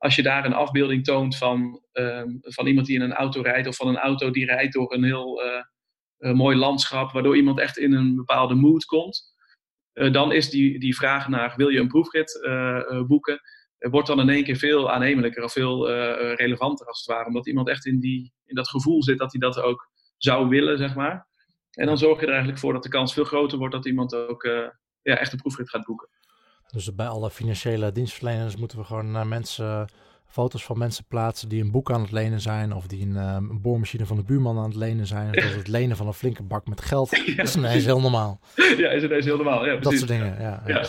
Als 0.00 0.16
je 0.16 0.22
daar 0.22 0.44
een 0.44 0.52
afbeelding 0.52 1.04
toont 1.04 1.36
van, 1.36 1.82
ehm, 1.92 2.28
van 2.40 2.66
iemand 2.66 2.86
die 2.86 2.96
in 2.96 3.02
een 3.02 3.12
auto 3.12 3.40
rijdt, 3.40 3.68
of 3.68 3.76
van 3.76 3.88
een 3.88 3.98
auto 3.98 4.30
die 4.30 4.46
rijdt 4.46 4.72
door 4.72 4.92
een 4.92 5.04
heel 5.04 5.42
eh, 5.42 5.62
eh, 6.16 6.32
mooi 6.32 6.56
landschap, 6.56 7.12
waardoor 7.12 7.36
iemand 7.36 7.58
echt 7.58 7.78
in 7.78 7.92
een 7.92 8.16
bepaalde 8.16 8.54
mood 8.54 8.84
komt, 8.84 9.34
eh, 9.92 10.12
dan 10.12 10.32
is 10.32 10.50
die, 10.50 10.78
die 10.78 10.96
vraag 10.96 11.28
naar 11.28 11.54
wil 11.56 11.68
je 11.68 11.80
een 11.80 11.88
proefrit 11.88 12.40
boeken, 13.06 13.40
wordt 13.78 14.08
dan 14.08 14.20
in 14.20 14.28
één 14.28 14.44
keer 14.44 14.56
veel 14.56 14.90
aannemelijker 14.90 15.44
of 15.44 15.52
veel 15.52 15.90
relevanter 16.34 16.86
als 16.86 16.98
het 16.98 17.16
ware. 17.16 17.26
Omdat 17.26 17.46
iemand 17.46 17.68
echt 17.68 17.86
in, 17.86 18.00
die, 18.00 18.32
in 18.44 18.54
dat 18.54 18.68
gevoel 18.68 19.02
zit 19.02 19.18
dat 19.18 19.32
hij 19.32 19.40
dat 19.40 19.60
ook 19.60 19.90
zou 20.16 20.48
willen, 20.48 20.78
zeg 20.78 20.94
maar. 20.94 21.26
En 21.70 21.86
dan 21.86 21.98
zorg 21.98 22.18
je 22.20 22.24
er 22.24 22.30
eigenlijk 22.30 22.60
voor 22.60 22.72
dat 22.72 22.82
de 22.82 22.88
kans 22.88 23.12
veel 23.12 23.24
groter 23.24 23.58
wordt 23.58 23.74
dat 23.74 23.86
iemand 23.86 24.14
ook 24.14 24.42
ja, 25.02 25.18
echt 25.18 25.32
een 25.32 25.38
proefrit 25.38 25.70
gaat 25.70 25.84
boeken. 25.84 26.08
Dus 26.72 26.94
bij 26.94 27.06
alle 27.06 27.30
financiële 27.30 27.92
dienstverleners 27.92 28.56
moeten 28.56 28.78
we 28.78 28.84
gewoon 28.84 29.10
naar 29.10 29.26
mensen, 29.26 29.88
foto's 30.26 30.64
van 30.64 30.78
mensen 30.78 31.04
plaatsen 31.08 31.48
die 31.48 31.62
een 31.62 31.70
boek 31.70 31.90
aan 31.92 32.00
het 32.02 32.12
lenen 32.12 32.40
zijn. 32.40 32.72
Of 32.72 32.86
die 32.86 33.06
een, 33.06 33.16
ehm, 33.16 33.50
een 33.50 33.60
boormachine 33.60 34.06
van 34.06 34.16
de 34.16 34.22
buurman 34.22 34.58
aan 34.58 34.68
het 34.68 34.76
lenen 34.76 35.06
zijn. 35.06 35.30
Het 35.30 35.68
lenen 35.68 35.96
van 35.96 36.06
een 36.06 36.12
flinke 36.14 36.42
bak 36.42 36.66
met 36.66 36.80
geld. 36.80 37.10
Dat 37.36 37.46
is 37.46 37.56
ineens 37.56 37.84
heel 37.84 38.00
normaal. 38.00 38.40
ja, 38.54 38.90
is 38.90 39.02
het 39.02 39.10
deze 39.10 39.28
heel 39.28 39.36
normaal. 39.36 39.66
Ja, 39.66 39.76
Dat 39.76 39.92
soort 39.92 40.08
dingen, 40.08 40.40
ja. 40.40 40.62
ja. 40.66 40.78
Ja. 40.78 40.84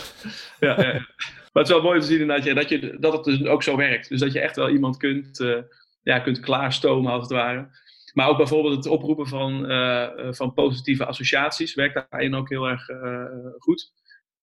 Ja, 0.60 0.82
ja, 0.82 0.92
ja. 0.92 1.06
Maar 1.52 1.62
het 1.62 1.72
is 1.72 1.78
wel 1.78 1.82
mooi 1.84 2.00
te 2.00 2.06
zien 2.06 2.20
inderdaad, 2.20 2.44
ja, 2.44 2.54
dat, 2.54 2.68
je, 2.68 2.96
dat 3.00 3.12
het 3.12 3.24
dus 3.24 3.44
ook 3.44 3.62
zo 3.62 3.76
werkt. 3.76 4.08
Dus 4.08 4.20
dat 4.20 4.32
je 4.32 4.40
echt 4.40 4.56
wel 4.56 4.68
iemand 4.68 4.96
kunt, 4.96 5.40
eh, 5.40 5.58
ja, 6.02 6.18
kunt 6.18 6.40
klaarstomen, 6.40 7.12
als 7.12 7.22
het 7.22 7.30
ware. 7.30 7.68
Maar 8.12 8.28
ook 8.28 8.36
bijvoorbeeld 8.36 8.76
het 8.76 8.86
oproepen 8.86 9.26
van, 9.26 9.66
eh, 9.66 10.02
eh, 10.02 10.32
van 10.32 10.52
positieve 10.52 11.06
associaties 11.06 11.74
werkt 11.74 12.06
daarin 12.10 12.34
ook 12.34 12.48
heel 12.48 12.68
erg 12.68 12.86
goed. 13.58 13.92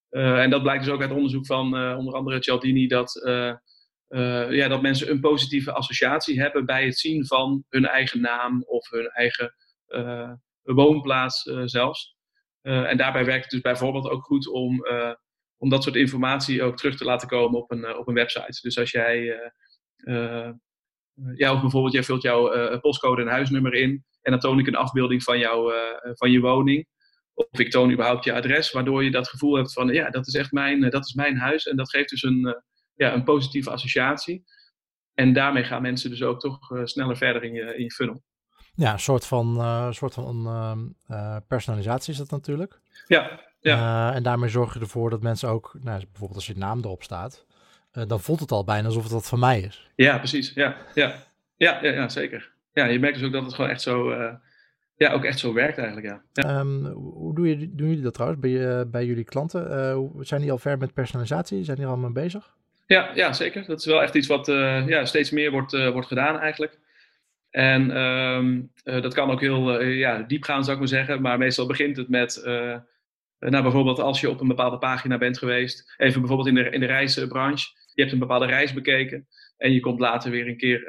Eh, 0.10 0.42
en 0.42 0.50
dat 0.50 0.62
blijkt 0.62 0.84
dus 0.84 0.94
ook 0.94 1.02
uit 1.02 1.12
onderzoek 1.12 1.46
van 1.46 1.78
eh, 1.78 1.98
onder 1.98 2.14
andere 2.14 2.44
Cialdini, 2.44 2.88
dat, 2.88 3.16
eh, 3.24 3.54
ja, 4.52 4.68
dat 4.68 4.82
mensen 4.82 5.10
een 5.10 5.20
positieve 5.20 5.72
associatie 5.72 6.42
hebben 6.42 6.66
bij 6.66 6.86
het 6.86 7.00
zien 7.00 7.26
van 7.26 7.64
hun 7.70 7.86
eigen 7.86 8.22
naam 8.22 8.64
of 8.64 8.90
hun 8.90 9.08
eigen 9.08 9.54
woonplaats 10.62 11.42
zelfs. 11.66 12.16
En 12.62 12.98
daarbij 12.98 13.26
werkt 13.26 13.44
het 13.44 13.52
dus 13.52 13.62
bijvoorbeeld 13.62 14.10
ook 14.10 14.24
goed 14.24 14.48
om, 14.48 14.86
om 15.58 15.70
dat 15.70 15.84
soort 15.84 15.96
informatie 15.96 16.64
ook 16.64 16.78
terug 16.78 16.98
te 16.98 17.04
laten 17.04 17.28
komen 17.28 17.60
op 17.60 17.72
een, 17.72 17.98
op 17.98 18.08
een 18.08 18.14
website. 18.14 18.62
Dus 18.62 18.78
als 18.78 18.92
jij, 18.92 19.42
ja, 21.36 21.54
of 21.54 21.62
bijvoorbeeld 21.62 21.94
jij 21.94 22.04
vult 22.04 22.22
jouw 22.22 22.80
postcode 22.80 23.22
en 23.22 23.28
huisnummer 23.28 23.74
in 23.74 24.06
en 24.22 24.32
dan 24.32 24.40
toon 24.40 24.60
ik 24.60 24.68
een 24.68 24.76
afbeelding 24.76 25.24
van, 25.24 25.40
jou, 25.40 25.74
van 26.14 26.32
je 26.32 26.40
woning. 26.40 26.88
Of 27.48 27.60
ik 27.60 27.72
toon 27.72 27.92
überhaupt 27.92 28.24
je 28.24 28.34
adres, 28.34 28.72
waardoor 28.72 29.04
je 29.04 29.12
dat 29.12 29.30
gevoel 29.30 29.56
hebt 29.56 29.74
van, 29.74 29.88
ja, 29.88 30.10
dat 30.10 30.28
is 30.28 30.34
echt 30.34 30.52
mijn, 30.52 30.84
eh, 30.84 30.92
dat 30.92 31.06
is 31.06 31.14
mijn 31.14 31.38
huis. 31.38 31.68
En 31.68 31.76
dat 31.76 31.90
geeft 31.90 32.10
dus 32.10 32.24
een, 32.24 32.46
eh, 32.46 32.54
ja, 32.96 33.14
een 33.14 33.24
positieve 33.24 33.70
associatie. 33.70 34.44
En 35.14 35.34
daarmee 35.34 35.64
gaan 35.64 35.82
mensen 35.82 36.10
dus 36.10 36.24
ook 36.24 36.40
toch 36.40 36.60
sneller 36.84 37.18
verder 37.18 37.44
in 37.44 37.54
je, 37.54 37.76
in 37.76 37.84
je 37.84 37.92
funnel. 37.92 38.24
Ja, 38.74 38.94
een 38.94 39.00
soort 39.00 39.26
van, 39.26 39.58
uh, 39.58 39.92
soort 39.92 40.14
van 40.14 40.48
uh, 41.10 41.36
personalisatie 41.48 42.14
is 42.14 42.18
dat 42.20 42.30
natuurlijk. 42.30 42.80
Ja, 43.08 43.40
ja. 43.60 44.14
en 44.14 44.24
daarmee 44.24 44.50
zorg 44.50 44.74
je 44.74 44.80
ervoor 44.80 45.10
dat 45.10 45.22
mensen 45.22 45.50
ook, 45.50 45.78
nou, 45.82 46.00
bijvoorbeeld 46.00 46.36
als 46.36 46.48
je 46.48 46.58
naam 46.58 46.80
erop 46.80 47.04
staat, 47.04 47.46
dan 47.92 48.20
voelt 48.20 48.40
het 48.40 48.52
al 48.52 48.64
bijna 48.64 48.88
alsof 48.88 49.04
het 49.04 49.12
wat 49.12 49.28
van 49.28 49.40
mij 49.40 49.62
is. 49.62 49.90
Ja, 49.96 50.18
precies. 50.18 50.54
Ja, 50.54 50.78
ja. 50.94 51.16
Ja, 51.56 51.80
ja, 51.82 51.92
ja, 51.92 52.10
zeker. 52.10 52.52
Ja, 52.74 52.86
je 52.86 53.00
merkt 53.00 53.18
dus 53.18 53.26
ook 53.26 53.34
dat 53.34 53.44
het 53.44 53.54
gewoon 53.54 53.70
echt 53.70 53.82
zo, 53.82 54.12
ja, 55.00 55.12
ook 55.12 55.24
echt 55.24 55.40
zo 55.40 55.54
werkt 55.54 55.78
eigenlijk, 55.78 56.08
ja. 56.08 56.22
ja. 56.34 56.60
Um, 56.60 56.86
hoe 56.96 57.36
doe 57.36 57.48
je, 57.48 57.76
doen 57.76 57.88
jullie 57.88 58.04
dat 58.04 58.14
trouwens 58.14 58.42
bij, 58.42 58.88
bij 58.90 59.06
jullie 59.06 59.24
klanten? 59.24 60.12
zijn 60.20 60.42
die 60.42 60.52
al 60.52 60.58
ver 60.58 60.78
met 60.78 60.94
personalisatie? 60.94 61.64
Zijn 61.64 61.78
die 61.78 61.86
er 61.86 61.92
al 61.92 61.98
mee 61.98 62.12
bezig? 62.12 62.54
Ja, 62.86 63.12
ja, 63.14 63.34
zeker. 63.34 63.66
Dat 63.66 63.80
is 63.80 63.86
wel 63.86 64.02
echt 64.02 64.16
iets 64.16 64.28
wat 64.28 64.46
ja, 64.86 65.06
steeds 65.06 65.32
meer 65.32 65.52
wordt, 65.52 65.92
wordt 65.92 66.08
gedaan 66.08 66.40
eigenlijk. 66.40 66.80
En 67.50 67.98
um, 67.98 68.72
uh, 68.84 69.02
dat 69.02 69.14
kan 69.14 69.32
ook 69.32 69.42
heel 69.42 69.82
uh, 69.82 69.98
ja, 69.98 70.22
diep 70.22 70.44
gaan, 70.44 70.64
zou 70.64 70.74
ik 70.74 70.80
maar 70.80 70.88
zeggen. 70.88 71.22
Maar 71.22 71.38
meestal 71.38 71.66
begint 71.66 71.98
het 71.98 72.10
met, 72.10 72.42
uh, 72.46 72.78
nou 73.40 73.64
bijvoorbeeld 73.64 74.00
als 74.00 74.22
je 74.22 74.30
op 74.30 74.42
een 74.42 74.48
bepaalde 74.48 74.78
pagina 74.78 75.18
bent 75.18 75.38
geweest. 75.38 75.94
Even 75.98 76.20
bijvoorbeeld 76.20 76.48
in 76.48 76.56
de, 76.56 76.70
in 76.70 76.80
de 76.80 76.86
reisbranche. 76.86 77.68
Je 77.94 78.02
hebt 78.02 78.14
een 78.14 78.20
bepaalde 78.20 78.46
reis 78.46 78.74
bekeken. 78.74 79.28
En 79.60 79.72
je 79.74 79.80
komt 79.80 80.00
later 80.00 80.32
weer 80.32 80.48
een 80.48 80.58
keer 80.58 80.86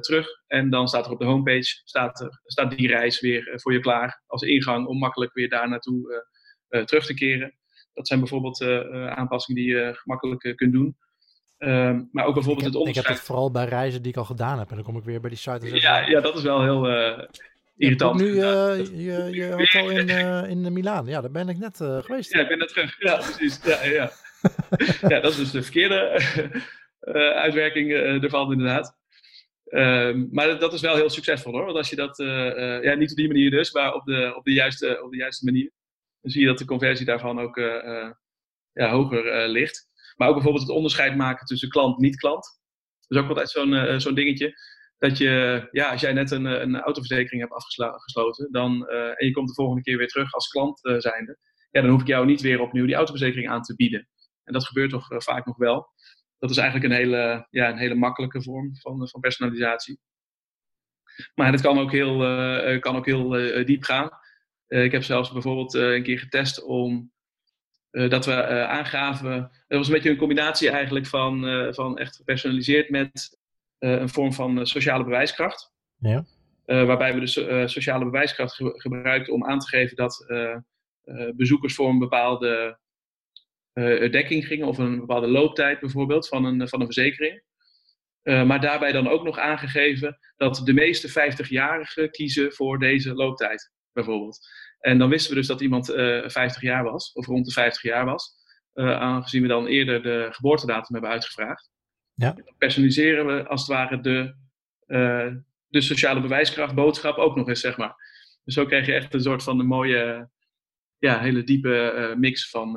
terug. 0.00 0.26
En 0.46 0.70
dan 0.70 0.88
staat 0.88 1.06
er 1.06 1.12
op 1.12 1.18
de 1.18 1.24
homepage 1.24 1.80
staat 1.84 2.20
er, 2.20 2.40
staat 2.44 2.76
die 2.76 2.88
reis 2.88 3.20
weer 3.20 3.52
voor 3.54 3.72
je 3.72 3.80
klaar. 3.80 4.22
Als 4.26 4.42
ingang 4.42 4.86
om 4.86 4.98
makkelijk 4.98 5.32
weer 5.32 5.48
daar 5.48 5.68
naartoe 5.68 6.26
terug 6.68 7.06
te 7.06 7.14
keren. 7.14 7.54
Dat 7.94 8.06
zijn 8.06 8.20
bijvoorbeeld 8.20 8.62
aanpassingen 9.08 9.62
die 9.62 9.74
je 9.74 9.90
gemakkelijk 9.94 10.56
kunt 10.56 10.72
doen. 10.72 10.96
Um, 11.64 12.08
maar 12.12 12.24
ook 12.24 12.34
bijvoorbeeld 12.34 12.64
heb, 12.64 12.72
het 12.72 12.80
onderscheid. 12.80 13.06
Ik 13.06 13.10
heb 13.10 13.18
het 13.18 13.26
vooral 13.26 13.50
bij 13.50 13.64
reizen 13.64 14.02
die 14.02 14.12
ik 14.12 14.18
al 14.18 14.24
gedaan 14.24 14.58
heb. 14.58 14.68
En 14.68 14.74
dan 14.74 14.84
kom 14.84 14.96
ik 14.96 15.04
weer 15.04 15.20
bij 15.20 15.30
die 15.30 15.38
site. 15.38 15.66
En 15.66 15.74
ja, 15.74 15.98
ja, 15.98 16.20
dat 16.20 16.36
is 16.36 16.42
wel 16.42 16.62
heel 16.62 16.90
uh, 16.90 17.18
irritant. 17.76 18.20
nu 18.20 18.26
uh, 18.26 18.76
je, 18.76 19.28
je 19.30 19.52
hotel 19.56 19.90
in, 19.90 20.08
uh, 20.08 20.50
in 20.50 20.72
Milaan. 20.72 21.06
Ja, 21.06 21.20
daar 21.20 21.30
ben 21.30 21.48
ik 21.48 21.58
net 21.58 21.76
geweest. 21.76 22.32
Ja, 22.32 22.40
ik 22.40 22.48
ben 22.48 22.58
net 22.58 22.68
terug. 22.68 22.96
Ja, 22.98 23.16
precies. 23.16 23.60
Ja, 23.64 23.84
ja. 23.84 24.10
ja 25.08 25.20
dat 25.20 25.30
is 25.30 25.36
dus 25.36 25.50
de 25.50 25.62
verkeerde 25.62 26.20
uitwerking 27.34 27.92
ervan 27.92 28.52
inderdaad. 28.52 29.00
Um, 29.64 30.28
maar 30.30 30.58
dat 30.58 30.72
is 30.72 30.80
wel 30.80 30.94
heel 30.94 31.10
succesvol 31.10 31.52
hoor. 31.52 31.64
Want 31.64 31.76
als 31.76 31.90
je 31.90 31.96
dat, 31.96 32.16
ja, 32.82 32.94
niet 32.94 33.10
op 33.10 33.16
die 33.16 33.26
manier 33.26 33.50
dus, 33.50 33.72
maar 33.72 33.94
op 33.94 34.04
de, 34.04 34.32
op 34.36 34.44
de, 34.44 34.52
juiste, 34.52 35.02
op 35.02 35.10
de 35.10 35.16
juiste 35.16 35.44
manier. 35.44 35.72
Dan 36.20 36.30
zie 36.30 36.40
je 36.40 36.46
dat 36.46 36.58
de 36.58 36.64
conversie 36.64 37.06
daarvan 37.06 37.40
ook 37.40 37.56
ja, 38.72 38.90
hoger 38.90 39.48
ligt. 39.48 39.88
Maar 40.16 40.28
ook 40.28 40.34
bijvoorbeeld 40.34 40.66
het 40.66 40.76
onderscheid 40.76 41.16
maken 41.16 41.46
tussen 41.46 41.68
klant 41.68 41.96
en 41.96 42.02
niet-klant. 42.02 42.60
Dat 43.00 43.18
is 43.18 43.22
ook 43.22 43.28
altijd 43.28 43.50
zo'n 43.50 44.00
zo'n 44.00 44.14
dingetje. 44.14 44.54
Dat 45.02 45.18
je, 45.18 45.68
ja, 45.70 45.90
als 45.90 46.00
jij 46.00 46.12
net 46.12 46.30
een, 46.30 46.46
eh, 46.46 46.60
een 46.60 46.80
autoverzekering 46.80 47.40
hebt 47.40 47.54
afgesloten 47.54 48.52
dan, 48.52 48.88
en 48.88 49.26
je 49.26 49.32
komt 49.32 49.48
de 49.48 49.54
volgende 49.54 49.82
keer 49.82 49.96
weer 49.96 50.08
terug 50.08 50.32
als 50.32 50.48
klant 50.48 50.84
uh, 50.84 50.98
zijnde, 50.98 51.38
ja, 51.70 51.80
dan 51.80 51.90
hoef 51.90 52.00
ik 52.00 52.06
jou 52.06 52.26
niet 52.26 52.40
weer 52.40 52.60
opnieuw 52.60 52.86
die 52.86 52.94
autoverzekering 52.94 53.48
aan 53.48 53.62
te 53.62 53.74
bieden. 53.74 54.08
En 54.44 54.52
dat 54.52 54.66
gebeurt 54.66 54.90
toch 54.90 55.06
vaak 55.08 55.46
nog 55.46 55.56
wel. 55.56 55.88
Dat 56.42 56.50
is 56.50 56.56
eigenlijk 56.56 56.92
een 56.92 56.98
hele, 56.98 57.46
ja, 57.50 57.68
een 57.68 57.78
hele 57.78 57.94
makkelijke 57.94 58.42
vorm 58.42 58.76
van, 58.76 59.08
van 59.08 59.20
personalisatie. 59.20 60.00
Maar 61.34 61.52
het 61.52 61.60
kan 61.60 61.78
ook 61.78 61.92
heel, 61.92 62.18
kan 62.80 62.96
ook 62.96 63.06
heel 63.06 63.28
diep 63.64 63.82
gaan. 63.82 64.10
ik 64.66 64.92
heb 64.92 65.02
zelfs 65.02 65.32
bijvoorbeeld 65.32 65.74
een 65.74 66.02
keer 66.02 66.18
getest 66.18 66.64
om 66.64 67.12
dat 67.90 68.26
we 68.26 68.66
aangaven. 68.66 69.34
Het 69.68 69.78
was 69.78 69.86
een 69.86 69.92
beetje 69.92 70.10
een 70.10 70.16
combinatie 70.16 70.70
eigenlijk 70.70 71.06
van, 71.06 71.44
van 71.74 71.98
echt 71.98 72.16
gepersonaliseerd 72.16 72.90
met 72.90 73.38
een 73.78 74.08
vorm 74.08 74.32
van 74.32 74.66
sociale 74.66 75.04
bewijskracht. 75.04 75.72
Ja. 75.98 76.24
waarbij 76.64 77.14
we 77.14 77.20
de 77.20 77.68
sociale 77.68 78.04
bewijskracht 78.04 78.54
ge 78.54 78.72
gebruikten 78.76 79.34
om 79.34 79.44
aan 79.44 79.58
te 79.58 79.68
geven 79.68 79.96
dat 79.96 80.26
bezoekers 81.36 81.74
voor 81.74 81.88
een 81.88 81.98
bepaalde 81.98 82.80
dekking 84.10 84.46
gingen, 84.46 84.66
of 84.66 84.78
een 84.78 84.98
bepaalde 84.98 85.28
looptijd 85.28 85.80
bijvoorbeeld 85.80 86.28
van 86.28 86.44
een, 86.44 86.68
van 86.68 86.80
een 86.80 86.92
verzekering. 86.92 87.42
maar 88.22 88.60
daarbij 88.60 88.92
dan 88.92 89.08
ook 89.08 89.24
nog 89.24 89.38
aangegeven 89.38 90.18
dat 90.36 90.60
de 90.64 90.72
meeste 90.72 91.10
50-jarigen 91.10 92.10
kiezen 92.10 92.52
voor 92.52 92.78
deze 92.78 93.14
looptijd, 93.14 93.72
bijvoorbeeld. 93.92 94.38
En 94.82 94.98
dan 94.98 95.08
wisten 95.08 95.30
we 95.30 95.36
dus 95.36 95.46
dat 95.46 95.60
iemand 95.60 95.90
uh, 95.90 96.24
eh, 96.24 96.30
50 96.30 96.62
jaar 96.62 96.84
was, 96.84 97.12
of 97.12 97.26
rond 97.26 97.46
de 97.46 97.52
50 97.52 97.82
jaar 97.82 98.04
was, 98.04 98.34
uh, 98.74 98.96
aangezien 98.96 99.42
we 99.42 99.48
dan 99.48 99.66
eerder 99.66 100.02
de 100.02 100.28
geboortedatum 100.30 100.94
hebben 100.94 101.10
uitgevraagd. 101.10 101.70
Ja. 102.14 102.32
Dan 102.32 102.54
personaliseren 102.58 103.26
we 103.26 103.48
als 103.48 103.60
het 103.60 103.70
ware 103.70 104.00
de, 104.00 104.34
de 105.68 105.80
sociale 105.80 106.20
bewijskracht 106.20 106.74
boodschap 106.74 107.16
ook 107.16 107.36
nog 107.36 107.48
eens, 107.48 107.60
zeg 107.60 107.76
maar. 107.76 107.94
Dus 108.44 108.54
zo 108.54 108.66
krijg 108.66 108.86
je 108.86 108.92
echt 108.92 109.14
een 109.14 109.20
soort 109.20 109.42
van 109.42 109.60
een 109.60 109.66
mooie, 109.66 110.28
ja, 110.98 111.20
hele 111.20 111.44
diepe 111.44 112.14
mix 112.18 112.50
van 112.50 112.70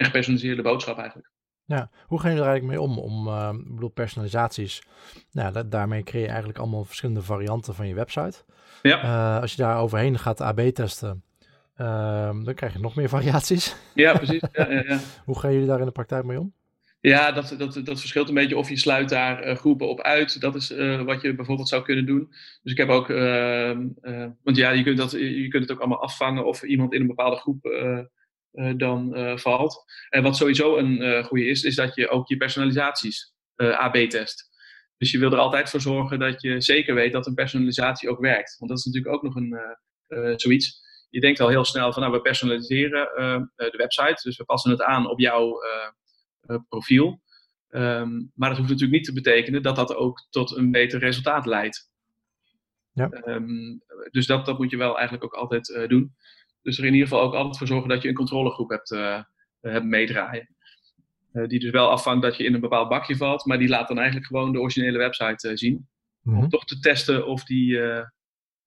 een 0.00 0.06
gepersonaliseerde 0.06 0.62
boodschap 0.62 0.98
eigenlijk. 0.98 1.30
Ja, 1.64 1.90
hoe 2.06 2.20
gaan 2.20 2.30
jullie 2.30 2.44
er 2.44 2.50
eigenlijk 2.50 2.78
mee 2.78 2.88
om? 2.88 2.98
om 2.98 3.28
ik 3.58 3.74
bedoel, 3.74 3.88
personalisaties, 3.88 4.82
nou, 5.32 5.68
daarmee 5.68 6.02
creëer 6.02 6.22
je 6.22 6.28
eigenlijk 6.28 6.58
allemaal 6.58 6.84
verschillende 6.84 7.22
varianten 7.22 7.74
van 7.74 7.88
je 7.88 7.94
website. 7.94 8.44
Ja. 8.82 9.02
Uh, 9.04 9.40
als 9.40 9.50
je 9.50 9.62
daar 9.62 9.78
overheen 9.78 10.18
gaat 10.18 10.40
AB 10.40 10.60
testen, 10.60 11.22
uh, 11.76 12.30
dan 12.44 12.54
krijg 12.54 12.72
je 12.72 12.78
nog 12.78 12.94
meer 12.94 13.08
variaties. 13.18 13.76
Ja, 13.94 14.12
precies. 14.16 14.42
Ja, 14.52 14.70
ja, 14.70 14.82
ja. 14.86 14.98
Hoe 15.24 15.38
gaan 15.38 15.52
jullie 15.52 15.66
daar 15.66 15.78
in 15.78 15.86
de 15.86 15.92
praktijk 15.92 16.24
mee 16.24 16.40
om? 16.40 16.52
Ja, 17.00 17.32
dat, 17.32 17.54
dat, 17.58 17.80
dat 17.84 18.00
verschilt 18.00 18.28
een 18.28 18.34
beetje 18.34 18.56
of 18.56 18.68
je 18.68 18.76
sluit 18.76 19.08
daar 19.08 19.48
uh, 19.48 19.56
groepen 19.56 19.88
op 19.88 20.00
uit. 20.00 20.40
Dat 20.40 20.54
is 20.54 20.70
uh, 20.70 21.02
wat 21.02 21.22
je 21.22 21.34
bijvoorbeeld 21.34 21.68
zou 21.68 21.82
kunnen 21.82 22.06
doen. 22.06 22.28
Dus 22.62 22.72
ik 22.72 22.76
heb 22.76 22.88
ook, 22.88 23.10
ehm, 23.10 23.86
want 24.42 24.56
ja, 24.56 24.70
je 24.70 24.82
kunt, 24.82 24.96
dat, 24.96 25.10
je 25.10 25.48
kunt 25.48 25.62
het 25.62 25.72
ook 25.72 25.78
allemaal 25.78 26.02
afvangen 26.02 26.46
of 26.46 26.62
iemand 26.62 26.92
in 26.92 27.00
een 27.00 27.06
bepaalde 27.06 27.36
groep 27.36 27.64
dan 28.76 29.14
valt. 29.38 29.84
En 30.08 30.22
wat 30.22 30.36
sowieso 30.36 30.76
een 30.76 31.24
goede 31.24 31.44
is, 31.44 31.62
is 31.62 31.74
dat 31.74 31.94
je 31.94 32.08
ook 32.08 32.28
je 32.28 32.36
personalisaties 32.36 33.34
AB 33.56 33.96
test. 33.96 34.48
Dus 34.96 35.10
je 35.10 35.18
wil 35.18 35.32
er 35.32 35.38
altijd 35.38 35.70
voor 35.70 35.80
zorgen 35.80 36.18
dat 36.18 36.42
je 36.42 36.60
zeker 36.60 36.94
weet 36.94 37.12
dat 37.12 37.26
een 37.26 37.34
personalisatie 37.34 38.08
ook 38.08 38.20
werkt. 38.20 38.58
Want 38.58 38.70
dat 38.70 38.80
is 38.80 38.84
natuurlijk 38.84 39.14
ook 39.14 39.22
nog 39.22 39.34
een, 39.34 39.58
zoiets. 40.38 40.80
Je 41.10 41.20
denkt 41.20 41.40
al 41.40 41.48
heel 41.48 41.64
snel 41.64 41.92
van 41.92 42.02
nou, 42.02 42.14
we 42.14 42.20
personaliseren 42.20 43.10
uh, 43.16 43.42
de 43.54 43.76
website. 43.76 44.20
Dus 44.22 44.36
we 44.36 44.44
passen 44.44 44.70
het 44.70 44.82
aan 44.82 45.10
op 45.10 45.20
jouw 45.20 45.60
profiel. 46.68 47.20
Um, 47.70 48.30
maar 48.34 48.48
dat 48.48 48.58
hoeft 48.58 48.70
natuurlijk 48.70 48.98
niet 48.98 49.04
te 49.04 49.12
betekenen 49.12 49.62
dat 49.62 49.76
dat 49.76 49.94
ook 49.94 50.26
tot 50.30 50.56
een 50.56 50.70
beter 50.70 50.98
resultaat 50.98 51.46
leidt. 51.46 51.90
Ja. 52.92 53.10
Um, 53.26 53.82
dus 54.10 54.26
dat, 54.26 54.46
dat 54.46 54.58
moet 54.58 54.70
je 54.70 54.76
wel 54.76 54.94
eigenlijk 54.94 55.24
ook 55.24 55.34
altijd 55.34 55.86
doen. 55.88 56.14
Dus 56.62 56.78
er 56.78 56.84
in 56.84 56.92
ieder 56.92 57.08
geval 57.08 57.22
ook 57.24 57.34
altijd 57.34 57.58
voor 57.58 57.66
zorgen 57.66 57.88
dat 57.88 58.02
je 58.02 58.08
een 58.08 58.14
controlegroep 58.14 58.70
hebt, 58.70 58.88
hebt 59.60 59.84
meedraaien. 59.84 60.48
Uh, 61.32 61.48
die 61.48 61.60
dus 61.60 61.70
wel 61.70 61.90
afvangt 61.90 62.22
dat 62.22 62.36
je 62.36 62.44
in 62.44 62.54
een 62.54 62.60
bepaald 62.60 62.88
bakje 62.88 63.16
valt, 63.16 63.44
maar 63.44 63.58
die 63.58 63.68
laat 63.68 63.88
dan 63.88 63.96
eigenlijk 63.96 64.26
gewoon 64.26 64.52
de 64.52 64.60
originele 64.60 64.98
website 64.98 65.50
uh, 65.50 65.56
zien. 65.56 65.88
Mm 66.22 66.32
-hmm. 66.32 66.42
Om 66.42 66.48
toch 66.48 66.64
te 66.64 66.78
testen 66.78 67.26
of 67.26 67.44
die, 67.44 67.80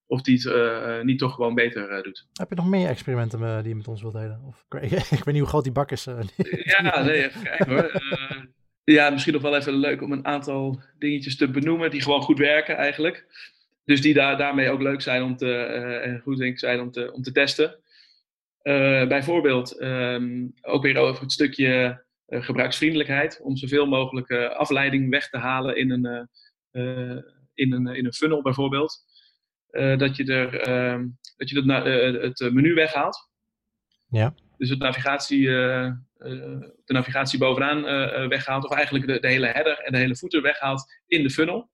of 0.06 0.22
die 0.22 0.50
het 0.50 1.04
niet 1.04 1.20
toch 1.20 1.36
gewoon 1.36 1.56
beter 1.56 2.04
doet. 2.04 2.28
Heb 2.34 2.50
je 2.50 2.56
nog 2.56 2.70
meer 2.70 2.88
experimenten 2.88 3.40
die 3.60 3.70
je 3.70 3.76
met 3.76 3.88
ons 3.88 4.02
wilt 4.02 4.14
delen? 4.14 4.42
Of, 4.48 4.66
ik, 4.70 4.92
ik 5.18 5.24
weet 5.24 5.26
niet 5.26 5.40
hoe 5.40 5.48
groot 5.48 5.64
die 5.64 5.72
bak 5.72 5.92
is. 5.92 6.04
ja, 6.78 7.04
nee, 7.04 7.24
even 7.24 7.44
kijken 7.44 7.70
hoor. 7.70 8.02
ja, 8.84 9.10
misschien 9.10 9.34
nog 9.34 9.42
wel 9.42 9.56
even 9.56 9.74
leuk 9.74 10.02
om 10.02 10.12
een 10.12 10.26
aantal 10.26 10.82
dingetjes 10.98 11.38
te 11.38 11.50
benoemen 11.50 11.92
die 11.92 12.02
gewoon 12.02 12.22
goed 12.22 12.38
werken 12.38 12.76
eigenlijk. 12.76 13.26
Dus 13.86 14.02
die 14.02 14.14
daar, 14.14 14.38
daarmee 14.38 14.70
ook 14.70 14.82
leuk 14.82 15.02
zijn 15.02 15.24
om 15.24 15.38
te, 15.38 15.56
en 16.04 16.20
goed 16.20 16.38
denk 16.38 16.52
ik 16.52 16.60
zijn 16.60 16.80
om 16.80 16.92
te, 16.92 17.14
om 17.14 17.22
te 17.22 17.32
testen. 17.32 17.80
Bijvoorbeeld 19.08 19.82
um, 19.82 20.54
ook 20.62 20.84
weer 20.84 20.98
over 20.98 21.22
het 21.22 21.32
stukje 21.32 22.04
eh, 22.34 22.44
gebruiksvriendelijkheid, 22.44 23.40
om 23.42 23.58
zoveel 23.58 23.86
mogelijk 23.86 24.30
eh, 24.30 24.50
afleiding 24.50 25.10
weg 25.10 25.30
te 25.30 25.38
halen 25.38 25.76
in 25.76 25.92
een, 25.92 26.30
eh, 26.72 27.18
in 27.54 27.74
een, 27.74 27.88
in 27.88 28.06
een 28.06 28.14
funnel 28.14 28.42
bijvoorbeeld. 28.42 29.12
dat 29.98 30.16
je, 30.16 30.26
er, 30.26 30.60
ehm, 30.60 31.08
dat 31.38 31.50
je 31.50 31.72
het, 31.72 32.40
het 32.40 32.54
menu 32.54 32.74
weghaalt. 32.74 33.30
Ja. 34.08 34.34
Dus 34.58 34.70
het 34.70 34.80
navigatie, 34.80 35.46
de 35.46 36.84
navigatie 36.86 37.40
bovenaan 37.40 37.82
weghaalt, 38.30 38.66
of 38.66 38.72
eigenlijk 38.72 39.08
de, 39.08 39.20
de, 39.20 39.28
hele 39.28 39.48
header 39.48 39.80
en 39.80 39.92
de 39.92 39.98
hele 39.98 40.16
footer 40.16 40.42
weghaalt 40.42 41.02
in 41.08 41.24
de 41.24 41.30
funnel. 41.30 41.70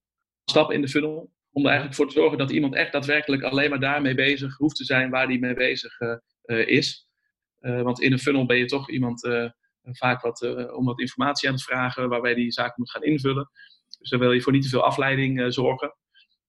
Stap 0.46 0.72
in 0.72 0.82
de 0.82 0.88
funnel. 0.88 1.32
Om 1.52 1.62
er 1.62 1.68
eigenlijk 1.68 1.98
voor 1.98 2.08
te 2.08 2.20
zorgen 2.20 2.38
dat 2.38 2.52
iemand 2.52 2.76
echt 2.76 2.92
daadwerkelijk 2.92 3.44
alleen 3.44 3.70
maar 3.70 3.80
daarmee 3.80 4.16
bezig 4.16 4.58
hoeft 4.58 4.76
te 4.76 4.86
zijn 4.86 5.10
waar 5.10 5.28
hij 5.28 5.38
mee 5.38 5.54
bezig 5.54 5.98
is. 6.50 7.08
want 7.60 8.02
in 8.02 8.12
een 8.12 8.20
funnel 8.20 8.46
ben 8.46 8.58
je 8.58 8.66
toch 8.66 8.90
iemand 8.90 9.28
vaak 9.84 10.22
wat, 10.22 10.42
om 10.72 10.86
wat 10.86 11.00
informatie 11.00 11.48
aan 11.48 11.54
het 11.54 11.64
vragen 11.64 12.10
waarbij 12.10 12.34
die 12.34 12.52
zaken 12.52 12.74
moet 12.76 12.92
gaan 12.92 13.04
invullen. 13.04 13.50
Dus 14.00 14.10
dan 14.10 14.20
wil 14.20 14.32
je 14.32 14.42
voor 14.42 14.52
niet 14.52 14.64
te 14.64 14.70
veel 14.70 14.84
afleiding 14.84 15.40
uh, 15.40 15.50
zorgen. 15.50 15.96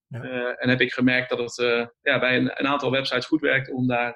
en 0.08 0.68
heb 0.68 0.80
ik 0.80 0.92
gemerkt 0.92 1.28
dat 1.28 1.38
het 1.38 1.88
ja, 2.02 2.18
bij 2.18 2.36
een, 2.36 2.60
een, 2.60 2.66
aantal 2.66 2.90
websites 2.90 3.26
goed 3.26 3.40
werkt 3.40 3.70
om 3.70 3.86
daar, 3.86 4.14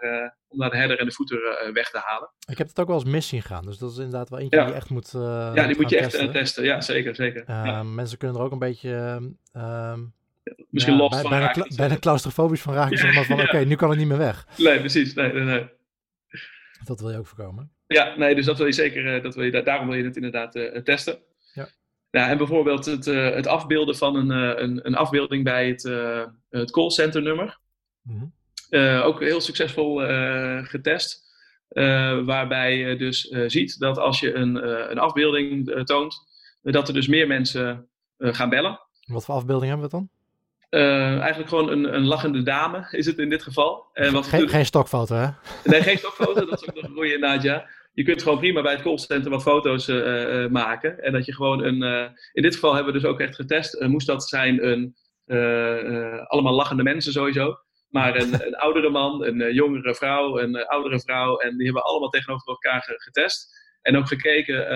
om 0.49 0.59
daar 0.59 0.71
de 0.71 0.77
header 0.77 0.99
en 0.99 1.07
de 1.07 1.13
footer 1.13 1.71
weg 1.73 1.91
te 1.91 1.99
halen. 1.99 2.31
Ik 2.49 2.59
heb 2.59 2.69
het 2.69 2.81
ook 2.81 2.87
wel 2.87 2.97
eens 2.97 3.11
mis 3.11 3.29
zien 3.29 3.43
gaan, 3.43 3.65
dus 3.65 3.79
dat 3.79 3.91
is 3.91 3.97
inderdaad 3.97 4.29
wel 4.29 4.39
eentje 4.39 4.59
die 4.59 4.69
je 4.69 4.75
echt 4.75 4.91
moet 4.91 5.11
Ja, 5.13 5.67
die 5.67 5.77
moet 5.77 5.91
je 5.91 5.99
echt 5.99 6.33
testen, 6.33 6.65
ja 6.65 6.81
zeker. 6.81 7.15
zeker. 7.15 7.45
Mensen 7.87 8.19
kunnen 8.19 8.37
er 8.37 8.43
ook 8.43 8.53
een 8.53 8.59
beetje... 8.59 9.21
Misschien 10.71 10.95
ja, 10.95 11.01
los 11.01 11.21
van 11.21 11.31
bijna, 11.31 11.47
raken. 11.47 11.77
Bijna 11.77 11.99
claustrofobisch 11.99 12.61
van 12.61 12.75
raken, 12.75 12.99
zeg 12.99 13.15
maar 13.15 13.25
van 13.25 13.41
oké, 13.47 13.59
nu 13.59 13.75
kan 13.75 13.91
het 13.91 13.99
niet 13.99 14.09
meer 14.09 14.19
weg. 14.19 14.47
Nee, 14.57 14.79
precies. 14.79 15.15
Nee, 15.15 15.33
nee, 15.33 15.43
nee. 15.43 15.69
Dat 16.85 17.01
wil 17.01 17.11
je 17.11 17.19
ook 17.19 17.27
voorkomen. 17.27 17.73
Ja, 17.87 18.17
nee, 18.17 18.35
dus 18.35 18.45
dat 18.45 18.57
wil 18.57 18.67
je 18.67 18.73
zeker, 18.73 19.23
dat 19.23 19.35
wil 19.35 19.45
je, 19.45 19.63
daarom 19.63 19.87
wil 19.87 19.97
je 19.97 20.05
het 20.05 20.17
inderdaad 20.17 20.57
uh, 20.57 20.77
testen. 20.77 21.19
Ja. 21.53 21.69
ja, 22.11 22.29
en 22.29 22.39
bijvoorbeeld 22.39 22.85
het, 22.85 23.07
uh, 23.07 23.35
het 23.35 23.47
afbeelden 23.47 23.97
van 23.97 24.17
een, 24.17 24.31
uh, 24.31 24.63
een, 24.63 24.87
een 24.87 24.95
afbeelding 24.95 25.45
bij 25.45 25.69
het, 25.69 25.83
het 26.51 26.71
callcenter 26.71 27.23
nummer. 27.23 27.59
Mm 28.03 28.33
-hmm. 28.71 29.01
ook 29.03 29.21
heel 29.21 29.41
succesvol 29.41 29.97
getest. 30.63 31.23
waarbij 32.25 32.77
je 32.77 32.97
dus 32.97 33.21
ziet 33.47 33.79
dat 33.79 33.99
als 33.99 34.21
je 34.21 34.35
een, 34.35 34.69
een 34.91 34.99
afbeelding 34.99 35.83
toont, 35.85 36.17
dat 36.63 36.89
er 36.89 36.95
dus 36.95 37.07
meer 37.07 37.27
mensen 37.27 37.89
gaan 38.19 38.49
bellen. 38.49 38.81
Wat 39.05 39.25
voor 39.25 39.35
afbeelding 39.35 39.71
hebben 39.71 39.91
we 39.91 39.97
dan? 39.97 40.11
Uh, 40.75 41.19
eigenlijk 41.19 41.49
gewoon 41.49 41.71
een, 41.71 41.95
een 41.95 42.07
lachende 42.07 42.43
dame 42.43 42.87
is 42.91 43.07
het 43.07 43.19
in 43.19 43.29
dit 43.29 43.43
geval. 43.43 43.87
En 43.93 44.13
wat 44.13 44.27
geen, 44.27 44.49
geen 44.49 44.67
stokfoto, 44.67 45.15
hè? 45.15 45.29
Nee, 45.65 45.83
geen 45.83 45.99
stokfoto. 45.99 46.47
dat 46.47 46.63
is 46.63 46.69
ook 46.69 46.75
nog 46.75 46.85
een 46.85 46.95
goede 46.95 47.19
Nadja. 47.19 47.69
Je 47.93 48.03
kunt 48.03 48.23
gewoon 48.23 48.39
prima 48.39 48.63
bij 48.63 48.73
het 48.73 48.83
callcenter 48.83 49.31
wat 49.31 49.43
foto's 49.43 49.89
uh, 49.89 50.43
uh, 50.43 50.51
maken. 50.51 51.03
En 51.03 51.13
dat 51.13 51.25
je 51.25 51.35
gewoon 51.35 51.65
een... 51.65 52.13
in 52.33 52.43
dit 52.43 52.55
geval 52.55 52.75
hebben 52.75 52.93
we 52.93 53.01
dus 53.01 53.09
ook 53.09 53.21
echt 53.21 53.35
getest. 53.35 53.81
moest 53.81 54.07
dat 54.07 54.29
zijn 54.29 54.67
een... 54.67 54.97
allemaal 56.27 56.55
lachende 56.55 56.83
mensen 56.83 57.13
sowieso. 57.13 57.57
Maar 57.89 58.17
een, 58.17 58.33
een 58.47 58.57
oudere 58.57 58.91
man, 58.91 59.25
een 59.25 59.55
jongere 59.55 59.95
vrouw, 59.95 60.39
een 60.39 60.67
oudere 60.67 61.01
vrouw. 61.01 61.37
En 61.37 61.57
die 61.57 61.65
hebben 61.65 61.85
allemaal 61.85 62.11
tegenover 62.11 62.49
elkaar 62.49 62.83
getest. 62.97 63.49
En 63.83 63.97
ook 63.97 64.09
gekeken 64.09 64.69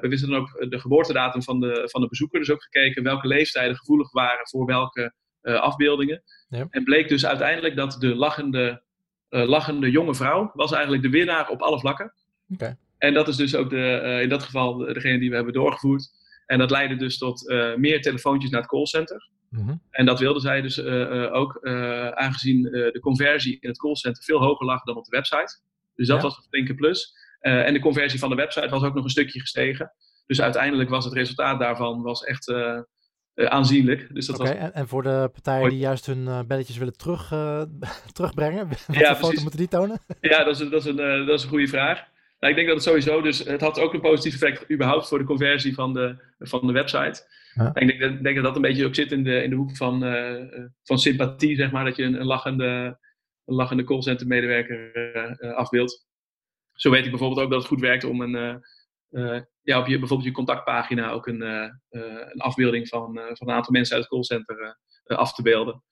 we 0.00 0.06
wisten 0.08 0.30
dan 0.30 0.40
ook 0.40 0.70
de 0.70 0.78
geboortedatum 0.78 1.42
van 1.42 1.60
de, 1.60 1.88
van 1.90 2.00
de 2.00 2.08
bezoeker. 2.08 2.38
Dus 2.38 2.50
ook 2.50 2.62
gekeken 2.62 3.02
welke 3.02 3.26
leeftijden 3.26 3.76
gevoelig 3.76 4.12
waren 4.12 4.48
voor 4.48 4.66
welke 4.66 5.14
uh, 5.42 5.60
afbeeldingen. 5.60 6.22
Ja. 6.48 6.66
En 6.70 6.84
bleek 6.84 7.08
dus 7.08 7.26
uiteindelijk 7.26 7.76
dat 7.76 7.96
de 7.98 8.14
lachende, 8.14 8.82
lachende 9.28 9.90
jonge 9.90 10.14
vrouw 10.14 10.50
was 10.54 10.72
eigenlijk 10.72 11.02
de 11.02 11.10
winnaar 11.10 11.48
op 11.48 11.62
alle 11.62 11.78
vlakken. 11.78 12.12
Okay. 12.52 12.76
En 12.98 13.14
dat 13.14 13.28
is 13.28 13.36
dus 13.36 13.54
ook 13.54 13.70
de, 13.70 14.18
in 14.22 14.28
dat 14.28 14.42
geval 14.42 14.76
degene 14.76 15.18
die 15.18 15.28
we 15.28 15.34
hebben 15.34 15.54
doorgevoerd. 15.54 16.10
En 16.46 16.58
dat 16.58 16.70
leidde 16.70 16.96
dus 16.96 17.18
tot 17.18 17.52
meer 17.76 18.02
telefoontjes 18.02 18.50
naar 18.50 18.60
het 18.60 18.70
callcenter. 18.70 19.30
-hmm. 19.50 19.82
En 19.90 20.06
dat 20.06 20.18
wilden 20.18 20.42
zij 20.42 20.62
dus 20.62 20.82
ook, 21.30 21.66
aangezien 22.14 22.62
de 22.62 23.00
conversie 23.00 23.56
in 23.60 23.68
het 23.68 23.78
callcenter 23.78 24.22
veel 24.22 24.42
hoger 24.42 24.66
lag 24.66 24.82
dan 24.82 24.96
op 24.96 25.04
de 25.04 25.16
website. 25.16 25.58
Dus 25.94 26.06
dat 26.06 26.16
ja. 26.16 26.22
was 26.22 26.36
een 26.36 26.42
flinke 26.48 26.74
plus. 26.74 27.14
Uh, 27.46 27.66
en 27.66 27.72
de 27.72 27.80
conversie 27.80 28.18
van 28.18 28.28
de 28.28 28.34
website 28.34 28.68
was 28.68 28.82
ook 28.82 28.94
nog 28.94 29.04
een 29.04 29.10
stukje 29.10 29.40
gestegen. 29.40 29.92
Dus 30.26 30.40
uiteindelijk 30.40 30.90
was 30.90 31.04
het 31.04 31.14
resultaat 31.14 31.58
daarvan 31.58 32.02
was 32.02 32.24
echt 32.24 32.48
uh, 32.48 32.78
uh, 33.34 33.46
aanzienlijk. 33.46 34.14
Dus 34.14 34.26
dat 34.26 34.40
okay, 34.40 34.52
was... 34.52 34.62
en, 34.62 34.74
en, 34.74 34.88
voor 34.88 35.02
de 35.02 35.30
partijen 35.32 35.68
die 35.68 35.78
juist 35.78 36.06
hun 36.06 36.46
belletjes 36.46 36.76
willen 36.76 36.96
terug, 36.96 37.28
terugbrengen, 38.12 38.68
wat 38.68 38.96
ja, 38.96 39.16
foto 39.16 39.40
moeten 39.40 39.58
die 39.58 39.68
tonen? 39.68 40.00
Ja, 40.20 40.44
dat 40.44 40.60
is, 40.60 40.68
dat 40.68 40.80
is, 40.80 40.84
een, 40.84 41.26
dat 41.26 41.38
is 41.38 41.42
een 41.42 41.48
goede 41.48 41.68
vraag. 41.68 42.04
Nou, 42.38 42.52
ik 42.52 42.54
denk 42.54 42.66
dat 42.66 42.76
het 42.76 42.86
sowieso, 42.86 43.20
dus 43.20 43.38
het 43.38 43.60
had 43.60 43.80
ook 43.80 43.94
een 43.94 44.00
positief 44.00 44.32
effect 44.32 44.70
überhaupt 44.70 45.08
voor 45.08 45.18
de 45.18 45.24
conversie 45.24 45.74
van 45.74 45.92
de, 45.92 46.16
van 46.38 46.66
de 46.66 46.72
website. 46.72 47.22
Ja. 47.54 47.74
Ik 47.74 47.86
denk, 47.86 48.00
dat, 48.00 48.22
denk 48.22 48.34
dat 48.34 48.44
dat 48.44 48.56
een 48.56 48.62
beetje 48.62 48.86
ook 48.86 48.94
zit 48.94 49.12
in 49.12 49.24
de, 49.24 49.42
in 49.42 49.50
de 49.50 49.56
hoek 49.56 49.76
van, 49.76 50.00
van 50.82 50.98
sympathie, 50.98 51.56
zeg 51.56 51.70
maar, 51.70 51.84
dat 51.84 51.96
je 51.96 52.02
een, 52.02 52.20
een 52.20 52.26
lachende, 52.26 52.98
een 53.44 53.54
lachende 53.54 53.84
callcenter 53.84 54.26
medewerker 54.26 55.54
afbeeldt. 55.54 56.06
Zo 56.74 56.90
weet 56.90 57.04
ik 57.04 57.10
bijvoorbeeld 57.10 57.40
ook 57.40 57.50
dat 57.50 57.58
het 57.58 57.68
goed 57.68 57.80
werkt 57.80 58.04
om 58.04 58.20
een, 58.20 58.62
uh, 59.10 59.40
ja, 59.62 59.78
op 59.78 59.86
je, 59.86 59.98
bijvoorbeeld 59.98 60.28
je 60.28 60.34
contactpagina 60.34 61.10
ook 61.10 61.26
een, 61.26 61.42
uh, 61.42 61.68
een 62.32 62.40
afbeelding 62.40 62.88
van, 62.88 63.20
van 63.32 63.48
een 63.48 63.54
aantal 63.54 63.72
mensen 63.72 63.94
uit 63.94 64.04
het 64.04 64.12
callcenter 64.12 64.78
af 65.04 65.34
te 65.34 65.42
beelden. 65.42 65.82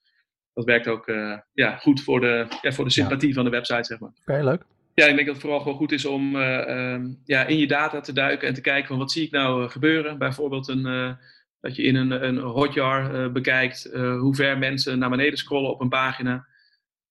Dat 0.53 0.65
werkt 0.65 0.87
ook 0.87 1.11
ja, 1.53 1.75
goed 1.75 2.01
voor 2.01 2.19
de, 2.19 2.47
ja, 2.61 2.71
voor 2.71 2.85
de 2.85 2.91
sympathie 2.91 3.33
van 3.33 3.43
de 3.43 3.49
website, 3.49 3.83
zeg 3.83 3.99
maar. 3.99 4.11
Oké, 4.25 4.43
leuk. 4.43 4.65
Ja, 4.93 5.05
ik 5.05 5.15
denk 5.15 5.25
dat 5.25 5.35
het 5.35 5.43
vooral 5.43 5.59
gewoon 5.59 5.77
goed 5.77 5.91
is 5.91 6.05
om 6.05 6.35
um, 6.35 7.21
ja, 7.25 7.45
in 7.45 7.57
je 7.57 7.67
data 7.67 7.99
te 7.99 8.13
duiken 8.13 8.47
en 8.47 8.53
te 8.53 8.61
kijken 8.61 8.87
van 8.87 8.97
wat 8.97 9.11
zie 9.11 9.25
ik 9.25 9.31
nou 9.31 9.69
gebeuren. 9.69 10.17
Bijvoorbeeld 10.17 10.67
een, 10.67 11.17
dat 11.61 11.75
je 11.75 11.83
in 11.83 11.95
een, 11.95 12.25
een 12.27 12.37
hotjar 12.37 13.31
bekijkt 13.31 13.89
hoe 13.93 14.35
ver 14.35 14.57
mensen 14.57 14.99
naar 14.99 15.09
beneden 15.09 15.37
scrollen 15.37 15.71
op 15.71 15.81
een 15.81 15.89
pagina. 15.89 16.47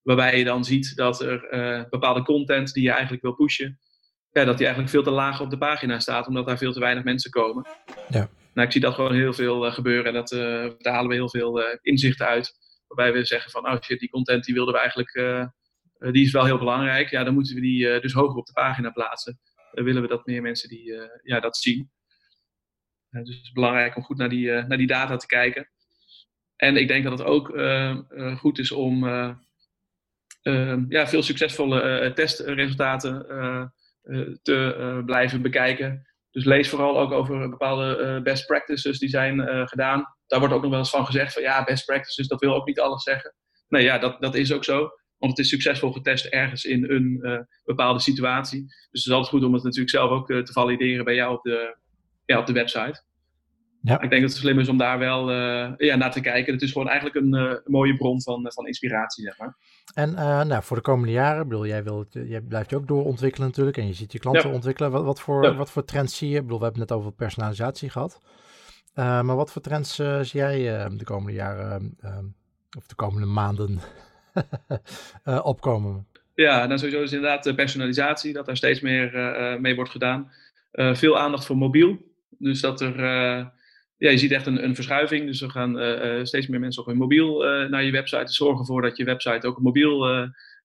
Waarbij 0.02 0.38
je 0.38 0.44
dan 0.44 0.64
ziet 0.64 0.96
dat 0.96 1.20
er 1.20 1.54
uh, 1.54 1.84
bepaalde 1.90 2.22
content 2.22 2.72
die 2.72 2.82
je 2.82 2.90
eigenlijk 2.90 3.22
wil 3.22 3.34
pushen, 3.34 3.78
ja, 4.30 4.44
dat 4.44 4.56
die 4.56 4.66
eigenlijk 4.66 4.94
veel 4.94 5.02
te 5.02 5.10
laag 5.10 5.40
op 5.40 5.50
de 5.50 5.58
pagina 5.58 6.00
staat, 6.00 6.26
omdat 6.26 6.46
daar 6.46 6.58
veel 6.58 6.72
te 6.72 6.80
weinig 6.80 7.04
mensen 7.04 7.30
komen. 7.30 7.66
Ja. 8.08 8.30
Nou, 8.54 8.66
ik 8.66 8.72
zie 8.72 8.80
dat 8.80 8.94
gewoon 8.94 9.14
heel 9.14 9.32
veel 9.32 9.66
uh, 9.66 9.72
gebeuren 9.72 10.04
en 10.04 10.12
dat, 10.12 10.32
uh, 10.32 10.70
daar 10.78 10.92
halen 10.92 11.08
we 11.08 11.14
heel 11.14 11.30
veel 11.30 11.60
inzichten 11.82 12.26
uit. 12.26 12.52
Waarbij 12.86 13.12
we 13.12 13.24
zeggen 13.24 13.50
van, 13.50 13.66
oh 13.66 13.80
shit, 13.80 13.98
die 13.98 14.10
content 14.10 14.44
die 14.44 14.54
wilden 14.54 14.74
we 14.74 14.80
eigenlijk, 14.80 15.12
die 16.12 16.24
is 16.24 16.32
wel 16.32 16.44
heel 16.44 16.58
belangrijk. 16.58 17.10
Ja, 17.10 17.24
dan 17.24 17.34
moeten 17.34 17.54
we 17.54 17.60
die 17.60 18.00
dus 18.00 18.12
hoger 18.12 18.36
op 18.36 18.46
de 18.46 18.52
pagina 18.52 18.90
plaatsen. 18.90 19.40
Dan 19.72 19.84
willen 19.84 20.02
we 20.02 20.08
dat 20.08 20.26
meer 20.26 20.42
mensen 20.42 20.68
die, 20.68 20.94
ja, 21.22 21.40
dat 21.40 21.56
zien. 21.56 21.90
dus 23.10 23.34
het 23.34 23.44
is 23.44 23.52
belangrijk 23.52 23.96
om 23.96 24.02
goed 24.02 24.16
naar 24.16 24.28
die, 24.28 24.50
naar 24.50 24.78
die 24.78 24.86
data 24.86 25.16
te 25.16 25.26
kijken. 25.26 25.68
En 26.56 26.76
ik 26.76 26.88
denk 26.88 27.04
dat 27.04 27.18
het 27.18 27.28
ook 27.28 27.58
goed 28.38 28.58
is 28.58 28.72
om 28.72 29.04
ja, 30.88 31.06
veel 31.06 31.22
succesvolle 31.22 31.80
eh, 31.80 32.12
testresultaten 32.12 33.28
eh, 33.28 33.62
eh, 34.02 34.28
te 34.42 35.02
blijven 35.06 35.42
bekijken. 35.42 36.06
Dus 36.30 36.44
lees 36.44 36.68
vooral 36.68 36.98
ook 36.98 37.12
over 37.12 37.48
bepaalde 37.48 38.20
best 38.22 38.46
practices 38.46 38.98
die 38.98 39.08
zijn 39.08 39.68
gedaan. 39.68 40.04
Daar 40.26 40.38
wordt 40.38 40.54
ook 40.54 40.62
nog 40.62 40.70
wel 40.70 40.78
eens 40.78 40.90
van 40.90 41.06
gezegd 41.06 41.32
van 41.32 41.42
ja, 41.42 41.64
best 41.64 41.84
practices, 41.84 42.28
dat 42.28 42.40
wil 42.40 42.54
ook 42.54 42.66
niet 42.66 42.80
alles 42.80 43.02
zeggen. 43.02 43.34
Nee, 43.68 43.82
ja, 43.82 43.98
dat, 43.98 44.20
dat 44.20 44.34
is 44.34 44.52
ook 44.52 44.64
zo. 44.64 44.88
Want 45.18 45.36
het 45.36 45.38
is 45.38 45.48
succesvol 45.48 45.92
getest 45.92 46.24
ergens 46.24 46.64
in 46.64 46.90
een 46.90 47.46
bepaalde 47.64 48.00
situatie. 48.00 48.60
Dus 48.60 49.04
het 49.04 49.06
is 49.06 49.10
altijd 49.10 49.28
goed 49.28 49.44
om 49.44 49.54
het 49.54 49.62
natuurlijk 49.62 49.90
zelf 49.90 50.10
ook 50.10 50.26
te 50.26 50.52
valideren 50.52 51.04
bij 51.04 51.14
jou 51.14 51.36
op 51.36 51.42
de, 51.42 51.76
ja, 52.24 52.38
op 52.38 52.46
de 52.46 52.52
website. 52.52 53.02
Ja. 53.80 54.00
Ik 54.00 54.10
denk 54.10 54.22
dat 54.22 54.30
het 54.30 54.40
slim 54.40 54.58
is 54.58 54.68
om 54.68 54.78
daar 54.78 54.98
wel 54.98 55.30
uh, 55.30 55.72
ja, 55.76 55.96
naar 55.96 56.12
te 56.12 56.20
kijken. 56.20 56.52
Het 56.52 56.62
is 56.62 56.72
gewoon 56.72 56.88
eigenlijk 56.88 57.16
een 57.26 57.60
mooie 57.64 57.96
bron 57.96 58.22
van, 58.22 58.52
van 58.52 58.66
inspiratie, 58.66 59.24
zeg 59.24 59.38
maar. 59.38 59.56
En 59.94 60.10
uh, 60.10 60.42
nou, 60.42 60.62
voor 60.62 60.76
de 60.76 60.82
komende 60.82 61.12
jaren, 61.12 61.48
bedoel, 61.48 61.66
jij, 61.66 61.84
wilt, 61.84 62.12
jij 62.12 62.40
blijft 62.40 62.70
je 62.70 62.76
ook 62.76 62.88
doorontwikkelen 62.88 63.48
natuurlijk 63.48 63.76
en 63.76 63.86
je 63.86 63.92
ziet 63.92 64.12
je 64.12 64.18
klanten 64.18 64.48
ja. 64.48 64.54
ontwikkelen. 64.54 64.90
Wat, 64.90 65.04
wat, 65.04 65.20
voor, 65.20 65.44
ja. 65.44 65.54
wat 65.54 65.70
voor 65.70 65.84
trends 65.84 66.16
zie 66.16 66.28
je? 66.28 66.36
Ik 66.36 66.42
bedoel, 66.42 66.58
we 66.58 66.64
hebben 66.64 66.80
het 66.80 66.90
net 66.90 66.98
over 66.98 67.12
personalisatie 67.12 67.90
gehad. 67.90 68.20
maar 68.94 69.36
wat 69.36 69.52
voor 69.52 69.62
trends 69.62 69.94
zie 69.94 70.40
jij 70.40 70.88
de 70.96 71.04
komende 71.04 71.32
jaren, 71.32 71.98
of 72.78 72.86
de 72.86 72.94
komende 72.94 73.26
maanden 73.26 73.80
opkomen? 75.42 76.06
Ja, 76.34 76.66
nou 76.66 76.78
sowieso 76.78 77.02
is 77.02 77.12
inderdaad 77.12 77.54
personalisatie, 77.54 78.32
dat 78.32 78.46
daar 78.46 78.56
steeds 78.56 78.80
meer 78.80 79.10
mee 79.60 79.74
wordt 79.74 79.90
gedaan. 79.90 80.32
veel 80.72 81.18
aandacht 81.18 81.46
voor 81.46 81.56
mobiel. 81.56 81.96
Dus 82.28 82.60
dat 82.60 82.80
er 82.80 83.52
ja, 84.02 84.10
je 84.10 84.18
ziet 84.18 84.32
echt 84.32 84.46
een, 84.46 84.64
een 84.64 84.74
verschuiving. 84.74 85.26
Dus 85.26 85.40
er 85.40 85.50
gaan 85.50 85.78
uh, 85.78 86.24
steeds 86.24 86.46
meer 86.46 86.60
mensen 86.60 86.82
op 86.82 86.88
hun 86.88 86.96
mobiel 86.96 87.44
uh, 87.44 87.68
naar 87.68 87.84
je 87.84 87.90
website. 87.90 88.32
Zorgen 88.32 88.58
ervoor 88.58 88.82
dat 88.82 88.96
je 88.96 89.04
website 89.04 89.46
ook 89.46 89.56
op 89.56 89.62
mobiel 89.62 90.06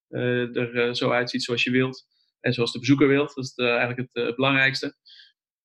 er 0.10 0.96
zo 0.96 1.12
uitziet 1.12 1.44
zoals 1.44 1.64
je 1.64 1.72
wilt. 1.72 2.06
En 2.40 2.54
zoals 2.54 2.72
de 2.72 2.80
bezoeker 2.80 3.08
wilt. 3.08 3.36
Dat 3.36 3.44
is 3.44 3.54
eigenlijk 3.56 4.10
het, 4.12 4.36
belangrijkste. 4.36 4.96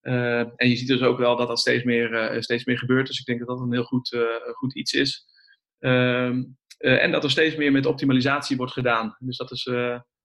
en 0.01 0.69
je 0.69 0.77
ziet 0.77 0.89
dus 0.89 1.03
ook 1.03 1.19
wel 1.19 1.37
dat 1.37 1.49
dat 1.49 1.59
steeds 1.59 1.85
meer, 1.85 2.37
steeds 2.43 2.65
meer 2.65 2.79
gebeurt. 2.79 3.07
Dus 3.07 3.19
ik 3.19 3.25
denk 3.25 3.39
dat 3.39 3.49
dat 3.49 3.61
een 3.61 3.73
heel 3.73 3.85
goed, 3.85 4.17
goed 4.53 4.75
iets 4.75 4.93
is. 4.93 5.25
Ehm, 5.79 6.43
en 6.79 7.11
dat 7.11 7.25
er 7.25 7.31
steeds 7.31 7.57
meer 7.57 7.73
met 7.73 7.87
optimalisatie 7.87 8.57
wordt 8.57 8.73
gedaan. 8.73 9.17
Dus 9.19 9.37
dat 9.37 9.51
is, 9.51 9.63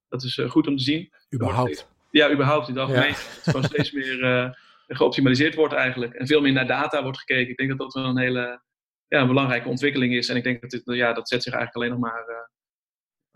dat 0.07 0.23
is 0.23 0.39
goed 0.47 0.67
om 0.67 0.77
te 0.77 0.83
zien. 0.83 1.09
Überhaupt. 1.33 1.87
Ja, 2.11 2.31
überhaupt 2.31 2.67
in 2.67 2.73
het 2.73 2.83
algemeen. 2.83 3.09
Ja. 3.09 3.15
Het 3.15 3.37
is 3.37 3.43
gewoon 3.43 3.63
steeds 3.63 3.91
meer 3.91 4.55
geoptimaliseerd 4.87 5.55
wordt 5.55 5.73
eigenlijk. 5.73 6.13
En 6.13 6.27
veel 6.27 6.41
meer 6.41 6.51
naar 6.51 6.67
data 6.67 7.03
wordt 7.03 7.19
gekeken. 7.19 7.49
Ik 7.51 7.57
denk 7.57 7.69
dat 7.69 7.79
dat 7.79 7.93
wel 7.93 8.05
een 8.05 8.17
hele 8.17 8.61
ja, 9.07 9.21
een 9.21 9.27
belangrijke 9.27 9.69
ontwikkeling 9.69 10.13
is. 10.13 10.29
En 10.29 10.35
ik 10.35 10.43
denk 10.43 10.61
dat 10.61 10.69
dit, 10.69 10.81
ja, 10.85 11.13
dat 11.13 11.29
zet 11.29 11.43
zich 11.43 11.53
eigenlijk 11.53 11.75
alleen 11.75 11.99
nog 11.99 12.11
maar, 12.11 12.25
uh, 12.29 12.35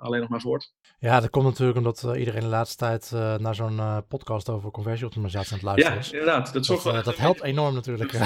alleen 0.06 0.20
nog 0.20 0.30
maar 0.30 0.42
voort. 0.42 0.74
Ja, 1.00 1.20
dat 1.20 1.30
komt 1.30 1.46
natuurlijk 1.46 1.78
omdat 1.78 2.04
uh, 2.06 2.20
iedereen 2.20 2.42
de 2.42 2.48
laatste 2.48 2.78
tijd 2.78 3.12
uh, 3.14 3.38
naar 3.38 3.56
zo'n 3.56 4.04
podcast 4.08 4.50
over 4.50 4.72
conversieoptimalisatie 4.72 5.52
aan 5.52 5.58
het 5.58 5.68
luisteren 5.68 5.98
is. 5.98 6.10
Ja, 6.10 6.20
inderdaad. 6.20 6.54
Dat, 6.54 6.66
zorgt 6.66 6.84
dat, 6.84 7.06
dat 7.06 7.18
helpt 7.18 7.44
enorm 7.44 7.74
natuurlijk. 7.74 8.12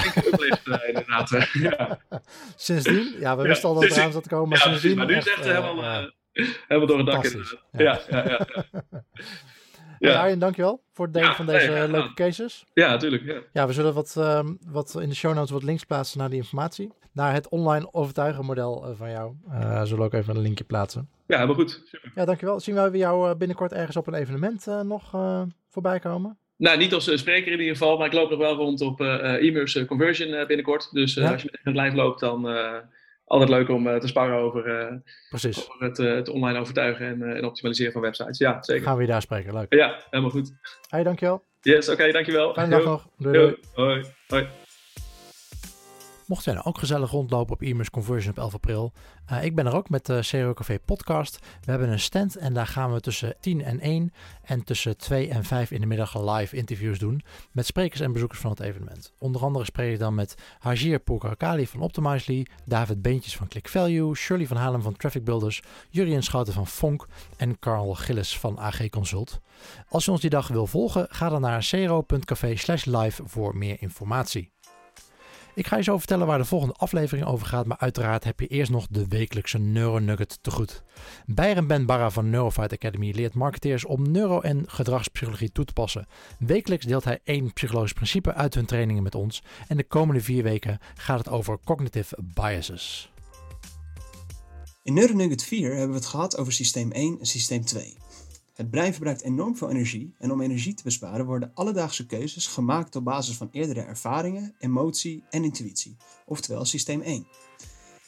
Dat 0.64 0.82
inderdaad. 0.86 1.30
ja. 1.52 2.00
Sindsdien, 2.56 3.16
ja, 3.18 3.36
we 3.36 3.42
ja, 3.42 3.48
wisten 3.48 3.68
al 3.68 3.74
dat 3.74 3.84
er 3.84 4.02
aan 4.02 4.12
zat 4.12 4.22
te 4.22 4.28
komen, 4.28 4.48
maar 4.48 4.58
ja, 4.58 4.64
sindsdien... 4.64 4.96
Maar 4.96 5.06
nu 5.06 5.16
is 5.16 5.28
echt 5.28 5.44
helemaal, 5.44 6.10
helemaal 6.32 6.86
door 6.86 6.98
het 6.98 7.06
dak. 7.06 7.24
Ja, 7.72 8.00
ja, 8.08 8.24
ja. 8.28 8.46
ja. 9.98 10.20
Arjen, 10.20 10.38
dankjewel 10.38 10.82
voor 10.92 11.04
het 11.04 11.14
delen 11.14 11.34
van 11.34 11.46
deze 11.46 11.86
leuke 11.90 12.14
cases. 12.14 12.64
Ja, 12.74 12.90
natuurlijk. 12.90 13.24
Ja. 13.24 13.40
ja, 13.52 13.66
we 13.66 13.72
zullen 13.72 13.94
wat, 13.94 14.14
um, 14.18 14.58
wat 14.66 14.96
in 15.00 15.08
de 15.08 15.14
show 15.14 15.34
notes 15.34 15.50
wat 15.50 15.62
links 15.62 15.84
plaatsen 15.84 16.18
naar 16.18 16.28
die 16.28 16.38
informatie. 16.38 16.92
Naar 17.12 17.32
het 17.32 17.48
online 17.48 17.88
overtuigen 17.92 18.44
model 18.44 18.94
van 18.96 19.10
jou. 19.10 19.34
Uh, 19.48 19.82
zullen 19.82 19.98
we 19.98 20.04
ook 20.04 20.12
even 20.12 20.36
een 20.36 20.42
linkje 20.42 20.64
plaatsen. 20.64 21.08
Ja, 21.26 21.34
helemaal 21.34 21.56
goed. 21.56 21.82
Super. 21.84 22.12
Ja, 22.14 22.24
dankjewel. 22.24 22.60
Zien 22.60 22.90
we 22.90 22.98
jou 22.98 23.34
binnenkort 23.34 23.72
ergens 23.72 23.96
op 23.96 24.06
een 24.06 24.14
evenement 24.14 24.66
nog 24.82 25.10
voorbij 25.70 25.98
komen? 25.98 26.38
Nou, 26.56 26.78
niet 26.78 26.94
als 26.94 27.18
spreker 27.18 27.52
in 27.52 27.58
ieder 27.58 27.76
geval, 27.76 27.98
maar 27.98 28.06
ik 28.06 28.12
loop 28.12 28.30
nog 28.30 28.38
wel 28.38 28.54
rond 28.54 28.80
op 28.80 29.00
e-mails 29.00 29.84
conversion 29.86 30.46
binnenkort. 30.46 30.92
Dus 30.92 31.18
als 31.18 31.42
je 31.42 31.48
met 31.50 31.74
het 31.74 31.84
live 31.84 31.96
loopt, 31.96 32.20
dan 32.20 32.42
altijd 33.26 33.50
leuk 33.50 33.68
om 33.68 33.86
uh, 33.86 33.96
te 33.96 34.06
sparren 34.06 34.38
over, 34.38 34.66
uh, 34.82 34.98
Precies. 35.28 35.58
over 35.58 35.86
het, 35.86 35.98
uh, 35.98 36.14
het, 36.14 36.28
online 36.28 36.58
overtuigen 36.58 37.06
en, 37.06 37.36
en, 37.36 37.44
optimaliseren 37.44 37.92
van 37.92 38.00
websites. 38.00 38.38
Ja, 38.38 38.62
zeker. 38.62 38.82
Gaan 38.82 38.96
we 38.96 39.02
je 39.02 39.08
daar 39.08 39.22
spreken, 39.22 39.52
leuk. 39.52 39.74
Ja, 39.74 40.00
helemaal 40.10 40.32
goed. 40.32 40.52
Hey, 40.88 41.02
dankjewel. 41.02 41.44
Yes, 41.60 41.88
oké, 41.88 42.00
okay, 42.00 42.12
dankjewel. 42.12 42.52
Fijne 42.52 42.70
dag 42.70 42.84
nog. 42.84 43.08
Doei, 43.18 43.38
doei. 43.38 43.56
Hoi. 43.74 44.04
Hoi. 44.26 44.46
Mocht 46.26 46.44
jij 46.44 46.54
nou 46.54 46.66
ook 46.66 46.78
gezellig 46.78 47.10
rondlopen 47.10 47.54
op 47.54 47.62
e-mails 47.62 47.90
conversion 47.90 48.30
op 48.30 48.38
11 48.38 48.54
april. 48.54 48.92
Uh, 49.32 49.44
ik 49.44 49.54
ben 49.54 49.66
er 49.66 49.74
ook 49.74 49.88
met 49.88 50.06
de 50.06 50.20
CRO 50.22 50.54
Café 50.54 50.78
podcast. 50.78 51.38
We 51.64 51.70
hebben 51.70 51.88
een 51.88 52.00
stand 52.00 52.36
en 52.36 52.54
daar 52.54 52.66
gaan 52.66 52.92
we 52.92 53.00
tussen 53.00 53.34
10 53.40 53.62
en 53.62 53.80
1 53.80 54.12
en 54.42 54.64
tussen 54.64 54.96
2 54.96 55.28
en 55.28 55.44
5 55.44 55.70
in 55.70 55.80
de 55.80 55.86
middag 55.86 56.36
live 56.36 56.56
interviews 56.56 56.98
doen 56.98 57.22
met 57.52 57.66
sprekers 57.66 58.00
en 58.00 58.12
bezoekers 58.12 58.40
van 58.40 58.50
het 58.50 58.60
evenement. 58.60 59.12
Onder 59.18 59.42
andere 59.42 59.64
spreek 59.64 59.92
ik 59.92 59.98
dan 59.98 60.14
met 60.14 60.34
Hajir 60.58 60.98
Pourkakali 60.98 61.66
van 61.66 61.80
Optimizely, 61.80 62.46
David 62.64 63.02
Beentjes 63.02 63.36
van 63.36 63.48
Click 63.48 63.68
Value, 63.68 64.14
Shirley 64.14 64.46
van 64.46 64.56
Halen 64.56 64.82
van 64.82 64.96
Traffic 64.96 65.24
Builders, 65.24 65.62
Jurien 65.90 66.22
Schouten 66.22 66.52
van 66.52 66.66
Fonk 66.66 67.06
en 67.36 67.58
Carl 67.58 67.94
Gillis 67.94 68.38
van 68.38 68.58
AG 68.58 68.88
Consult. 68.88 69.40
Als 69.88 70.04
je 70.04 70.10
ons 70.10 70.20
die 70.20 70.30
dag 70.30 70.48
wil 70.48 70.66
volgen, 70.66 71.06
ga 71.10 71.28
dan 71.28 71.40
naar 71.40 71.66
cro.café 71.70 72.54
live 72.84 73.22
voor 73.26 73.56
meer 73.56 73.76
informatie. 73.80 74.54
Ik 75.56 75.66
ga 75.66 75.76
je 75.76 75.82
zo 75.82 75.98
vertellen 75.98 76.26
waar 76.26 76.38
de 76.38 76.44
volgende 76.44 76.74
aflevering 76.74 77.26
over 77.26 77.46
gaat, 77.46 77.66
maar 77.66 77.78
uiteraard 77.78 78.24
heb 78.24 78.40
je 78.40 78.46
eerst 78.46 78.70
nog 78.70 78.86
de 78.90 79.06
wekelijkse 79.08 79.58
Neuronugget 79.58 80.38
te 80.40 80.50
goed. 80.50 80.82
Byron 81.26 81.66
Ben 81.66 81.86
Barra 81.86 82.10
van 82.10 82.30
Neurofight 82.30 82.72
Academy 82.72 83.10
leert 83.10 83.34
marketeers 83.34 83.84
om 83.84 84.10
neuro- 84.10 84.40
en 84.40 84.64
gedragspsychologie 84.66 85.52
toe 85.52 85.64
te 85.64 85.72
passen. 85.72 86.06
Wekelijks 86.38 86.86
deelt 86.86 87.04
hij 87.04 87.20
één 87.24 87.52
psychologisch 87.52 87.92
principe 87.92 88.34
uit 88.34 88.54
hun 88.54 88.66
trainingen 88.66 89.02
met 89.02 89.14
ons 89.14 89.42
en 89.68 89.76
de 89.76 89.84
komende 89.84 90.20
vier 90.20 90.42
weken 90.42 90.78
gaat 90.94 91.18
het 91.18 91.28
over 91.28 91.58
cognitive 91.64 92.18
biases. 92.34 93.10
In 94.82 94.94
Neuronugget 94.94 95.44
4 95.44 95.70
hebben 95.70 95.88
we 95.88 95.94
het 95.94 96.06
gehad 96.06 96.36
over 96.36 96.52
systeem 96.52 96.92
1 96.92 97.18
en 97.20 97.26
systeem 97.26 97.64
2. 97.64 97.96
Het 98.56 98.70
brein 98.70 98.92
verbruikt 98.92 99.22
enorm 99.22 99.56
veel 99.56 99.70
energie 99.70 100.14
en 100.18 100.32
om 100.32 100.40
energie 100.40 100.74
te 100.74 100.82
besparen 100.82 101.26
worden 101.26 101.50
alledaagse 101.54 102.06
keuzes 102.06 102.46
gemaakt 102.46 102.96
op 102.96 103.04
basis 103.04 103.36
van 103.36 103.48
eerdere 103.50 103.80
ervaringen, 103.80 104.54
emotie 104.58 105.24
en 105.30 105.44
intuïtie, 105.44 105.96
oftewel 106.26 106.64
systeem 106.64 107.00
1. 107.00 107.26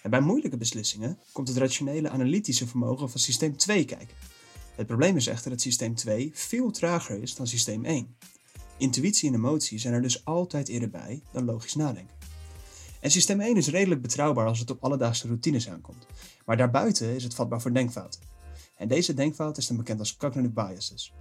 En 0.03 0.11
bij 0.11 0.21
moeilijke 0.21 0.57
beslissingen 0.57 1.19
komt 1.33 1.49
het 1.49 1.57
rationele 1.57 2.11
analytische 2.11 2.67
vermogen 2.67 3.11
van 3.11 3.21
systeem 3.21 3.57
2 3.57 3.85
kijken. 3.85 4.17
Het 4.75 4.87
probleem 4.87 5.17
is 5.17 5.27
echter 5.27 5.51
dat 5.51 5.61
systeem 5.61 5.95
2 5.95 6.31
veel 6.35 6.71
trager 6.71 7.23
is 7.23 7.35
dan 7.35 7.47
systeem 7.47 7.85
1. 7.85 8.17
Intuïtie 8.79 9.29
en 9.29 9.35
emotie 9.35 9.79
zijn 9.79 9.95
er 9.95 10.03
dus 10.03 10.25
altijd 10.25 10.69
eerder 10.69 10.91
bij 10.91 11.23
dan 11.33 11.45
logisch 11.45 11.75
nadenken. 11.75 12.17
En 13.01 13.11
systeem 13.11 13.41
1 13.41 13.57
is 13.57 13.69
redelijk 13.69 14.03
betrouwbaar 14.03 14.47
als 14.47 14.59
het 14.59 14.71
op 14.71 14.85
alledaagse 14.85 15.27
routines 15.27 15.69
aankomt, 15.69 16.07
maar 16.45 16.57
daarbuiten 16.57 17.15
is 17.15 17.25
het 17.25 17.35
vatbaar 17.35 17.61
voor 17.61 17.73
denkfouten. 17.73 18.28
En 18.79 18.89
deze 18.89 19.15
denkfout 19.15 19.57
is 19.57 19.67
dan 19.67 19.77
bekend 19.77 19.99
als 19.99 20.17
cognitive 20.17 20.53
biases. 20.53 21.13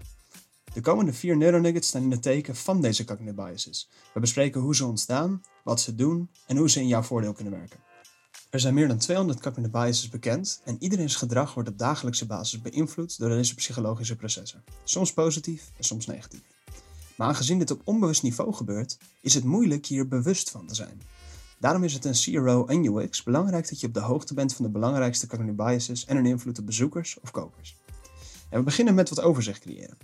De 0.74 0.82
komende 0.82 1.14
vier 1.14 1.38
neuronuggets 1.38 1.88
staan 1.88 2.04
in 2.04 2.12
het 2.12 2.22
teken 2.22 2.56
van 2.56 2.82
deze 2.82 3.06
cognitive 3.06 3.36
biases. 3.36 3.90
We 4.14 4.20
bespreken 4.20 4.62
hoe 4.62 4.76
ze 4.76 4.86
ontstaan, 4.86 5.42
wat 5.64 5.82
ze 5.82 5.96
doen 5.96 6.30
en 6.48 6.58
hoe 6.58 6.70
ze 6.70 6.80
in 6.80 6.88
jouw 6.88 7.02
voordeel 7.02 7.34
kunnen 7.34 7.54
werken. 7.54 7.80
Er 8.50 8.60
zijn 8.60 8.74
meer 8.74 8.88
dan 8.88 8.98
200 8.98 9.40
cognitive 9.40 9.72
biases 9.72 10.10
bekend 10.10 10.62
en 10.64 10.78
iedereen's 10.80 11.16
gedrag 11.16 11.54
wordt 11.54 11.70
op 11.70 11.78
dagelijkse 11.78 12.26
basis 12.26 12.62
beïnvloed 12.62 13.18
door 13.18 13.30
deze 13.30 13.56
psychologische 13.56 14.16
processen. 14.16 14.64
Soms 14.84 15.14
positief 15.14 15.72
en 15.78 15.84
soms 15.84 16.06
negatief. 16.06 16.42
Maar 17.16 17.28
aangezien 17.28 17.60
dit 17.60 17.72
op 17.72 17.82
onbewust 17.84 18.24
niveau 18.24 18.54
gebeurt, 18.54 18.98
is 19.22 19.34
het 19.34 19.44
moeilijk 19.44 19.86
hier 19.86 20.08
bewust 20.08 20.52
van 20.52 20.66
te 20.68 20.76
zijn. 20.76 21.02
Daarom 21.60 21.84
is 21.84 21.94
het 21.94 22.06
een 22.06 22.14
CRO 22.14 22.66
en 22.66 22.86
UX 22.86 23.24
belangrijk 23.24 23.70
dat 23.70 23.80
je 23.80 23.88
op 23.88 23.94
de 23.94 24.00
hoogte 24.00 24.34
bent 24.34 24.54
van 24.54 24.66
de 24.66 24.72
belangrijkste 24.72 25.28
cognitive 25.28 25.56
biases 25.56 26.06
en 26.06 26.16
hun 26.16 26.26
invloed 26.26 26.60
op 26.60 26.66
bezoekers 26.66 27.20
of 27.20 27.32
kopers. 27.32 27.78
En 28.50 28.60
we 28.60 28.64
beginnen 28.64 28.96
met 28.96 29.10
wat 29.10 29.22
overzicht 29.22 29.60
creëren. 29.60 29.98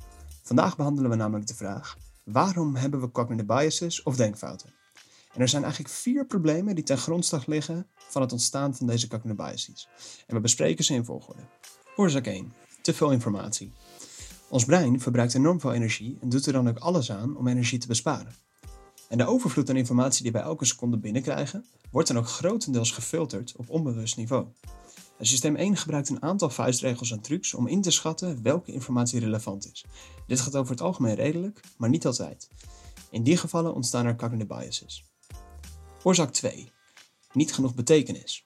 Vandaag 0.43 0.76
behandelen 0.76 1.10
we 1.10 1.16
namelijk 1.16 1.47
de 1.47 1.56
vraag: 1.56 1.97
waarom 2.24 2.76
hebben 2.76 3.01
we 3.01 3.12
cognitive 3.12 3.45
biases 3.45 4.04
of 4.04 4.16
denkfouten? 4.16 4.74
En 5.34 5.41
er 5.41 5.47
zijn 5.47 5.64
eigenlijk 5.64 5.93
vier 5.93 6.26
problemen 6.26 6.76
die 6.76 6.84
ten 6.84 6.97
grondslag 6.97 7.45
liggen 7.45 7.88
van 8.10 8.22
het 8.22 8.32
ontstaan 8.32 8.76
van 8.76 8.88
deze 8.88 9.08
cognitive 9.08 9.43
biases. 9.43 9.89
En 10.28 10.36
we 10.36 10.41
bespreken 10.41 10.84
ze 10.84 10.93
in 10.93 11.06
volgorde. 11.06 11.41
Oorzaak 11.95 12.26
1: 12.26 12.54
te 12.82 12.93
veel 12.93 13.12
informatie. 13.12 13.72
Ons 14.49 14.66
brein 14.66 14.99
verbruikt 14.99 15.34
enorm 15.34 15.60
veel 15.60 15.74
energie 15.74 16.18
en 16.22 16.30
doet 16.30 16.45
er 16.45 16.54
dan 16.54 16.70
ook 16.70 16.78
alles 16.78 17.12
aan 17.12 17.38
om 17.38 17.47
energie 17.47 17.80
te 17.80 17.88
besparen. 17.88 18.36
En 19.14 19.20
de 19.20 19.26
overvloed 19.26 19.70
aan 19.70 19.76
informatie 19.76 20.24
die 20.24 20.32
wij 20.32 20.41
elke 20.41 20.66
seconde 20.66 20.97
binnenkrijgen, 20.97 21.66
wordt 21.91 22.07
dan 22.07 22.18
ook 22.18 22.28
grotendeels 22.28 22.91
gefilterd 22.91 23.53
op 23.55 23.70
onbewust 23.70 24.18
niveau. 24.18 24.47
En 25.18 25.26
systeem 25.26 25.55
1 25.55 25.78
gebruikt 25.78 26.09
een 26.09 26.22
aantal 26.22 26.49
vuistregels 26.49 27.11
en 27.11 27.22
trucs 27.22 27.53
om 27.53 27.68
in 27.68 27.82
te 27.82 27.91
schatten 27.91 28.43
welke 28.43 28.72
informatie 28.72 29.20
relevant 29.20 29.72
is. 29.72 29.86
Dit 30.28 30.39
gaat 30.39 30.55
over 30.55 30.72
het 30.72 30.82
algemeen 30.82 31.16
redelijk, 31.16 31.59
maar 31.78 31.89
niet 31.89 32.05
altijd. 32.05 32.49
In 33.09 33.24
die 33.24 33.38
gevallen 33.38 33.74
ontstaan 33.74 34.05
er 34.05 34.16
cognitive 34.16 34.53
biases. 34.53 35.05
Oorzaak 36.03 36.32
2. 36.32 36.72
Niet 37.34 37.53
genoeg 37.53 37.76
betekenis. 37.76 38.45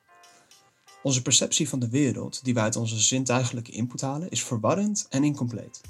Onze 1.03 1.21
perceptie 1.21 1.69
van 1.69 1.79
de 1.79 1.89
wereld, 1.89 2.43
die 2.43 2.53
wij 2.53 2.63
uit 2.63 2.75
onze 2.75 2.99
zintuigelijke 2.99 3.71
input 3.71 4.01
halen, 4.01 4.29
is 4.29 4.43
verwarrend 4.43 5.05
en 5.09 5.23
incompleet. 5.23 5.81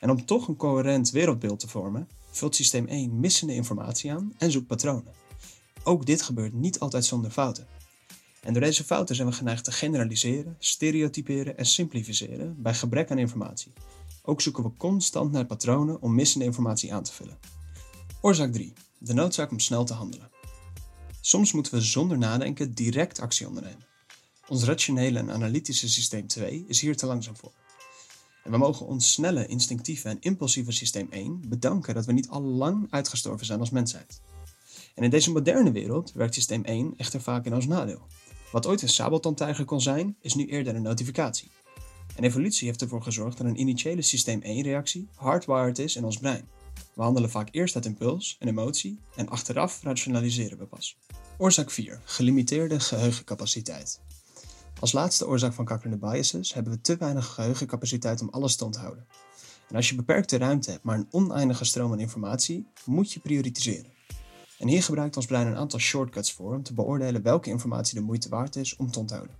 En 0.00 0.10
om 0.10 0.24
toch 0.24 0.48
een 0.48 0.56
coherent 0.56 1.10
wereldbeeld 1.10 1.60
te 1.60 1.68
vormen, 1.68 2.08
vult 2.36 2.54
systeem 2.54 2.86
1 2.86 3.20
missende 3.20 3.54
informatie 3.54 4.12
aan 4.12 4.34
en 4.38 4.50
zoekt 4.50 4.66
patronen. 4.66 5.12
Ook 5.82 6.06
dit 6.06 6.22
gebeurt 6.22 6.52
niet 6.52 6.78
altijd 6.78 7.04
zonder 7.04 7.30
fouten. 7.30 7.66
En 8.42 8.52
door 8.52 8.62
deze 8.62 8.84
fouten 8.84 9.14
zijn 9.16 9.28
we 9.28 9.34
geneigd 9.34 9.64
te 9.64 9.72
generaliseren, 9.72 10.56
stereotyperen 10.58 11.58
en 11.58 11.66
simplificeren 11.66 12.62
bij 12.62 12.74
gebrek 12.74 13.10
aan 13.10 13.18
informatie. 13.18 13.72
Ook 14.22 14.40
zoeken 14.40 14.62
we 14.62 14.70
constant 14.76 15.32
naar 15.32 15.46
patronen 15.46 16.02
om 16.02 16.14
missende 16.14 16.44
informatie 16.44 16.94
aan 16.94 17.02
te 17.02 17.12
vullen. 17.12 17.38
Oorzaak 18.20 18.52
3. 18.52 18.72
De 18.98 19.14
noodzaak 19.14 19.50
om 19.50 19.58
snel 19.58 19.84
te 19.84 19.94
handelen. 19.94 20.30
Soms 21.20 21.52
moeten 21.52 21.74
we 21.74 21.80
zonder 21.80 22.18
nadenken 22.18 22.74
direct 22.74 23.20
actie 23.20 23.48
ondernemen. 23.48 23.86
Ons 24.48 24.64
rationele 24.64 25.18
en 25.18 25.30
analytische 25.30 25.88
systeem 25.88 26.26
2 26.26 26.64
is 26.68 26.80
hier 26.80 26.96
te 26.96 27.06
langzaam 27.06 27.36
voor. 27.36 27.52
En 28.46 28.52
we 28.52 28.58
mogen 28.58 28.86
ons 28.86 29.12
snelle, 29.12 29.46
instinctieve 29.46 30.08
en 30.08 30.20
impulsieve 30.20 30.72
systeem 30.72 31.06
1 31.10 31.40
bedanken 31.48 31.94
dat 31.94 32.06
we 32.06 32.12
niet 32.12 32.28
al 32.28 32.42
lang 32.42 32.86
uitgestorven 32.90 33.46
zijn 33.46 33.60
als 33.60 33.70
mensheid. 33.70 34.20
En 34.94 35.02
in 35.02 35.10
deze 35.10 35.32
moderne 35.32 35.72
wereld 35.72 36.12
werkt 36.12 36.34
systeem 36.34 36.64
1 36.64 36.94
echter 36.96 37.20
vaak 37.20 37.44
in 37.44 37.54
ons 37.54 37.66
nadeel. 37.66 38.06
Wat 38.52 38.66
ooit 38.66 38.82
een 38.82 38.88
sabeltandtijger 38.88 39.64
kon 39.64 39.80
zijn, 39.80 40.16
is 40.20 40.34
nu 40.34 40.46
eerder 40.46 40.74
een 40.74 40.82
notificatie. 40.82 41.50
En 42.16 42.24
evolutie 42.24 42.66
heeft 42.66 42.82
ervoor 42.82 43.02
gezorgd 43.02 43.38
dat 43.38 43.46
een 43.46 43.60
initiële 43.60 44.02
systeem 44.02 44.42
1-reactie 44.42 45.08
hardwired 45.14 45.78
is 45.78 45.96
in 45.96 46.04
ons 46.04 46.18
brein. 46.18 46.48
We 46.94 47.02
handelen 47.02 47.30
vaak 47.30 47.48
eerst 47.50 47.74
uit 47.74 47.86
impuls 47.86 48.36
en 48.38 48.48
emotie 48.48 49.00
en 49.16 49.28
achteraf 49.28 49.82
rationaliseren 49.82 50.58
we 50.58 50.66
pas. 50.66 50.96
Oorzaak 51.38 51.70
4. 51.70 52.00
Gelimiteerde 52.04 52.80
geheugencapaciteit. 52.80 54.00
Als 54.80 54.92
laatste 54.92 55.26
oorzaak 55.26 55.52
van 55.52 55.64
cognitive 55.64 56.06
biases 56.06 56.54
hebben 56.54 56.72
we 56.72 56.80
te 56.80 56.96
weinig 56.96 57.26
geheugencapaciteit 57.26 58.20
om 58.20 58.28
alles 58.28 58.56
te 58.56 58.64
onthouden. 58.64 59.06
En 59.68 59.76
als 59.76 59.88
je 59.88 59.94
beperkte 59.94 60.36
ruimte 60.36 60.70
hebt, 60.70 60.82
maar 60.82 60.98
een 60.98 61.08
oneindige 61.10 61.64
stroom 61.64 61.92
aan 61.92 62.00
informatie, 62.00 62.66
moet 62.84 63.12
je 63.12 63.20
prioritiseren. 63.20 63.90
En 64.58 64.68
hier 64.68 64.82
gebruikt 64.82 65.16
ons 65.16 65.26
brein 65.26 65.46
een 65.46 65.56
aantal 65.56 65.78
shortcuts 65.78 66.32
voor 66.32 66.54
om 66.54 66.62
te 66.62 66.74
beoordelen 66.74 67.22
welke 67.22 67.50
informatie 67.50 67.94
de 67.98 68.04
moeite 68.04 68.28
waard 68.28 68.56
is 68.56 68.76
om 68.76 68.90
te 68.90 68.98
onthouden. 68.98 69.36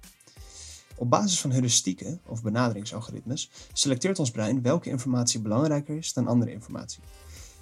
Op 0.96 1.10
basis 1.10 1.40
van 1.40 1.50
heuristieken 1.50 2.20
of 2.26 2.42
benaderingsalgoritmes 2.42 3.50
selecteert 3.72 4.18
ons 4.18 4.30
brein 4.30 4.62
welke 4.62 4.88
informatie 4.88 5.40
belangrijker 5.40 5.96
is 5.96 6.12
dan 6.12 6.26
andere 6.26 6.50
informatie. 6.52 7.02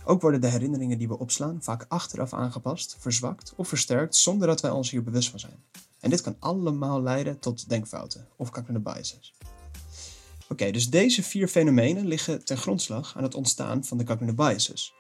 Ook 0.05 0.21
worden 0.21 0.41
de 0.41 0.49
herinneringen 0.49 0.99
die 0.99 1.09
we 1.09 1.19
opslaan 1.19 1.63
vaak 1.63 1.85
achteraf 1.89 2.33
aangepast, 2.33 2.97
verzwakt 2.99 3.53
of 3.57 3.69
versterkt 3.69 4.17
zonder 4.17 4.47
dat 4.47 4.61
wij 4.61 4.71
ons 4.71 4.91
hier 4.91 5.03
bewust 5.03 5.31
van 5.31 5.39
zijn. 5.39 5.63
En 6.05 6.11
dit 6.11 6.21
kan 6.21 6.37
allemaal 6.39 7.03
leiden 7.03 7.39
tot 7.39 7.69
denkfouten 7.69 8.29
of 8.37 8.51
cognitive 8.51 8.81
biases. 8.81 9.35
Oké, 10.49 10.71
dus 10.71 10.91
deze 10.91 11.23
vier 11.23 11.49
fenomenen 11.49 12.07
liggen 12.07 12.45
ten 12.45 12.57
grondslag 12.57 13.17
aan 13.17 13.23
het 13.23 13.35
ontstaan 13.35 13.85
van 13.85 13.99
de 13.99 14.05
cognitive 14.05 14.37
biases. 14.37 14.95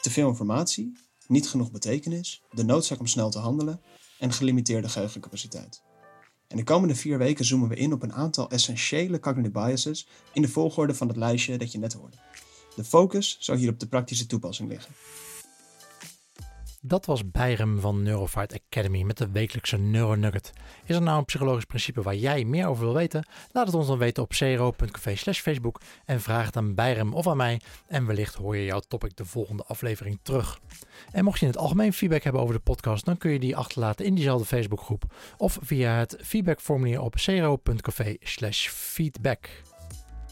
Te 0.00 0.10
veel 0.10 0.28
informatie, 0.28 0.92
niet 1.26 1.48
genoeg 1.48 1.70
betekenis, 1.70 2.42
de 2.50 2.64
noodzaak 2.64 2.98
om 2.98 3.06
snel 3.06 3.30
te 3.30 3.38
handelen 3.38 3.80
en 4.18 4.32
gelimiteerde 4.32 4.88
geheugencapaciteit. 4.88 5.82
En 6.48 6.56
de 6.56 6.64
komende 6.64 6.94
vier 6.94 7.18
weken 7.18 7.44
zoomen 7.44 7.68
we 7.68 7.76
in 7.76 7.92
op 7.92 8.02
een 8.02 8.12
aantal 8.12 8.50
essentiële 8.50 9.20
cognitive 9.20 9.52
biases 9.52 10.08
in 10.32 10.42
de 10.42 10.48
volgorde 10.48 10.94
van 10.94 11.08
het 11.08 11.16
lijstje 11.16 11.58
dat 11.58 11.72
je 11.72 11.78
net 11.78 11.92
hoorde. 11.92 12.16
De 12.76 12.84
focus 12.84 13.36
zal 13.40 13.56
hier 13.56 13.70
op 13.70 13.80
de 13.80 13.88
praktische 13.88 14.26
toepassing 14.26 14.68
liggen. 14.68 14.94
Dat 16.88 17.06
was 17.06 17.30
Bijrem 17.30 17.80
van 17.80 18.02
Neurofight 18.02 18.60
Academy 18.60 19.02
met 19.02 19.18
de 19.18 19.30
wekelijkse 19.30 19.78
Neuronugget. 19.78 20.52
Is 20.84 20.96
er 20.96 21.02
nou 21.02 21.18
een 21.18 21.24
psychologisch 21.24 21.64
principe 21.64 22.02
waar 22.02 22.14
jij 22.14 22.44
meer 22.44 22.66
over 22.66 22.84
wil 22.84 22.94
weten? 22.94 23.26
Laat 23.52 23.66
het 23.66 23.74
ons 23.74 23.86
dan 23.86 23.98
weten 23.98 24.22
op 24.22 24.28
cro.café 24.28 25.16
slash 25.16 25.40
Facebook 25.40 25.80
en 26.04 26.20
vraag 26.20 26.46
het 26.46 26.56
aan 26.56 26.74
Bijrem 26.74 27.14
of 27.14 27.26
aan 27.26 27.36
mij 27.36 27.60
en 27.86 28.06
wellicht 28.06 28.34
hoor 28.34 28.56
je 28.56 28.64
jouw 28.64 28.80
topic 28.88 29.16
de 29.16 29.24
volgende 29.24 29.64
aflevering 29.64 30.18
terug. 30.22 30.60
En 31.12 31.24
mocht 31.24 31.38
je 31.38 31.46
in 31.46 31.52
het 31.52 31.60
algemeen 31.60 31.92
feedback 31.92 32.22
hebben 32.22 32.42
over 32.42 32.54
de 32.54 32.60
podcast, 32.60 33.04
dan 33.04 33.16
kun 33.16 33.30
je 33.30 33.38
die 33.38 33.56
achterlaten 33.56 34.04
in 34.04 34.14
diezelfde 34.14 34.46
Facebookgroep 34.46 35.04
of 35.36 35.58
via 35.62 35.92
het 35.98 36.16
feedbackformulier 36.22 37.00
op 37.00 37.14
cro.café 37.14 38.16
slash 38.20 38.68
feedback. 38.68 39.48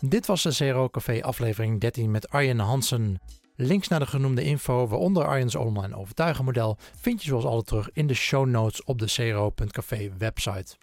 Dit 0.00 0.26
was 0.26 0.42
de 0.42 0.54
CRO 0.54 0.88
Café 0.88 1.22
aflevering 1.22 1.80
13 1.80 2.11
met 2.11 2.28
Arjen 2.28 2.59
Hansen. 2.59 3.20
Links 3.57 3.88
naar 3.88 3.98
de 3.98 4.07
genoemde 4.07 4.42
info, 4.42 4.86
waaronder 4.86 5.26
Arjen's 5.26 5.54
online 5.54 5.96
overtuigenmodel, 5.96 6.76
vind 7.00 7.22
je 7.22 7.28
zoals 7.28 7.44
altijd 7.44 7.66
terug 7.66 7.90
in 7.92 8.07
de 8.07 8.14
show 8.14 8.46
notes 8.46 8.84
op 8.84 8.98
de 8.98 9.07
cro.café 9.07 10.12
website. 10.18 10.76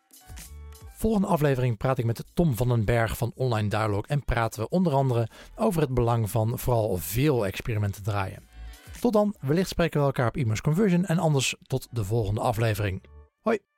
Volgende 0.93 1.27
aflevering 1.27 1.77
praat 1.77 1.97
ik 1.97 2.05
met 2.05 2.23
Tom 2.33 2.55
van 2.55 2.67
den 2.67 2.85
Berg 2.85 3.17
van 3.17 3.31
Online 3.35 3.67
Dialog 3.67 4.07
en 4.07 4.25
praten 4.25 4.61
we 4.61 4.69
onder 4.69 4.93
andere 4.93 5.27
over 5.55 5.81
het 5.81 5.93
belang 5.93 6.29
van 6.29 6.59
vooral 6.59 6.97
veel 6.97 7.45
experimenten 7.45 8.03
draaien. 8.03 8.43
Tot 8.99 9.13
dan, 9.13 9.35
wellicht 9.39 9.69
spreken 9.69 9.99
we 9.99 10.05
elkaar 10.05 10.27
op 10.27 10.35
e-mails 10.35 10.61
conversion 10.61 11.05
en 11.05 11.17
anders 11.17 11.55
tot 11.67 11.87
de 11.91 12.03
volgende 12.03 12.41
aflevering. 12.41 13.03
Hoi! 13.41 13.72